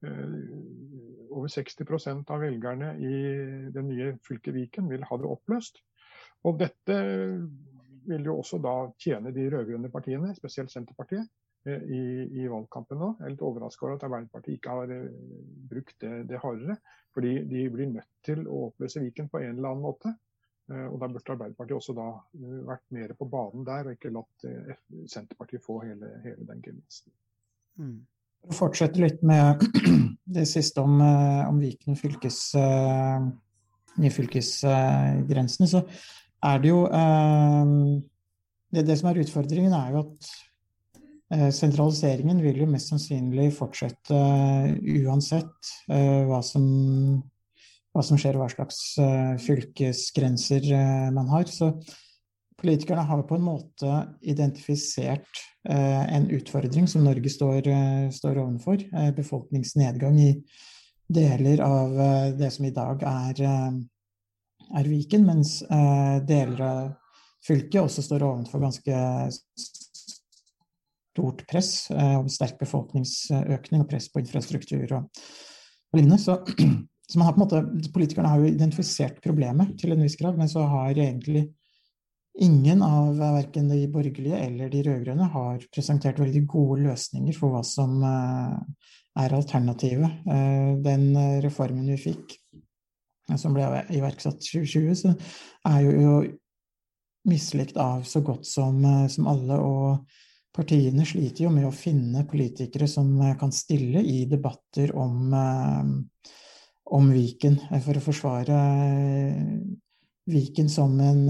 Over 0.00 1.50
60% 1.52 2.30
av 2.32 2.40
velgerne 2.40 2.94
i 3.04 3.16
det 3.68 3.82
nye 3.84 4.14
fylket 4.24 4.54
Viken 4.56 4.86
vil 4.88 5.04
ha 5.04 5.18
det 5.20 5.28
oppløst. 5.28 5.82
Og 6.48 6.56
dette 6.60 6.96
vil 8.08 8.24
jo 8.26 8.38
også 8.40 8.58
da 8.62 8.74
tjene 9.00 9.32
de 9.34 9.46
rød-grønne 9.52 9.90
partiene, 9.92 10.32
spesielt 10.36 10.72
Senterpartiet, 10.72 11.28
i, 11.68 12.00
i, 12.40 12.46
valgkampen 12.48 12.96
nå. 12.96 13.10
Jeg 13.18 13.26
er 13.26 13.32
litt 13.34 13.42
overraska 13.44 13.84
over 13.84 13.98
at 13.98 14.04
Arbeiderpartiet 14.06 14.56
ikke 14.56 14.76
har 14.78 14.92
brukt 15.68 15.96
det, 16.00 16.12
det, 16.30 16.38
hardere. 16.40 16.78
Fordi 17.12 17.34
de 17.50 17.64
blir 17.74 17.90
nødt 17.90 18.08
til 18.24 18.46
å 18.48 18.70
oppløse 18.70 19.02
Viken 19.02 19.28
på 19.28 19.42
en 19.42 19.58
eller 19.58 19.68
annen 19.68 19.84
måte. 19.84 20.14
Og 20.70 20.96
da 21.02 21.10
burde 21.10 21.34
Arbeiderpartiet 21.34 21.76
også 21.76 21.96
da 21.98 22.06
vært 22.70 22.86
mer 22.96 23.12
på 23.18 23.28
banen 23.28 23.66
der, 23.66 23.90
og 23.90 23.98
ikke 23.98 24.14
latt 24.14 24.46
Senterpartiet 25.12 25.64
få 25.66 25.82
hele, 25.84 26.14
hele 26.24 26.48
den 26.48 26.64
gevinsten. 26.64 27.12
Mm. 27.76 27.98
For 28.40 28.54
å 28.54 28.58
fortsette 28.62 29.02
litt 29.02 29.20
med 29.26 29.60
det 30.38 30.46
siste 30.48 30.80
om, 30.80 30.96
om 31.02 31.60
Viken 31.60 31.98
fylkes, 32.00 32.40
nye 34.00 34.14
fylkesgrensene, 34.16 35.68
så 35.68 35.84
er 36.44 36.62
det 36.62 36.70
jo 36.70 36.84
det, 38.70 38.84
det, 38.86 38.96
som 38.98 39.10
er 39.10 39.20
utfordringen, 39.24 39.74
er 39.76 39.96
jo 39.96 40.04
at 40.04 40.30
sentraliseringen 41.54 42.40
vil 42.42 42.62
jo 42.62 42.68
mest 42.70 42.90
sannsynlig 42.90 43.50
fortsette 43.54 44.16
uansett 45.04 45.72
hva 45.86 46.40
som, 46.42 46.64
hva 47.94 48.02
som 48.06 48.18
skjer 48.18 48.38
hva 48.40 48.48
slags 48.50 48.80
fylkesgrenser 49.44 50.66
man 51.14 51.30
har. 51.30 51.46
Så 51.46 51.70
politikerne 52.60 53.06
har 53.06 53.22
på 53.28 53.38
en 53.38 53.46
måte 53.46 54.00
identifisert 54.26 55.44
en 55.70 56.26
utfordring 56.34 56.88
som 56.90 57.06
Norge 57.06 57.30
står, 57.30 57.70
står 58.16 58.42
overfor. 58.42 58.82
Befolkningsnedgang 59.16 60.18
i 60.24 60.32
deler 61.10 61.62
av 61.62 61.94
det 62.38 62.50
som 62.54 62.66
i 62.66 62.74
dag 62.74 63.06
er 63.06 63.46
er 64.76 64.88
Viken, 64.90 65.26
mens 65.26 65.60
eh, 65.66 66.16
deler 66.26 66.64
av 66.64 66.88
fylket 67.46 67.80
også 67.82 68.04
står 68.04 68.24
ovenfor 68.26 68.62
ganske 68.62 69.04
stort 71.10 71.44
press 71.50 71.72
eh, 71.92 72.16
og 72.20 72.30
sterk 72.32 72.60
befolkningsøkning 72.60 73.84
og 73.84 73.88
press 73.90 74.10
på 74.12 74.22
infrastruktur 74.22 74.84
og, 74.98 75.22
og 75.90 76.00
lignende. 76.00 76.20
Så, 76.22 76.38
så, 77.08 77.18
man 77.18 77.28
har 77.28 77.36
på 77.36 77.40
en 77.40 77.46
måte, 77.46 77.88
politikerne 77.94 78.32
har 78.32 78.42
jo 78.42 78.52
identifisert 78.52 79.18
problemet 79.24 79.74
til 79.80 79.94
en 79.94 80.04
viss 80.04 80.18
grad, 80.20 80.38
men 80.38 80.50
så 80.50 80.66
har 80.70 80.94
egentlig 80.94 81.48
ingen 82.40 82.84
av 82.86 83.18
verken 83.18 83.66
de 83.68 83.82
borgerlige 83.90 84.38
eller 84.38 84.70
de 84.70 84.84
rød-grønne 84.86 85.26
har 85.32 85.64
presentert 85.74 86.20
veldig 86.22 86.44
gode 86.48 86.84
løsninger 86.86 87.34
for 87.36 87.56
hva 87.56 87.64
som 87.66 87.98
eh, 88.06 88.86
er 89.20 89.34
alternativet. 89.34 90.20
Den 90.86 91.08
reformen 91.42 91.88
vi 91.90 91.96
fikk 91.98 92.36
som 93.38 93.54
ble 93.54 93.66
iverksatt 93.94 94.40
2020, 94.42 94.94
så 94.98 95.14
er 95.68 95.80
jo, 95.84 95.94
jo 96.00 96.14
mislikt 97.30 97.76
av 97.80 98.02
så 98.08 98.22
godt 98.24 98.48
som, 98.48 98.80
som, 99.12 99.28
alle. 99.30 99.58
Og 99.60 100.56
partiene 100.56 101.06
sliter 101.06 101.46
jo 101.46 101.52
med 101.54 101.68
å 101.68 101.74
finne 101.74 102.26
politikere 102.28 102.88
som 102.90 103.12
kan 103.40 103.52
stille 103.54 104.02
i 104.02 104.24
debatter 104.30 104.94
om, 104.98 105.34
om 106.90 107.12
Viken, 107.14 107.60
for 107.84 108.00
å 108.00 108.04
forsvare 108.04 108.58
Viken 110.30 110.68
som 110.70 110.92
en, 111.02 111.22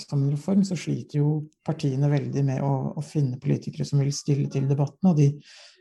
som 0.00 0.22
en 0.22 0.30
reform, 0.32 0.64
så 0.66 0.78
sliter 0.78 1.20
jo 1.20 1.30
partiene 1.66 2.10
veldig 2.10 2.42
med 2.46 2.62
å, 2.64 2.74
å 2.98 3.04
finne 3.04 3.38
politikere 3.42 3.86
som 3.86 4.00
vil 4.02 4.14
stille 4.14 4.50
til 4.50 4.66
debatten. 4.68 5.10
og 5.10 5.18
de 5.20 5.30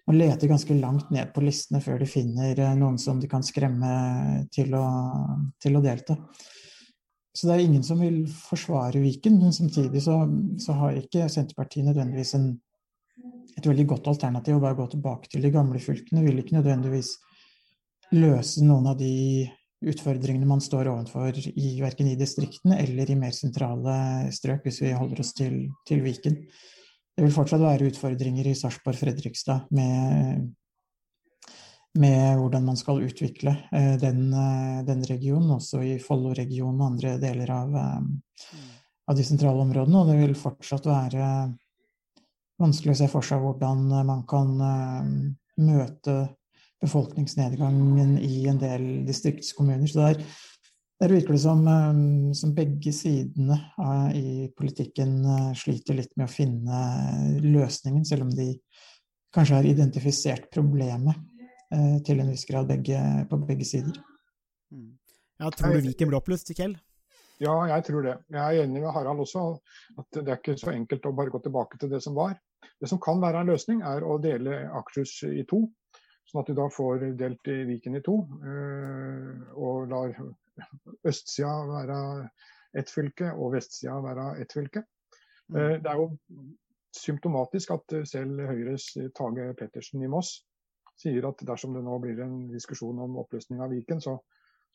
og 0.05 0.13
leter 0.13 0.49
ganske 0.51 0.75
langt 0.77 1.09
ned 1.13 1.31
på 1.33 1.41
listene 1.41 1.81
før 1.81 1.97
de 2.01 2.07
finner 2.09 2.59
noen 2.77 2.99
som 3.01 3.17
de 3.21 3.29
kan 3.29 3.45
skremme 3.45 3.89
til 4.53 4.75
å, 4.77 4.85
til 5.61 5.77
å 5.77 5.81
delta. 5.81 6.17
Så 7.35 7.49
det 7.49 7.55
er 7.55 7.65
ingen 7.65 7.83
som 7.83 7.99
vil 7.99 8.21
forsvare 8.29 9.01
Viken, 9.03 9.41
men 9.41 9.55
samtidig 9.55 10.03
så, 10.05 10.21
så 10.61 10.77
har 10.79 10.95
ikke 10.95 11.25
Senterpartiet 11.31 11.83
nødvendigvis 11.89 12.35
en, 12.37 12.53
et 13.57 13.65
veldig 13.65 13.87
godt 13.89 14.07
alternativ. 14.13 14.55
Å 14.55 14.63
bare 14.63 14.77
gå 14.77 14.85
tilbake 14.93 15.33
til 15.33 15.43
de 15.43 15.51
gamle 15.51 15.81
fylkene 15.83 16.23
vil 16.23 16.39
ikke 16.39 16.55
nødvendigvis 16.59 17.11
løse 18.15 18.63
noen 18.63 18.87
av 18.93 19.01
de 19.01 19.49
utfordringene 19.85 20.47
man 20.47 20.63
står 20.63 20.87
overfor 20.93 21.35
i 21.51 21.75
verken 21.81 22.07
i 22.13 22.15
distriktene 22.17 22.77
eller 22.85 23.11
i 23.11 23.17
mer 23.19 23.35
sentrale 23.35 23.97
strøk, 24.33 24.63
hvis 24.63 24.81
vi 24.85 24.95
holder 24.95 25.21
oss 25.25 25.33
til, 25.35 25.65
til 25.89 26.05
Viken. 26.05 26.39
Det 27.15 27.23
vil 27.23 27.33
fortsatt 27.33 27.63
være 27.63 27.87
utfordringer 27.91 28.47
i 28.49 28.55
Sarpsborg 28.59 28.97
Fredrikstad 28.99 29.69
med, 29.75 30.49
med, 31.95 32.39
hvordan 32.41 32.65
man 32.67 32.79
skal 32.79 33.03
utvikle 33.05 33.53
den, 34.01 34.25
den 34.87 35.05
regionen, 35.07 35.53
også 35.55 35.79
i 35.85 35.93
Follo-regionen 36.03 36.81
og 36.81 36.89
andre 36.89 37.15
deler 37.21 37.53
av, 37.55 37.77
av, 37.79 39.15
de 39.15 39.23
sentrale 39.23 39.63
områdene. 39.63 40.01
Og 40.01 40.11
det 40.11 40.17
vil 40.25 40.35
fortsatt 40.39 40.89
være 40.91 41.29
vanskelig 42.59 42.97
å 42.97 42.99
se 42.99 43.07
for 43.11 43.27
seg 43.27 43.39
hvordan 43.43 43.87
man 44.11 44.25
kan 44.27 44.51
møte 45.55 46.17
befolkningsnedgangen 46.83 48.17
i 48.19 48.43
en 48.51 48.59
del 48.59 48.83
distriktskommuner. 49.07 49.87
Så 49.87 50.01
det 50.01 50.09
er 50.09 50.25
der 51.01 51.11
virker 51.11 51.35
det 51.35 51.41
som, 51.43 51.65
som, 52.37 52.53
begge 52.55 52.93
sidene 52.95 53.57
i 54.15 54.47
politikken 54.55 55.17
sliter 55.57 55.97
litt 55.97 56.13
med 56.15 56.29
å 56.29 56.31
finne 56.31 56.81
løsningen, 57.43 58.05
selv 58.07 58.27
om 58.27 58.31
de 58.31 58.53
kanskje 59.35 59.59
har 59.59 59.67
identifisert 59.67 60.47
problemet 60.53 61.19
til 62.07 62.21
en 62.23 62.31
viss 62.31 62.45
grad 62.47 62.69
begge, 62.69 63.01
på 63.27 63.41
begge 63.43 63.67
sider. 63.67 63.99
Mm. 64.71 64.93
Ja, 65.43 65.51
tror 65.51 65.75
du 65.75 65.83
Viken 65.83 66.07
blir 66.07 66.21
oppløst, 66.21 66.53
Kjell? 66.55 66.77
Ja, 67.43 67.55
jeg 67.67 67.83
tror 67.89 68.05
det. 68.05 68.15
Jeg 68.31 68.39
er 68.39 68.63
enig 68.63 68.81
med 68.81 68.93
Harald 68.95 69.19
også. 69.25 69.45
At 69.99 70.07
det 70.15 70.29
er 70.29 70.39
ikke 70.39 70.55
så 70.59 70.71
enkelt 70.71 71.07
å 71.07 71.15
bare 71.15 71.33
gå 71.33 71.41
tilbake 71.43 71.79
til 71.81 71.91
det 71.91 71.99
som 72.05 72.15
var. 72.15 72.37
Det 72.79 72.87
som 72.89 73.01
kan 73.03 73.19
være 73.21 73.43
en 73.43 73.51
løsning, 73.51 73.81
er 73.83 74.05
å 74.07 74.15
dele 74.23 74.63
Akershus 74.79 75.17
i 75.27 75.43
to. 75.49 75.65
Sånn 76.25 76.41
at 76.41 76.49
du 76.49 76.55
da 76.57 76.69
får 76.71 77.03
delt 77.19 77.51
Viken 77.67 77.99
i 77.99 78.03
to, 78.05 78.15
og 79.59 79.91
lar 79.91 80.15
østsida 81.07 81.53
være 81.69 81.99
ett 82.75 82.91
fylke 82.91 83.31
og 83.33 83.53
vestsida 83.55 83.95
være 84.03 84.29
ett 84.43 84.53
fylke. 84.53 84.83
Det 85.47 85.87
er 85.87 85.99
jo 85.99 86.09
symptomatisk 86.95 87.71
at 87.75 87.95
selv 88.09 88.41
Høyres 88.49 88.89
Tage 89.15 89.51
Pettersen 89.59 90.03
i 90.03 90.09
Moss 90.11 90.39
sier 90.99 91.27
at 91.27 91.43
dersom 91.47 91.75
det 91.75 91.83
nå 91.85 91.97
blir 92.03 92.19
en 92.23 92.35
diskusjon 92.51 92.99
om 93.03 93.17
oppløsning 93.21 93.61
av 93.63 93.73
Viken, 93.75 94.01
så, 94.03 94.17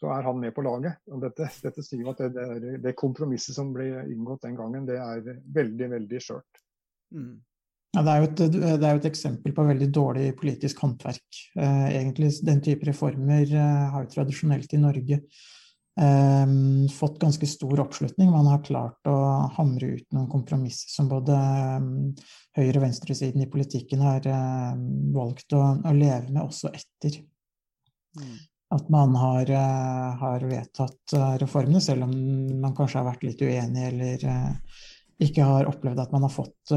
så 0.01 0.11
er 0.15 0.27
han 0.29 0.41
med 0.41 0.55
på 0.57 0.65
laget. 0.67 1.01
Og 1.13 1.23
dette, 1.25 1.49
dette 1.65 1.85
sier 1.85 2.11
at 2.13 2.21
det, 2.21 2.49
det, 2.63 2.75
det 2.85 2.97
kompromisset 2.99 3.57
som 3.57 3.73
ble 3.75 3.89
inngått 4.05 4.45
den 4.47 4.59
gangen, 4.59 4.89
det 4.89 4.99
er 5.01 5.23
veldig, 5.57 5.89
veldig 5.97 6.21
skjørt. 6.25 6.61
Mm. 7.17 7.39
Ja, 7.97 8.05
det, 8.07 8.11
er 8.13 8.21
jo 8.21 8.29
et, 8.29 8.43
det 8.55 8.87
er 8.87 8.93
jo 8.93 9.01
et 9.01 9.09
eksempel 9.09 9.55
på 9.55 9.65
veldig 9.67 9.89
dårlig 9.91 10.29
politisk 10.39 10.85
håndverk. 10.85 11.41
Eh, 11.59 11.89
egentlig 11.97 12.31
Den 12.47 12.61
type 12.63 12.87
reformer 12.87 13.43
eh, 13.49 13.89
har 13.95 14.05
jo 14.05 14.13
tradisjonelt 14.13 14.77
i 14.77 14.83
Norge 14.85 15.19
eh, 15.19 15.49
fått 16.93 17.19
ganske 17.19 17.47
stor 17.47 17.81
oppslutning. 17.81 18.31
Man 18.31 18.47
har 18.47 18.63
klart 18.65 19.09
å 19.09 19.17
hamre 19.57 19.97
ut 19.97 20.07
noen 20.15 20.29
kompromisser 20.31 20.93
som 20.93 21.09
både 21.11 21.35
eh, 21.35 22.29
høyre- 22.59 22.79
og 22.79 22.85
venstresiden 22.85 23.43
i 23.43 23.51
politikken 23.51 24.05
har 24.05 24.27
eh, 24.27 24.79
valgt 25.15 25.53
å, 25.57 25.65
å, 25.85 25.93
leve 25.97 26.31
med 26.31 26.43
også 26.45 26.73
etter. 26.73 27.21
Mm. 28.17 28.39
At 28.77 28.89
man 28.93 29.17
har, 29.19 29.51
eh, 29.51 30.09
har 30.23 30.47
vedtatt 30.47 31.17
reformene, 31.43 31.83
selv 31.83 32.07
om 32.07 32.17
man 32.63 32.77
kanskje 32.77 33.03
har 33.03 33.11
vært 33.11 33.27
litt 33.27 33.43
uenig 33.43 33.87
eller 33.91 34.27
ikke 35.21 35.45
har 35.45 35.69
opplevd 35.69 36.01
at 36.01 36.13
man 36.15 36.23
har 36.25 36.33
fått 36.33 36.71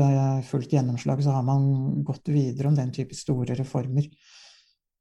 fullt 0.49 0.73
gjennomslag, 0.73 1.21
så 1.23 1.31
har 1.31 1.45
man 1.47 2.01
gått 2.03 2.27
videre 2.27 2.67
om 2.67 2.75
den 2.75 2.91
type 2.91 3.15
store 3.15 3.55
reformer. 3.55 4.09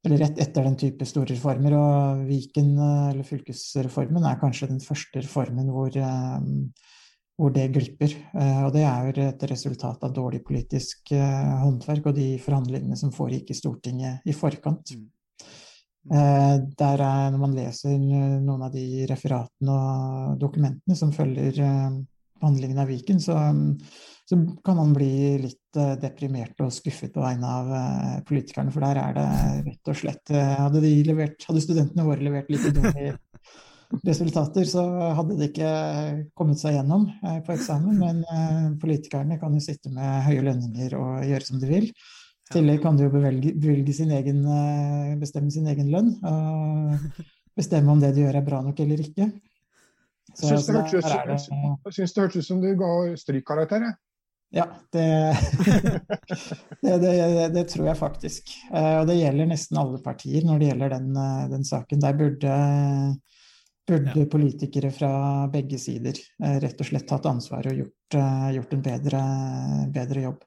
Eller 0.03 0.19
rett 0.25 0.41
etter 0.43 0.67
den 0.67 0.79
type 0.79 1.07
store 1.07 1.31
reformer. 1.35 1.77
Og 1.79 2.25
Viken, 2.27 2.73
uh, 2.79 3.11
eller 3.13 3.27
fylkesreformen, 3.27 4.25
er 4.27 4.41
kanskje 4.41 4.73
den 4.73 4.83
første 4.83 5.23
reformen 5.23 5.71
hvor, 5.71 5.95
uh, 5.95 6.91
hvor 7.39 7.55
det 7.55 7.71
glipper. 7.75 8.13
og 8.37 8.75
det 8.75 8.83
er 8.87 9.07
jo 9.09 9.25
et 9.25 9.45
resultat 9.51 10.03
av 10.05 10.13
dårlig 10.15 10.43
politisk 10.47 11.11
håndverk 11.17 12.11
og 12.11 12.15
de 12.15 12.27
forhandlingene 12.39 12.99
som 13.01 13.11
foregikk 13.11 13.51
i 13.51 13.57
Stortinget 13.57 14.29
i 14.29 14.35
forkant. 14.37 14.93
Mm. 14.93 15.09
Der 16.79 17.03
er, 17.03 17.33
når 17.33 17.41
man 17.41 17.57
leser 17.57 17.97
noen 17.97 18.63
av 18.69 18.71
de 18.77 19.09
referatene 19.11 19.75
og 19.75 20.37
dokumentene 20.45 20.99
som 20.99 21.11
følger 21.17 21.57
behandlingen 22.43 22.83
av 22.85 22.93
Viken, 22.93 23.19
så, 23.23 23.41
så, 24.33 24.39
kan 24.65 24.77
man 24.77 24.95
bli 24.97 25.13
litt 25.43 25.77
uh, 25.77 25.93
deprimert 26.01 26.61
og 26.65 26.73
skuffet 26.73 27.13
på 27.13 27.21
vegne 27.21 27.49
av 27.49 27.69
uh, 27.69 28.15
politikerne. 28.29 28.73
For 28.73 28.85
der 28.85 29.01
er 29.03 29.19
det 29.19 29.27
rett 29.67 29.91
og 29.93 29.99
slett 29.99 30.33
uh, 30.33 30.55
hadde, 30.63 30.81
levert, 31.05 31.45
hadde, 31.49 31.65
studentene 31.65 32.07
våre 32.07 32.25
levert 32.25 32.49
litt 32.53 32.65
dårlige 32.73 33.19
resultater, 34.09 34.65
så 34.69 34.87
hadde 35.19 35.37
de 35.37 35.51
ikke 35.51 35.73
kommet 36.39 36.63
seg 36.63 36.79
gjennom 36.79 37.05
på 37.21 37.53
eksamen. 37.53 37.99
Men 38.01 38.79
politikerne 38.81 39.37
kan 39.41 39.53
jo 39.53 39.61
sitte 39.61 39.93
med 39.93 40.25
høye 40.25 40.47
lønninger 40.49 40.97
og 40.97 41.27
gjøre 41.29 41.49
som 41.51 41.61
de 41.61 41.69
vil. 41.69 41.91
I 41.93 42.55
tillegg 42.55 42.81
kan 42.85 42.97
de 42.97 43.05
jo 43.05 43.13
bevelge, 43.13 43.53
bevilge 43.53 43.93
sin 43.97 44.15
egen, 44.17 44.41
bestemme 45.21 45.53
sin 45.53 45.69
egen 45.69 45.93
lønn. 45.93 46.15
Og 46.25 47.21
bestemme 47.59 47.93
om 47.93 48.01
det 48.01 48.15
de 48.17 48.25
gjør 48.25 48.41
er 48.41 48.47
bra 48.47 48.63
nok 48.65 48.81
eller 48.81 49.05
ikke. 49.05 49.29
Så, 50.33 50.55
jeg 50.55 50.63
syns 50.65 52.15
det, 52.17 52.23
hørtes 52.25 52.41
ut 52.41 52.49
som 52.49 52.65
du 52.65 52.71
ga 52.81 52.95
strykkarakter. 53.21 53.93
Ja, 54.55 54.67
det, 54.93 55.01
det, 56.81 56.99
det, 56.99 57.49
det, 57.49 57.65
tror 57.65 57.87
jeg 57.89 57.97
faktisk. 57.97 58.51
Eh, 58.69 58.99
og 59.01 59.07
det 59.09 59.17
gjelder 59.17 59.49
nesten 59.49 59.79
alle 59.81 60.01
partier 60.05 60.45
når 60.45 60.61
det 60.61 60.67
gjelder 60.69 60.93
den, 60.93 61.07
eh, 61.17 61.45
den 61.55 61.65
saken. 61.65 62.03
Der 62.05 62.19
burde, 62.19 62.57
burde 63.89 64.13
ja. 64.21 64.29
politikere 64.35 64.93
fra 64.93 65.13
begge 65.53 65.81
sider 65.81 66.21
eh, 66.21 66.59
rett 66.61 66.85
og 66.85 66.91
slett 66.91 67.09
tatt 67.09 67.31
ansvar 67.31 67.71
og 67.71 67.81
gjort, 67.81 68.19
gjort 68.59 68.77
en 68.77 68.85
bedre, 68.85 69.23
bedre, 69.95 70.27
jobb. 70.29 70.45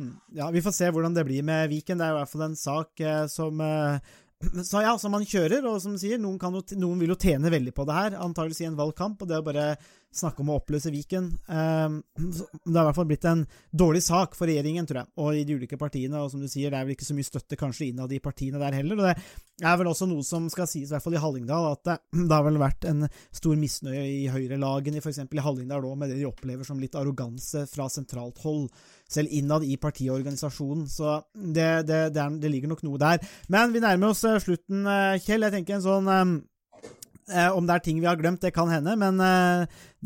Hmm. 0.00 0.16
Ja, 0.32 0.48
Vi 0.52 0.64
får 0.64 0.72
se 0.78 0.88
hvordan 0.92 1.12
det 1.16 1.28
blir 1.28 1.44
med 1.44 1.68
Viken. 1.68 2.00
Det 2.00 2.08
er 2.08 2.16
i 2.16 2.20
hvert 2.22 2.32
fall 2.32 2.48
en 2.48 2.56
sak 2.56 3.04
som 3.32 3.60
så 4.70 4.80
ja, 4.84 4.96
som 5.00 5.12
man 5.12 5.28
kjører, 5.28 5.64
og 5.68 5.76
som 5.84 6.00
sier, 6.00 6.16
noen, 6.20 6.40
jo, 6.40 6.64
noen, 6.80 7.04
vil 7.04 7.12
jo 7.12 7.20
tjene 7.20 7.52
veldig 7.52 7.72
på 7.76 7.84
det 7.88 8.00
her, 8.00 8.16
antakeligvis 8.20 8.64
i 8.64 8.68
en 8.70 8.80
valgkamp, 8.80 9.20
og 9.20 9.28
det 9.28 9.40
å 9.40 9.44
bare 9.44 9.68
snakke 10.14 10.42
om 10.42 10.52
å 10.52 10.58
oppløse 10.60 10.92
Viken 10.92 11.26
um, 11.48 11.98
Det 12.16 12.72
har 12.72 12.84
i 12.84 12.86
hvert 12.88 12.96
fall 12.96 13.08
blitt 13.10 13.26
en 13.28 13.42
dårlig 13.70 14.02
sak 14.06 14.36
for 14.38 14.48
regjeringen, 14.48 14.86
tror 14.88 15.02
jeg, 15.02 15.10
og 15.20 15.36
i 15.36 15.44
de 15.48 15.56
ulike 15.58 15.78
partiene, 15.80 16.20
og 16.20 16.30
som 16.32 16.42
du 16.42 16.48
sier, 16.48 16.70
det 16.72 16.78
er 16.78 16.88
vel 16.88 16.96
ikke 16.96 17.08
så 17.08 17.16
mye 17.16 17.28
støtte 17.28 17.58
kanskje 17.60 17.90
innad 17.90 18.14
i 18.14 18.22
partiene 18.22 18.60
der 18.62 18.78
heller, 18.78 19.02
og 19.02 19.08
det 19.10 19.66
er 19.66 19.78
vel 19.80 19.90
også 19.92 20.08
noe 20.08 20.24
som 20.26 20.50
skal 20.52 20.68
sies, 20.70 20.90
i 20.90 20.94
hvert 20.94 21.04
fall 21.04 21.16
i 21.18 21.22
Hallingdal, 21.22 21.70
at 21.74 21.84
det, 21.88 21.98
det 22.28 22.32
har 22.32 22.46
vel 22.46 22.60
vært 22.62 22.88
en 22.88 23.06
stor 23.34 23.58
misnøye 23.60 24.04
i 24.04 24.26
høyrelagene, 24.32 25.02
f.eks. 25.04 25.24
i 25.26 25.46
Hallingdal 25.48 25.84
òg, 25.84 25.98
med 26.00 26.12
det 26.12 26.20
de 26.20 26.28
opplever 26.28 26.68
som 26.68 26.80
litt 26.80 26.96
arroganse 26.98 27.66
fra 27.70 27.90
sentralt 27.92 28.40
hold 28.44 28.68
selv 29.08 29.28
innad 29.30 29.64
i 29.64 29.76
partiorganisasjonen. 29.76 30.86
Så 30.90 31.20
det, 31.34 31.86
det, 31.86 32.00
det, 32.14 32.22
er, 32.22 32.36
det, 32.40 32.50
ligger 32.50 32.72
nok 32.72 32.84
noe 32.86 33.00
der. 33.00 33.22
Men 33.52 33.74
vi 33.74 33.82
nærmer 33.84 34.12
oss 34.12 34.24
eh, 34.26 34.40
slutten, 34.42 34.84
eh, 34.86 35.16
Kjell. 35.22 35.46
Jeg 35.46 35.54
tenker 35.58 35.76
en 35.76 35.84
sånn 35.84 36.10
eh, 36.12 37.50
Om 37.50 37.68
det 37.68 37.76
er 37.76 37.84
ting 37.84 38.00
vi 38.02 38.08
har 38.10 38.18
glemt, 38.18 38.42
det 38.42 38.54
kan 38.54 38.70
hende, 38.70 38.96
men 38.98 39.22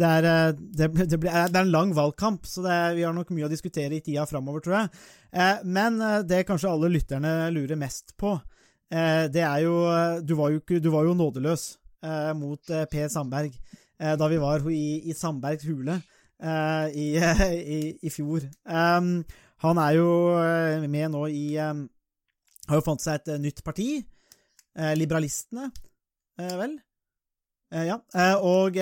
det 0.01 0.09
er, 0.09 0.55
det, 0.57 0.89
blir, 0.93 1.31
det 1.31 1.57
er 1.57 1.61
en 1.61 1.73
lang 1.73 1.91
valgkamp, 1.97 2.47
så 2.49 2.65
vi 2.97 3.05
har 3.05 3.15
nok 3.17 3.33
mye 3.37 3.49
å 3.49 3.53
diskutere 3.53 3.99
i 3.99 4.03
tida 4.05 4.25
framover, 4.29 4.65
tror 4.65 4.79
jeg. 4.79 4.93
Men 5.69 6.01
det 6.27 6.47
kanskje 6.49 6.73
alle 6.73 6.91
lytterne 6.91 7.35
lurer 7.55 7.79
mest 7.79 8.17
på, 8.21 8.35
det 8.91 9.43
er 9.47 9.61
jo 9.63 9.75
Du 10.27 10.33
var 10.35 10.51
jo, 10.51 10.59
du 10.67 10.89
var 10.91 11.05
jo 11.07 11.13
nådeløs 11.15 11.67
mot 12.35 12.73
Per 12.91 13.13
Sandberg 13.13 13.55
da 14.01 14.29
vi 14.33 14.41
var 14.41 14.65
i, 14.73 15.11
i 15.11 15.15
Sandbergs 15.15 15.69
hule. 15.69 16.01
I, 16.41 17.07
i, 17.77 17.81
i, 18.01 18.11
fjor. 18.11 18.47
Han 18.67 19.81
er 19.85 19.97
jo 19.99 20.11
eh, 20.41 20.87
med 20.89 21.13
nå 21.13 21.27
i 21.29 21.45
Har 21.61 22.79
jo 22.79 22.87
fått 22.87 23.05
seg 23.05 23.21
et 23.21 23.43
nytt 23.43 23.63
parti. 23.67 23.91
Liberalistene, 24.97 25.69
vel? 26.39 26.79
ja. 27.71 27.99
og 28.39 28.79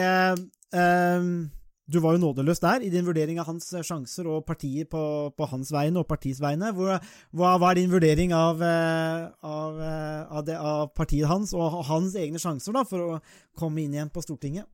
du 1.88 2.00
var 2.04 2.12
jo 2.12 2.20
nådeløs 2.20 2.60
der 2.60 2.82
i 2.84 2.90
din 2.92 3.06
vurdering 3.06 3.38
av 3.40 3.46
hans 3.48 3.70
sjanser 3.72 4.26
og 4.28 4.44
partiet 4.44 4.90
på, 4.92 5.02
på 5.32 5.46
hans 5.48 5.70
vegne 5.72 6.02
og 6.02 6.08
partiets 6.10 6.42
vegne. 6.44 6.74
Hva, 6.76 6.98
hva 7.32 7.70
er 7.70 7.78
din 7.80 7.92
vurdering 7.92 8.34
av, 8.36 8.60
av, 8.60 9.80
av, 10.28 10.42
det, 10.44 10.58
av 10.60 10.90
partiet 10.92 11.30
hans 11.30 11.54
og 11.56 11.80
hans 11.88 12.18
egne 12.20 12.42
sjanser 12.42 12.76
da, 12.76 12.84
for 12.84 13.06
å 13.06 13.20
komme 13.56 13.86
inn 13.86 13.96
igjen 13.96 14.12
på 14.12 14.24
Stortinget? 14.26 14.68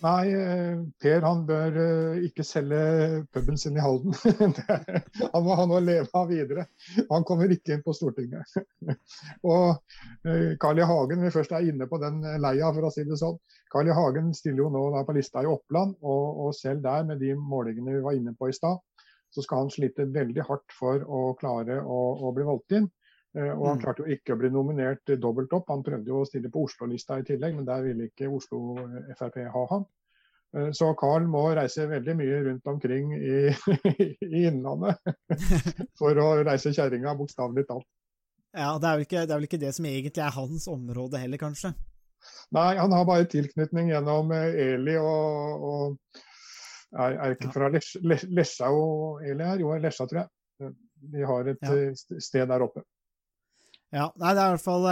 Nei, 0.00 0.32
eh, 0.32 0.78
Per 1.02 1.24
han 1.26 1.42
bør 1.48 1.74
eh, 1.76 2.22
ikke 2.24 2.44
selge 2.46 2.78
puben 3.34 3.58
sin 3.60 3.76
i 3.76 3.82
Halden. 3.84 4.14
han 5.34 5.44
må 5.44 5.56
ha 5.58 5.66
noe 5.68 5.80
å 5.80 5.84
leve 5.84 6.08
av 6.16 6.30
videre. 6.32 6.64
Han 7.10 7.26
kommer 7.28 7.52
ikke 7.52 7.74
inn 7.76 7.82
på 7.84 7.92
Stortinget. 7.96 8.54
Og 9.52 9.66
eh, 10.24 10.56
Carl 10.62 10.80
I. 10.80 10.86
Hagen, 10.88 11.20
vi 11.20 11.32
først 11.34 11.52
er 11.52 11.68
inne 11.68 11.88
på 11.90 12.00
den 12.00 12.22
leia, 12.40 12.70
for 12.72 12.88
å 12.88 12.92
si 12.94 13.04
det 13.04 13.20
sånn. 13.20 13.36
Carl 13.72 13.92
I. 13.92 13.96
Hagen 13.96 14.32
stiller 14.36 14.64
jo 14.64 14.70
nå 14.72 15.04
på 15.04 15.16
lista 15.18 15.44
i 15.44 15.50
Oppland, 15.50 15.98
og, 16.00 16.46
og 16.46 16.56
selv 16.56 16.80
der, 16.86 17.04
med 17.10 17.20
de 17.20 17.34
målingene 17.36 17.98
vi 17.98 18.04
var 18.06 18.16
inne 18.16 18.32
på 18.38 18.48
i 18.48 18.56
stad, 18.56 18.80
så 19.30 19.44
skal 19.44 19.66
han 19.66 19.74
slite 19.74 20.08
veldig 20.10 20.48
hardt 20.48 20.72
for 20.74 21.04
å 21.04 21.26
klare 21.38 21.76
å, 21.84 22.00
å 22.24 22.32
bli 22.34 22.48
valgt 22.48 22.78
inn. 22.80 22.88
Og 23.30 23.62
han 23.62 23.76
mm. 23.78 23.82
klarte 23.84 24.02
jo 24.02 24.16
ikke 24.16 24.34
å 24.34 24.38
bli 24.40 24.48
nominert 24.50 25.12
dobbelt 25.22 25.52
opp. 25.54 25.68
Han 25.70 25.84
prøvde 25.86 26.10
jo 26.10 26.24
å 26.24 26.26
stille 26.26 26.50
på 26.50 26.64
Oslo-lista 26.66 27.20
i 27.20 27.26
tillegg, 27.28 27.54
men 27.54 27.68
der 27.68 27.84
ville 27.84 28.08
ikke 28.10 28.26
Oslo 28.26 28.74
Frp 29.14 29.38
ha 29.54 29.64
ham. 29.70 29.84
Eh, 30.56 30.70
så 30.72 30.90
Carl 30.98 31.28
må 31.30 31.44
reise 31.54 31.86
veldig 31.90 32.16
mye 32.18 32.40
rundt 32.48 32.66
omkring 32.70 33.14
i, 33.14 33.36
i 34.26 34.44
Innlandet 34.48 34.98
for 36.00 36.18
å 36.18 36.30
reise 36.46 36.74
kjerringa, 36.74 37.14
bokstavelig 37.18 37.66
talt. 37.68 37.86
Ja, 38.50 38.74
det 38.82 38.88
er, 38.88 39.04
ikke, 39.04 39.20
det 39.22 39.30
er, 39.30 39.36
vel 39.36 39.46
ikke, 39.46 39.62
det 39.62 39.70
som 39.76 39.86
egentlig 39.86 40.24
er 40.26 40.34
hans 40.34 40.66
område 40.70 41.20
heller, 41.22 41.38
kanskje? 41.38 41.70
Nei, 42.52 42.74
han 42.76 42.92
har 42.92 43.06
bare 43.08 43.28
tilknytning 43.30 43.92
gjennom 43.92 44.34
eh, 44.34 44.58
Eli 44.74 44.96
og, 44.98 45.68
og 45.70 46.18
er, 46.98 47.14
er 47.14 47.36
ikke 47.36 47.52
fra 47.54 47.70
Lesja 47.70 48.72
og 48.74 49.22
Eli 49.22 49.46
her? 49.46 49.62
Jo, 49.62 49.76
Lesja, 49.78 50.08
tror 50.10 50.24
jeg. 50.24 50.74
De 51.10 51.22
har 51.24 51.46
et 51.48 51.62
ja. 51.62 51.76
Eh, 51.78 52.18
sted 52.18 52.50
der 52.50 52.66
oppe. 52.66 52.82
Ja, 53.90 54.06
nei, 54.22 54.32
det 54.36 54.42
er 54.42 54.52
i 54.52 54.54
hvert 54.54 54.62
fall 54.62 54.84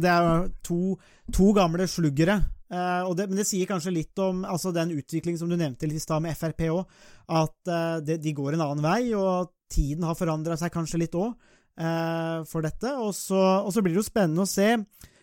Det 0.00 0.08
er 0.08 0.46
to, 0.64 0.96
to 1.36 1.52
gamle 1.56 1.84
sluggere 1.90 2.40
Uh, 2.72 3.04
det, 3.12 3.26
men 3.28 3.36
det 3.36 3.44
sier 3.44 3.68
kanskje 3.68 3.90
litt 3.92 4.20
om 4.24 4.46
altså 4.48 4.70
den 4.72 4.94
utviklingen 4.94 5.36
som 5.36 5.50
du 5.50 5.58
nevnte 5.60 5.84
litt 5.84 5.98
i 5.98 6.00
stad 6.00 6.22
med 6.24 6.32
Frp 6.32 6.62
òg, 6.72 6.94
at 7.28 7.68
uh, 7.68 7.98
det, 8.00 8.16
de 8.24 8.32
går 8.32 8.56
en 8.56 8.62
annen 8.64 8.80
vei, 8.80 9.10
og 9.12 9.50
tiden 9.68 10.06
har 10.08 10.16
forandra 10.16 10.56
seg 10.56 10.72
kanskje 10.72 11.02
litt 11.02 11.16
òg 11.16 11.30
eh, 11.32 12.38
for 12.48 12.64
dette. 12.64 12.94
Og 13.00 13.14
så, 13.16 13.40
og 13.62 13.72
så, 13.72 13.82
blir 13.82 13.94
det 13.94 14.02
jo 14.02 14.08
spennende 14.08 14.44
å 14.44 14.50
se, 14.50 14.68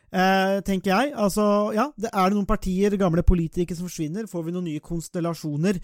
tenker 0.09 0.89
jeg. 0.89 1.13
Altså, 1.13 1.43
ja, 1.75 1.85
det, 1.99 2.09
er 2.09 2.31
det 2.31 2.37
noen 2.37 2.49
partier, 2.49 2.95
gamle 2.97 3.21
politikere, 3.23 3.77
som 3.77 3.85
forsvinner? 3.85 4.27
Får 4.31 4.47
vi 4.47 4.55
noen 4.55 4.65
nye 4.65 4.83
konstellasjoner 4.83 5.77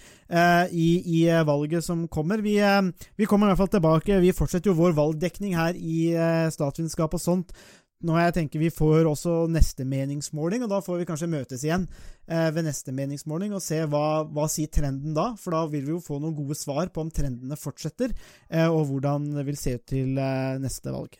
i, 0.73 0.89
i, 1.19 1.21
valget 1.45 1.85
som 1.85 2.07
kommer? 2.09 2.41
Vi, 2.41 2.57
vi, 2.57 3.29
kommer 3.29 3.47
i 3.47 3.53
hvert 3.53 3.63
fall 3.63 3.73
tilbake. 3.77 4.19
Vi 4.23 4.35
fortsetter 4.35 4.71
jo 4.71 4.79
vår 4.79 4.97
valgdekning 4.97 5.57
her 5.59 5.77
i 5.77 6.09
statsvitenskap 6.53 7.13
og 7.17 7.21
sånt 7.21 7.53
nå 8.05 8.17
jeg 8.19 8.35
tenker 8.35 8.61
Vi 8.61 8.71
får 8.73 9.07
også 9.09 9.45
neste 9.51 9.85
meningsmåling, 9.87 10.65
og 10.65 10.71
da 10.73 10.81
får 10.83 11.01
vi 11.01 11.07
kanskje 11.09 11.31
møtes 11.31 11.63
igjen 11.65 11.87
eh, 12.27 12.49
ved 12.55 12.67
neste 12.67 12.93
meningsmåling 12.95 13.55
og 13.55 13.63
se 13.63 13.81
hva, 13.89 14.25
hva 14.27 14.49
sier 14.51 14.71
trenden 14.73 15.15
da. 15.17 15.31
For 15.39 15.55
da 15.55 15.65
vil 15.71 15.87
vi 15.87 15.95
jo 15.95 16.03
få 16.03 16.19
noen 16.19 16.35
gode 16.37 16.57
svar 16.59 16.91
på 16.93 17.05
om 17.05 17.13
trendene 17.13 17.59
fortsetter, 17.59 18.13
eh, 18.49 18.67
og 18.67 18.85
hvordan 18.91 19.31
det 19.39 19.47
vil 19.49 19.59
se 19.59 19.77
ut 19.79 19.87
til 19.95 20.19
eh, 20.21 20.61
neste 20.61 20.93
valg. 20.93 21.19